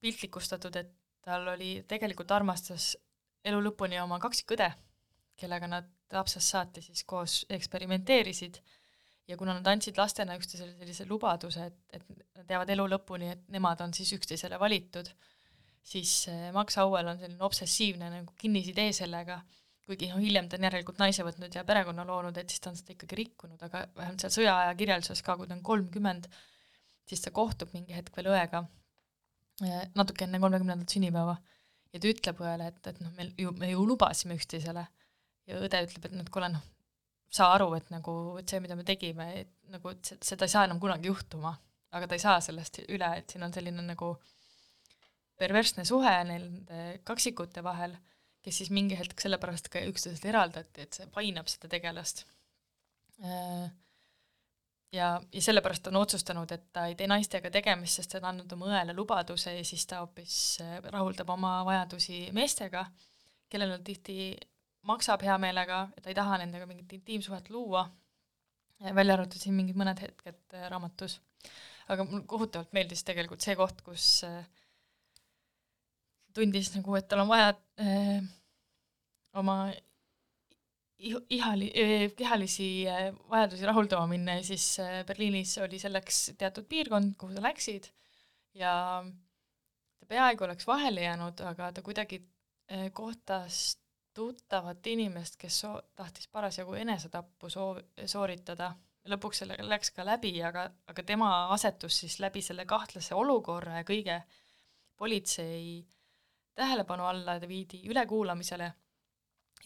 piltlikustatud, 0.00 0.76
et 0.80 0.92
tal 1.24 1.48
oli, 1.54 1.80
tegelikult 1.88 2.30
armastas 2.32 2.94
elu 3.44 3.60
lõpuni 3.64 4.00
oma 4.02 4.20
kaksikõde, 4.20 4.68
kellega 5.40 5.68
nad 5.68 5.88
lapsest 6.12 6.52
saati 6.52 6.82
siis 6.84 7.04
koos 7.08 7.40
eksperimenteerisid. 7.48 8.60
Ja 9.30 9.36
kuna 9.38 9.54
nad 9.54 9.66
andsid 9.70 9.98
lastena 10.00 10.34
üksteisele 10.34 10.74
sellise 10.74 11.04
lubaduse, 11.06 11.68
et, 11.70 12.00
et 12.00 12.06
nad 12.40 12.48
jäävad 12.50 12.72
elu 12.74 12.86
lõpuni, 12.96 13.28
et 13.30 13.44
nemad 13.54 13.80
on 13.84 13.92
siis 13.94 14.10
üksteisele 14.16 14.58
valitud, 14.58 15.06
siis 15.86 16.24
äh, 16.32 16.48
Max 16.56 16.78
Auel 16.82 17.12
on 17.12 17.20
selline 17.20 17.44
obsessiivne 17.46 18.10
nagu 18.10 18.34
kinnisidee 18.40 18.90
sellega, 18.96 19.38
kuigi 19.90 20.08
noh, 20.12 20.20
hiljem 20.22 20.48
ta 20.48 20.56
on 20.58 20.66
järelikult 20.68 21.00
naise 21.02 21.26
võtnud 21.26 21.54
ja 21.58 21.66
perekonna 21.66 22.06
loonud, 22.06 22.36
et 22.38 22.50
siis 22.52 22.62
ta 22.62 22.70
on 22.70 22.78
seda 22.78 22.94
ikkagi 22.94 23.18
rikkunud, 23.24 23.60
aga 23.66 23.84
vähemalt 23.98 24.22
seal 24.24 24.36
sõjaaja 24.38 24.74
kirjelduses 24.78 25.22
ka, 25.26 25.36
kui 25.36 25.50
ta 25.50 25.56
on 25.58 25.64
kolmkümmend, 25.66 26.28
siis 27.10 27.24
ta 27.24 27.32
kohtub 27.34 27.72
mingi 27.74 27.96
hetk 27.96 28.14
veel 28.16 28.30
õega, 28.32 28.64
natuke 29.98 30.24
enne 30.24 30.40
kolmekümnendat 30.40 30.94
sünnipäeva, 30.94 31.34
ja 31.90 32.00
ta 32.00 32.10
ütleb 32.14 32.42
õele, 32.44 32.68
et, 32.70 32.82
et 32.92 33.00
noh, 33.02 33.12
me 33.16 33.26
ju, 33.36 33.52
me 33.58 33.70
ju 33.72 33.86
lubasime 33.86 34.36
üksteisele. 34.38 34.86
Ja 35.50 35.58
õde 35.58 35.80
ütleb, 35.82 36.04
et 36.06 36.14
noh, 36.14 36.22
et 36.22 36.30
kuule 36.30 36.50
noh, 36.52 36.62
saa 37.34 37.50
aru, 37.56 37.72
et 37.78 37.88
nagu, 37.90 38.12
et 38.38 38.50
see, 38.50 38.60
mida 38.62 38.76
me 38.78 38.84
tegime, 38.86 39.26
et 39.42 39.50
nagu, 39.72 39.90
et 39.94 40.12
se- 40.12 40.18
seda 40.26 40.46
ei 40.46 40.52
saa 40.52 40.66
enam 40.68 40.78
kunagi 40.82 41.10
juhtuma, 41.10 41.56
aga 41.90 42.06
ta 42.06 42.14
ei 42.14 42.22
saa 42.22 42.38
sellest 42.44 42.82
üle, 42.86 43.08
et 43.18 43.30
siin 43.34 43.42
on 43.42 43.54
selline 43.54 43.82
nagu 43.82 44.12
perversne 45.40 45.84
suhe 45.88 46.12
nende 46.28 47.00
kaksikute 47.08 47.64
vahel, 47.66 47.96
kes 48.42 48.60
siis 48.62 48.70
mingi 48.72 48.96
hetk 48.98 49.20
sellepärast 49.20 49.68
ka 49.72 49.82
üksteisest 49.88 50.26
eraldati, 50.28 50.86
et 50.86 50.96
see 50.96 51.08
painab 51.14 51.48
seda 51.52 51.68
tegelast. 51.72 52.24
ja, 54.92 55.08
ja 55.32 55.42
sellepärast 55.42 55.86
on 55.90 56.00
otsustanud, 56.00 56.52
et 56.52 56.70
ta 56.72 56.86
ei 56.88 56.96
tee 56.98 57.08
naistega 57.10 57.50
tegemist, 57.52 58.00
sest 58.00 58.14
ta 58.14 58.20
on 58.22 58.30
andnud 58.32 58.52
oma 58.56 58.70
õele 58.72 58.96
lubaduse 58.96 59.54
ja 59.58 59.64
siis 59.64 59.86
ta 59.86 60.00
hoopis 60.00 60.36
äh, 60.64 60.78
rahuldab 60.94 61.30
oma 61.36 61.60
vajadusi 61.68 62.28
meestega, 62.36 62.86
kellel 63.52 63.76
on 63.76 63.84
tihti 63.84 64.32
maksab 64.88 65.22
hea 65.26 65.36
meelega 65.38 65.82
ja 65.94 66.02
ta 66.02 66.08
ei 66.08 66.16
taha 66.16 66.38
nendega 66.40 66.66
mingit 66.66 66.92
intiimsuhet 66.96 67.50
luua, 67.52 67.84
välja 68.80 69.18
arvatud 69.18 69.42
siin 69.42 69.54
mingid 69.58 69.76
mõned 69.76 70.00
hetked 70.00 70.56
äh, 70.56 70.68
raamatus. 70.72 71.20
aga 71.90 72.04
mulle 72.06 72.24
kohutavalt 72.30 72.72
meeldis 72.72 73.04
tegelikult 73.04 73.42
see 73.44 73.56
koht, 73.58 73.82
kus 73.84 74.24
äh, 74.24 74.46
tundis 76.34 76.72
nagu, 76.76 76.94
et 76.96 77.08
tal 77.08 77.22
on 77.24 77.28
vaja 77.30 77.54
äh, 77.80 78.20
oma 79.34 79.72
ihu- 81.00 81.24
ihali- 81.30 81.72
eh, 81.74 82.12
kehalisi 82.16 82.86
eh, 82.86 83.12
vajadusi 83.30 83.66
rahuldama 83.66 84.06
minna 84.06 84.34
ja 84.38 84.44
siis 84.44 84.78
eh, 84.78 85.04
Berliinis 85.06 85.56
oli 85.58 85.78
selleks 85.78 86.32
teatud 86.38 86.66
piirkond, 86.68 87.14
kuhu 87.18 87.32
sa 87.34 87.42
läksid 87.44 87.88
ja 88.54 88.72
ta 90.00 90.06
peaaegu 90.08 90.44
oleks 90.44 90.66
vahele 90.66 91.06
jäänud, 91.06 91.40
aga 91.52 91.72
ta 91.72 91.82
kuidagi 91.82 92.20
eh, 92.68 92.90
kohtas 92.92 93.78
tuttavat 94.14 94.86
inimest, 94.86 95.36
kes 95.38 95.60
soo-, 95.64 95.82
tahtis 95.96 96.28
parasjagu 96.28 96.74
enesetappu 96.74 97.50
soo-, 97.50 97.82
sooritada. 98.06 98.74
lõpuks 99.08 99.38
sellega 99.40 99.64
läks 99.64 99.90
ka 99.96 100.04
läbi, 100.04 100.34
aga, 100.44 100.66
aga 100.86 101.02
tema 101.02 101.28
asetus 101.54 102.02
siis 102.02 102.18
läbi 102.20 102.42
selle 102.44 102.66
kahtlase 102.68 103.14
olukorra 103.16 103.78
ja 103.78 103.84
kõige 103.88 104.18
politsei 104.96 105.86
tähelepanu 106.60 107.08
alla, 107.08 107.38
ta 107.40 107.48
viidi 107.48 107.82
ülekuulamisele 107.88 108.70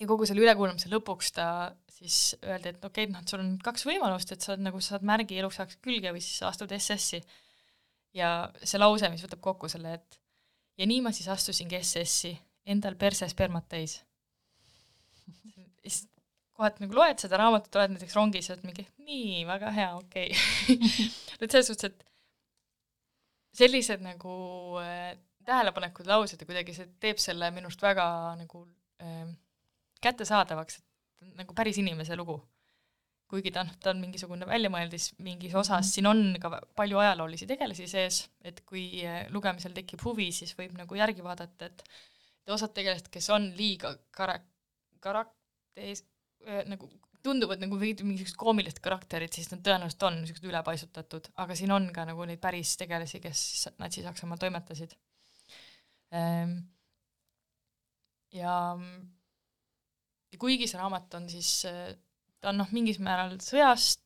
ja 0.01 0.09
kogu 0.11 0.27
selle 0.29 0.43
ülekuulamise 0.45 0.91
lõpuks 0.93 1.33
ta 1.37 1.47
siis 1.95 2.35
öeldi, 2.43 2.75
et 2.75 2.85
okei 2.85 3.07
okay,, 3.07 3.13
noh, 3.13 3.23
et 3.23 3.31
sul 3.31 3.43
on 3.43 3.53
kaks 3.63 3.87
võimalust, 3.87 4.33
et 4.35 4.45
sa 4.45 4.55
oled 4.55 4.65
nagu, 4.67 4.81
saad 4.83 5.05
märgi 5.07 5.39
eluks 5.41 5.61
ajaks 5.61 5.79
külge 5.85 6.13
või 6.15 6.23
siis 6.25 6.43
astud 6.47 6.73
SS-i. 6.75 7.23
ja 8.19 8.31
see 8.63 8.81
lause, 8.81 9.11
mis 9.11 9.23
võtab 9.27 9.43
kokku 9.45 9.71
selle, 9.71 9.97
et 9.99 10.19
ja 10.81 10.89
nii 10.91 11.03
ma 11.05 11.15
siis 11.15 11.29
astusingi 11.31 11.79
SS-i, 11.81 12.35
endal 12.75 12.99
perse 12.99 13.29
spermat 13.31 13.69
täis. 13.71 14.01
siis 15.85 16.05
kohati 16.55 16.85
nagu 16.85 16.99
loed 16.99 17.23
seda 17.23 17.39
raamatut, 17.39 17.79
oled 17.79 17.95
näiteks 17.95 18.19
rongis 18.19 18.51
ja 18.51 18.57
oled 18.57 18.67
mingi, 18.67 18.87
nii, 19.07 19.45
väga 19.47 19.71
hea, 19.75 19.93
okei 20.01 20.35
okay. 20.35 20.91
et 21.43 21.47
selles 21.51 21.71
suhtes, 21.71 21.95
et 21.95 22.11
sellised 23.55 24.03
nagu 24.03 24.35
äh, 24.83 25.15
tähelepanekud 25.47 26.09
laused 26.09 26.41
ja 26.41 26.49
kuidagi 26.49 26.75
see 26.77 26.89
teeb 27.03 27.21
selle 27.23 27.51
minu 27.55 27.71
arust 27.71 27.85
väga 27.85 28.07
nagu 28.41 28.65
äh, 29.03 29.29
kättesaadavaks, 30.05 30.81
et 30.81 31.39
nagu 31.41 31.57
päris 31.57 31.79
inimese 31.83 32.17
lugu. 32.17 32.41
kuigi 33.35 33.51
ta, 33.51 33.63
noh, 33.65 33.75
ta 33.83 33.91
on 33.91 33.99
mingisugune 33.99 34.47
väljamõeldis 34.47 35.09
mingis 35.25 35.55
osas, 35.59 35.89
siin 35.91 36.07
on 36.07 36.19
ka 36.39 36.51
palju 36.77 37.01
ajaloolisi 37.01 37.49
tegelasi 37.51 37.87
sees, 37.91 38.19
et 38.47 38.61
kui 38.69 39.01
eh, 39.03 39.25
lugemisel 39.33 39.73
tekib 39.75 40.05
huvi, 40.05 40.29
siis 40.31 40.53
võib 40.55 40.77
nagu 40.79 40.95
järgi 40.95 41.25
vaadata, 41.25 41.71
et 41.71 41.83
et 42.45 42.53
osad 42.53 42.75
tegelased, 42.77 43.09
kes 43.11 43.31
on 43.33 43.49
liiga 43.57 43.95
kara-, 44.15 44.43
karakteris 45.03 46.05
äh, 46.47 46.61
nagu 46.69 46.91
tunduvad 47.25 47.65
nagu 47.65 47.79
mingisugused 47.81 48.37
koomilised 48.39 48.83
karakterid, 48.85 49.33
siis 49.33 49.49
nad 49.51 49.65
tõenäoliselt 49.65 50.05
on 50.07 50.21
niisugused 50.21 50.45
ülepaisutatud, 50.51 51.33
aga 51.41 51.57
siin 51.57 51.73
on 51.73 51.89
ka 51.97 52.05
nagu 52.07 52.29
neid 52.29 52.43
päris 52.45 52.77
tegelasi, 52.77 53.23
kes 53.25 53.41
Natsi-Saksamaal 53.81 54.43
toimetasid 54.45 54.93
ja 58.35 58.55
ja 60.35 60.41
kuigi 60.41 60.67
see 60.71 60.81
raamat 60.81 61.15
on 61.19 61.29
siis, 61.31 61.51
ta 62.43 62.51
on 62.51 62.59
noh, 62.63 62.71
mingis 62.75 62.99
määral 63.03 63.37
sõjast, 63.43 64.03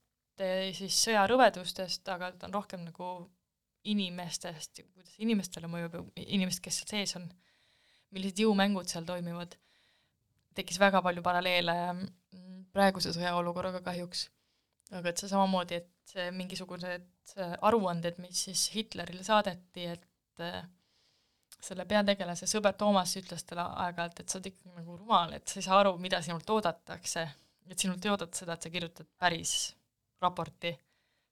siis 0.76 0.98
sõja 1.06 1.24
rõvedustest, 1.30 2.06
aga 2.12 2.30
ta 2.36 2.48
on 2.48 2.54
rohkem 2.54 2.84
nagu 2.86 3.12
inimestest, 3.88 4.82
kuidas 4.92 5.14
inimestele 5.22 5.70
mõjub 5.70 5.96
inimesed, 6.20 6.62
kes 6.64 6.80
seal 6.80 6.92
sees 6.92 7.16
on, 7.18 7.28
millised 8.14 8.42
jõumängud 8.44 8.90
seal 8.90 9.06
toimivad, 9.09 9.56
tekkis 10.59 10.80
väga 10.80 11.00
palju 11.04 11.22
paralleele 11.24 11.76
mm, 11.92 12.68
praeguse 12.74 13.14
sõjaolukorraga 13.16 13.82
kahjuks. 13.86 14.28
aga 14.92 15.11
et 15.11 15.20
see 15.20 15.28
samamoodi, 15.28 15.80
et 15.82 16.14
mingisugused 16.32 17.34
aruanded, 17.61 18.20
mis 18.24 18.46
siis 18.48 18.68
Hitlerile 18.72 19.24
saadeti, 19.24 19.84
et 19.96 20.44
selle 21.61 21.84
peategelase 21.90 22.46
sõber 22.46 22.76
Toomas 22.78 23.16
ütles 23.18 23.44
talle 23.46 23.64
aeg-ajalt, 23.84 24.20
et 24.20 24.28
sa 24.28 24.38
oled 24.38 24.50
ikkagi 24.52 24.74
nagu 24.76 24.96
rumal, 24.96 25.32
et 25.34 25.48
sa 25.48 25.59
ei 25.59 25.66
saa 25.66 25.80
aru, 25.82 25.96
mida 25.98 26.20
sinult 26.22 26.50
oodatakse. 26.50 27.28
et 27.68 27.78
sinult 27.78 28.04
ei 28.04 28.11
oodata 28.11 28.38
seda, 28.38 28.54
et 28.54 28.62
sa 28.62 28.70
kirjutad 28.70 29.06
päris 29.18 29.74
raporti. 30.20 30.78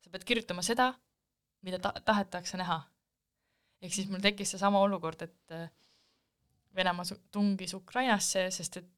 sa 0.01 0.11
pead 0.11 0.25
kirjutama 0.25 0.63
seda, 0.63 0.93
mida 1.63 1.79
ta-, 1.79 1.95
tahetakse 2.05 2.57
näha. 2.57 2.81
ehk 3.83 3.95
siis 3.95 4.09
mul 4.09 4.21
tekkis 4.21 4.51
seesama 4.51 4.81
olukord, 4.81 5.23
et 5.23 5.53
äh, 5.53 5.71
Venemaa 6.77 7.17
tungis 7.33 7.73
Ukrainasse, 7.75 8.51
sest 8.51 8.77
et 8.77 8.89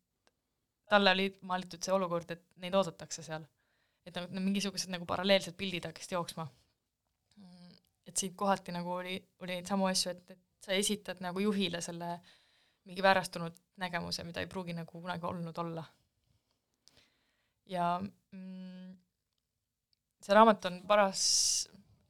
talle 0.90 1.12
oli 1.14 1.28
maalitud 1.42 1.82
see 1.84 1.94
olukord, 1.94 2.30
et 2.30 2.42
neid 2.56 2.74
oodatakse 2.74 3.22
seal. 3.22 3.44
et 4.06 4.16
nagu 4.16 4.40
mingisugused 4.40 4.88
nagu 4.88 5.04
paralleelsed 5.04 5.56
pildid 5.56 5.84
hakkasid 5.84 6.16
jooksma. 6.16 6.48
et 8.06 8.16
siit 8.16 8.34
kohati 8.34 8.72
nagu 8.72 8.92
oli, 8.92 9.18
oli 9.40 9.58
neid 9.58 9.66
samu 9.68 9.86
asju, 9.86 10.10
et, 10.10 10.30
et 10.30 10.47
sa 10.64 10.76
esitad 10.76 11.22
nagu 11.24 11.40
juhile 11.42 11.80
selle 11.84 12.18
mingi 12.88 13.04
väärastunud 13.04 13.56
nägemuse, 13.82 14.24
mida 14.24 14.42
ei 14.42 14.50
pruugi 14.50 14.74
nagu 14.76 15.00
kunagi 15.00 15.26
olnud 15.28 15.58
olla. 15.58 15.84
ja 17.68 17.98
mm, 18.00 18.94
see 20.24 20.34
raamat 20.34 20.64
on 20.70 20.78
paras 20.88 21.24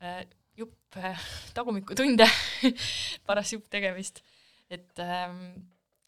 äh, 0.03 0.23
jupp 0.57 0.97
äh, 0.97 1.25
tagumikutunde 1.55 2.29
paras 3.27 3.53
jupp 3.53 3.67
tegemist, 3.71 4.23
et 4.71 5.03
ähm, 5.03 5.51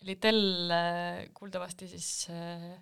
Littell 0.00 0.70
äh, 0.72 1.26
kuuldavasti 1.34 1.88
siis 1.88 2.28
äh, 2.32 2.78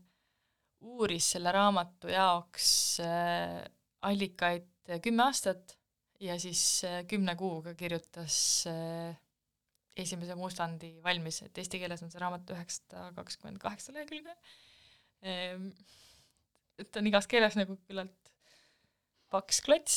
uuris 0.87 1.33
selle 1.35 1.53
raamatu 1.53 2.13
jaoks 2.13 2.69
äh, 3.03 3.65
allikaid 4.07 4.69
kümme 5.03 5.25
aastat 5.25 5.75
ja 6.21 6.37
siis 6.39 6.85
äh, 6.85 7.01
kümne 7.11 7.35
kuuga 7.37 7.75
kirjutas 7.75 8.67
äh, 8.71 9.17
esimese 10.03 10.37
mustandi 10.39 10.93
valmis, 11.05 11.43
et 11.47 11.59
eesti 11.61 11.81
keeles 11.83 12.03
on 12.05 12.13
see 12.13 12.23
raamat 12.23 12.51
üheksasada 12.55 13.11
kakskümmend 13.17 13.61
kaheksa 13.63 13.95
lehekülge. 13.97 14.35
Ehm, 15.27 15.71
et 16.79 16.91
ta 16.93 17.03
on 17.03 17.11
igas 17.11 17.27
keeles 17.31 17.57
nagu 17.59 17.77
küllalt 17.89 18.33
paks 19.33 19.61
klots, 19.65 19.97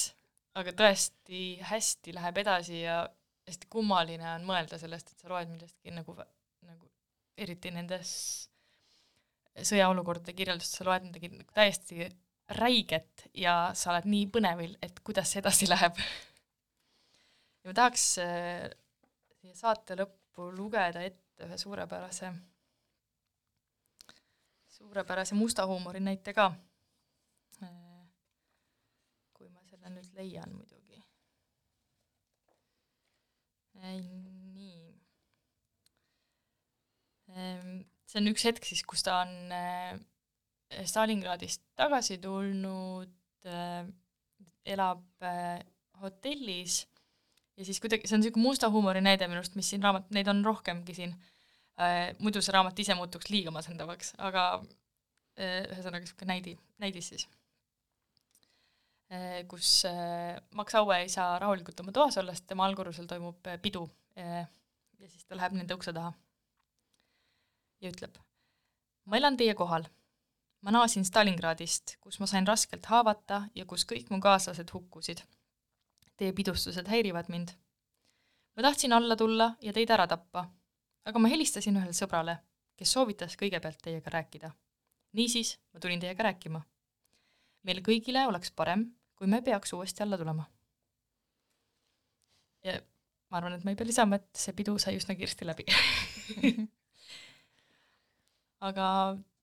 aga 0.60 0.74
tõesti 0.76 1.60
hästi 1.70 2.16
läheb 2.18 2.42
edasi 2.44 2.82
ja 2.82 3.04
hästi 3.48 3.70
kummaline 3.72 4.28
on 4.36 4.48
mõelda 4.48 4.80
sellest, 4.82 5.14
et 5.14 5.22
sa 5.24 5.32
loed 5.32 5.52
millestki 5.52 5.94
nagu, 5.94 6.16
nagu 6.68 6.90
eriti 7.40 7.72
nendes 7.74 8.12
sõjaolukordade 9.68 10.36
kirjeldust, 10.36 10.78
sa 10.78 10.88
loed 10.88 11.08
midagi 11.08 11.32
nagu 11.34 11.56
täiesti 11.56 12.10
räiget 12.58 13.28
ja 13.38 13.72
sa 13.78 13.94
oled 13.94 14.08
nii 14.12 14.28
põnevil, 14.34 14.76
et 14.84 15.00
kuidas 15.06 15.32
see 15.32 15.42
edasi 15.44 15.70
läheb. 15.70 16.00
ja 17.62 17.72
ma 17.72 17.78
tahaks 17.78 18.06
äh, 18.24 18.68
siia 19.42 19.56
saate 19.58 19.98
lõppu 19.98 20.52
lugeda 20.54 21.02
ette 21.02 21.48
ühe 21.48 21.58
suurepärase, 21.58 22.30
suurepärase 24.78 25.38
musta 25.38 25.66
huumori 25.70 26.02
näite 26.04 26.34
ka. 26.38 26.52
Kui 29.34 29.50
ma 29.50 29.64
selle 29.66 29.90
nüüd 29.96 30.14
leian 30.18 30.54
muidugi. 30.54 31.02
nii. 33.82 34.94
See 38.12 38.20
on 38.20 38.30
üks 38.30 38.46
hetk 38.46 38.66
siis, 38.68 38.84
kus 38.86 39.02
ta 39.08 39.22
on 39.24 39.54
äh, 39.56 39.96
Stalingradist 40.86 41.64
tagasi 41.80 42.20
tulnud, 42.22 43.14
äh, 43.48 43.88
elab 44.68 45.26
äh, 45.26 45.64
hotellis 46.04 46.84
ja 47.58 47.68
siis 47.68 47.82
kuidagi, 47.84 48.08
see 48.08 48.18
on 48.18 48.24
niisugune 48.24 48.46
musta 48.46 48.70
huumori 48.74 49.02
näide 49.04 49.28
minu 49.28 49.42
arust, 49.42 49.58
mis 49.60 49.70
siin 49.74 49.84
raamat, 49.84 50.10
neid 50.16 50.30
on 50.32 50.42
rohkemgi 50.46 50.96
siin, 50.98 51.14
muidu 52.20 52.42
see 52.42 52.56
raamat 52.56 52.80
ise 52.80 52.96
muutuks 52.98 53.30
liiga 53.34 53.54
masendavaks, 53.54 54.14
aga 54.30 54.46
ühesõnaga 55.42 56.04
niisugune 56.04 56.34
näidi, 56.34 56.56
näidis 56.84 57.12
siis. 57.14 57.28
kus 59.52 59.84
Max 60.56 60.76
Aue 60.80 61.02
ei 61.04 61.10
saa 61.12 61.38
rahulikult 61.40 61.80
oma 61.84 61.92
toas 61.96 62.18
olla, 62.18 62.36
sest 62.36 62.48
tema 62.48 62.66
allkorrusel 62.66 63.10
toimub 63.10 63.48
pidu 63.62 63.86
ja 64.16 65.10
siis 65.10 65.26
ta 65.26 65.36
läheb 65.36 65.58
nende 65.58 65.76
ukse 65.76 65.94
taha 65.94 66.14
ja 67.82 67.90
ütleb, 67.90 68.20
ma 69.10 69.18
elan 69.18 69.38
teie 69.40 69.56
kohal. 69.58 69.88
ma 70.62 70.70
naasin 70.70 71.02
Stalingradist, 71.02 71.96
kus 71.98 72.20
ma 72.22 72.28
sain 72.30 72.46
raskelt 72.46 72.86
haavata 72.86 73.40
ja 73.58 73.64
kus 73.66 73.82
kõik 73.90 74.12
mu 74.14 74.20
kaaslased 74.22 74.70
hukkusid. 74.70 75.24
Teie 76.18 76.34
pidustused 76.34 76.88
häirivad 76.88 77.30
mind. 77.30 77.50
ma 78.56 78.64
tahtsin 78.64 78.94
alla 78.94 79.16
tulla 79.16 79.56
ja 79.62 79.74
teid 79.74 79.90
ära 79.90 80.08
tappa, 80.08 80.46
aga 81.06 81.20
ma 81.20 81.28
helistasin 81.32 81.78
ühele 81.78 81.94
sõbrale, 81.96 82.38
kes 82.78 82.92
soovitas 82.92 83.38
kõigepealt 83.38 83.82
teiega 83.82 84.10
rääkida. 84.10 84.52
niisiis 85.14 85.60
ma 85.74 85.80
tulin 85.80 86.00
teiega 86.00 86.24
rääkima. 86.24 86.62
meil 87.64 87.82
kõigile 87.82 88.28
oleks 88.28 88.52
parem, 88.52 88.92
kui 89.16 89.28
me 89.28 89.42
peaks 89.42 89.74
uuesti 89.74 90.04
alla 90.04 90.18
tulema. 90.18 90.46
ja 92.64 92.82
ma 93.30 93.38
arvan, 93.38 93.54
et 93.54 93.64
ma 93.64 93.72
ei 93.72 93.76
pea 93.76 93.88
lisama, 93.88 94.16
et 94.16 94.30
see 94.36 94.54
pidu 94.54 94.78
sai 94.80 94.98
üsna 94.98 95.16
kiiresti 95.16 95.46
läbi 95.46 95.66
aga 98.68 98.86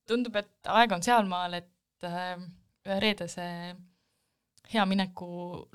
tundub, 0.09 0.37
et 0.41 0.71
aeg 0.79 0.95
on 0.95 1.05
sealmaal, 1.05 1.59
et 1.59 2.07
äh, 2.07 2.37
ühe 2.87 2.99
reedese 3.03 3.45
hea 4.73 4.85
mineku 4.89 5.29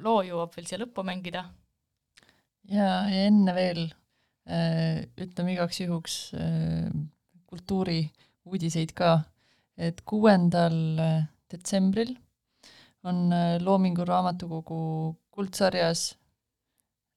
loo 0.06 0.22
jõuab 0.26 0.54
veel 0.56 0.70
siia 0.70 0.82
lõppu 0.84 1.06
mängida. 1.08 1.46
ja, 2.70 2.90
ja 3.10 3.28
enne 3.28 3.56
veel 3.58 3.84
äh, 4.48 5.06
ütleme 5.18 5.56
igaks 5.56 5.82
juhuks 5.84 6.18
äh, 6.38 6.90
kultuuriuudiseid 7.50 8.94
ka, 8.98 9.16
et 9.78 10.02
kuuendal 10.06 10.78
äh, 11.02 11.24
detsembril 11.52 12.16
on 13.04 13.34
Loomingu 13.60 14.06
Raamatukogu 14.08 14.78
kuldsarjas 15.34 16.14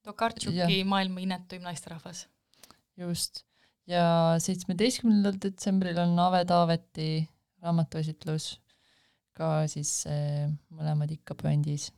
Tokartšuki 0.07 0.83
maailma 0.87 1.23
inetuim 1.23 1.63
naisterahvas. 1.67 2.27
just, 2.97 3.45
ja 3.87 4.35
seitsmeteistkümnendal 4.43 5.39
detsembril 5.43 5.99
on 6.03 6.19
Ave 6.19 6.45
Taaveti 6.49 7.09
raamatuesitlus 7.63 8.55
ka 9.37 9.67
siis 9.71 9.93
äh, 10.11 10.49
mõlemad 10.73 11.13
ikka 11.13 11.37
puändis. 11.43 11.93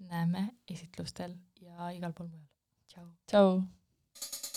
näeme 0.00 0.46
esitlustel 0.68 1.36
ja 1.60 1.90
igal 1.96 2.12
pool 2.16 2.28
mujal. 2.28 2.48
tšau. 2.88 3.10
tšau. 3.26 4.48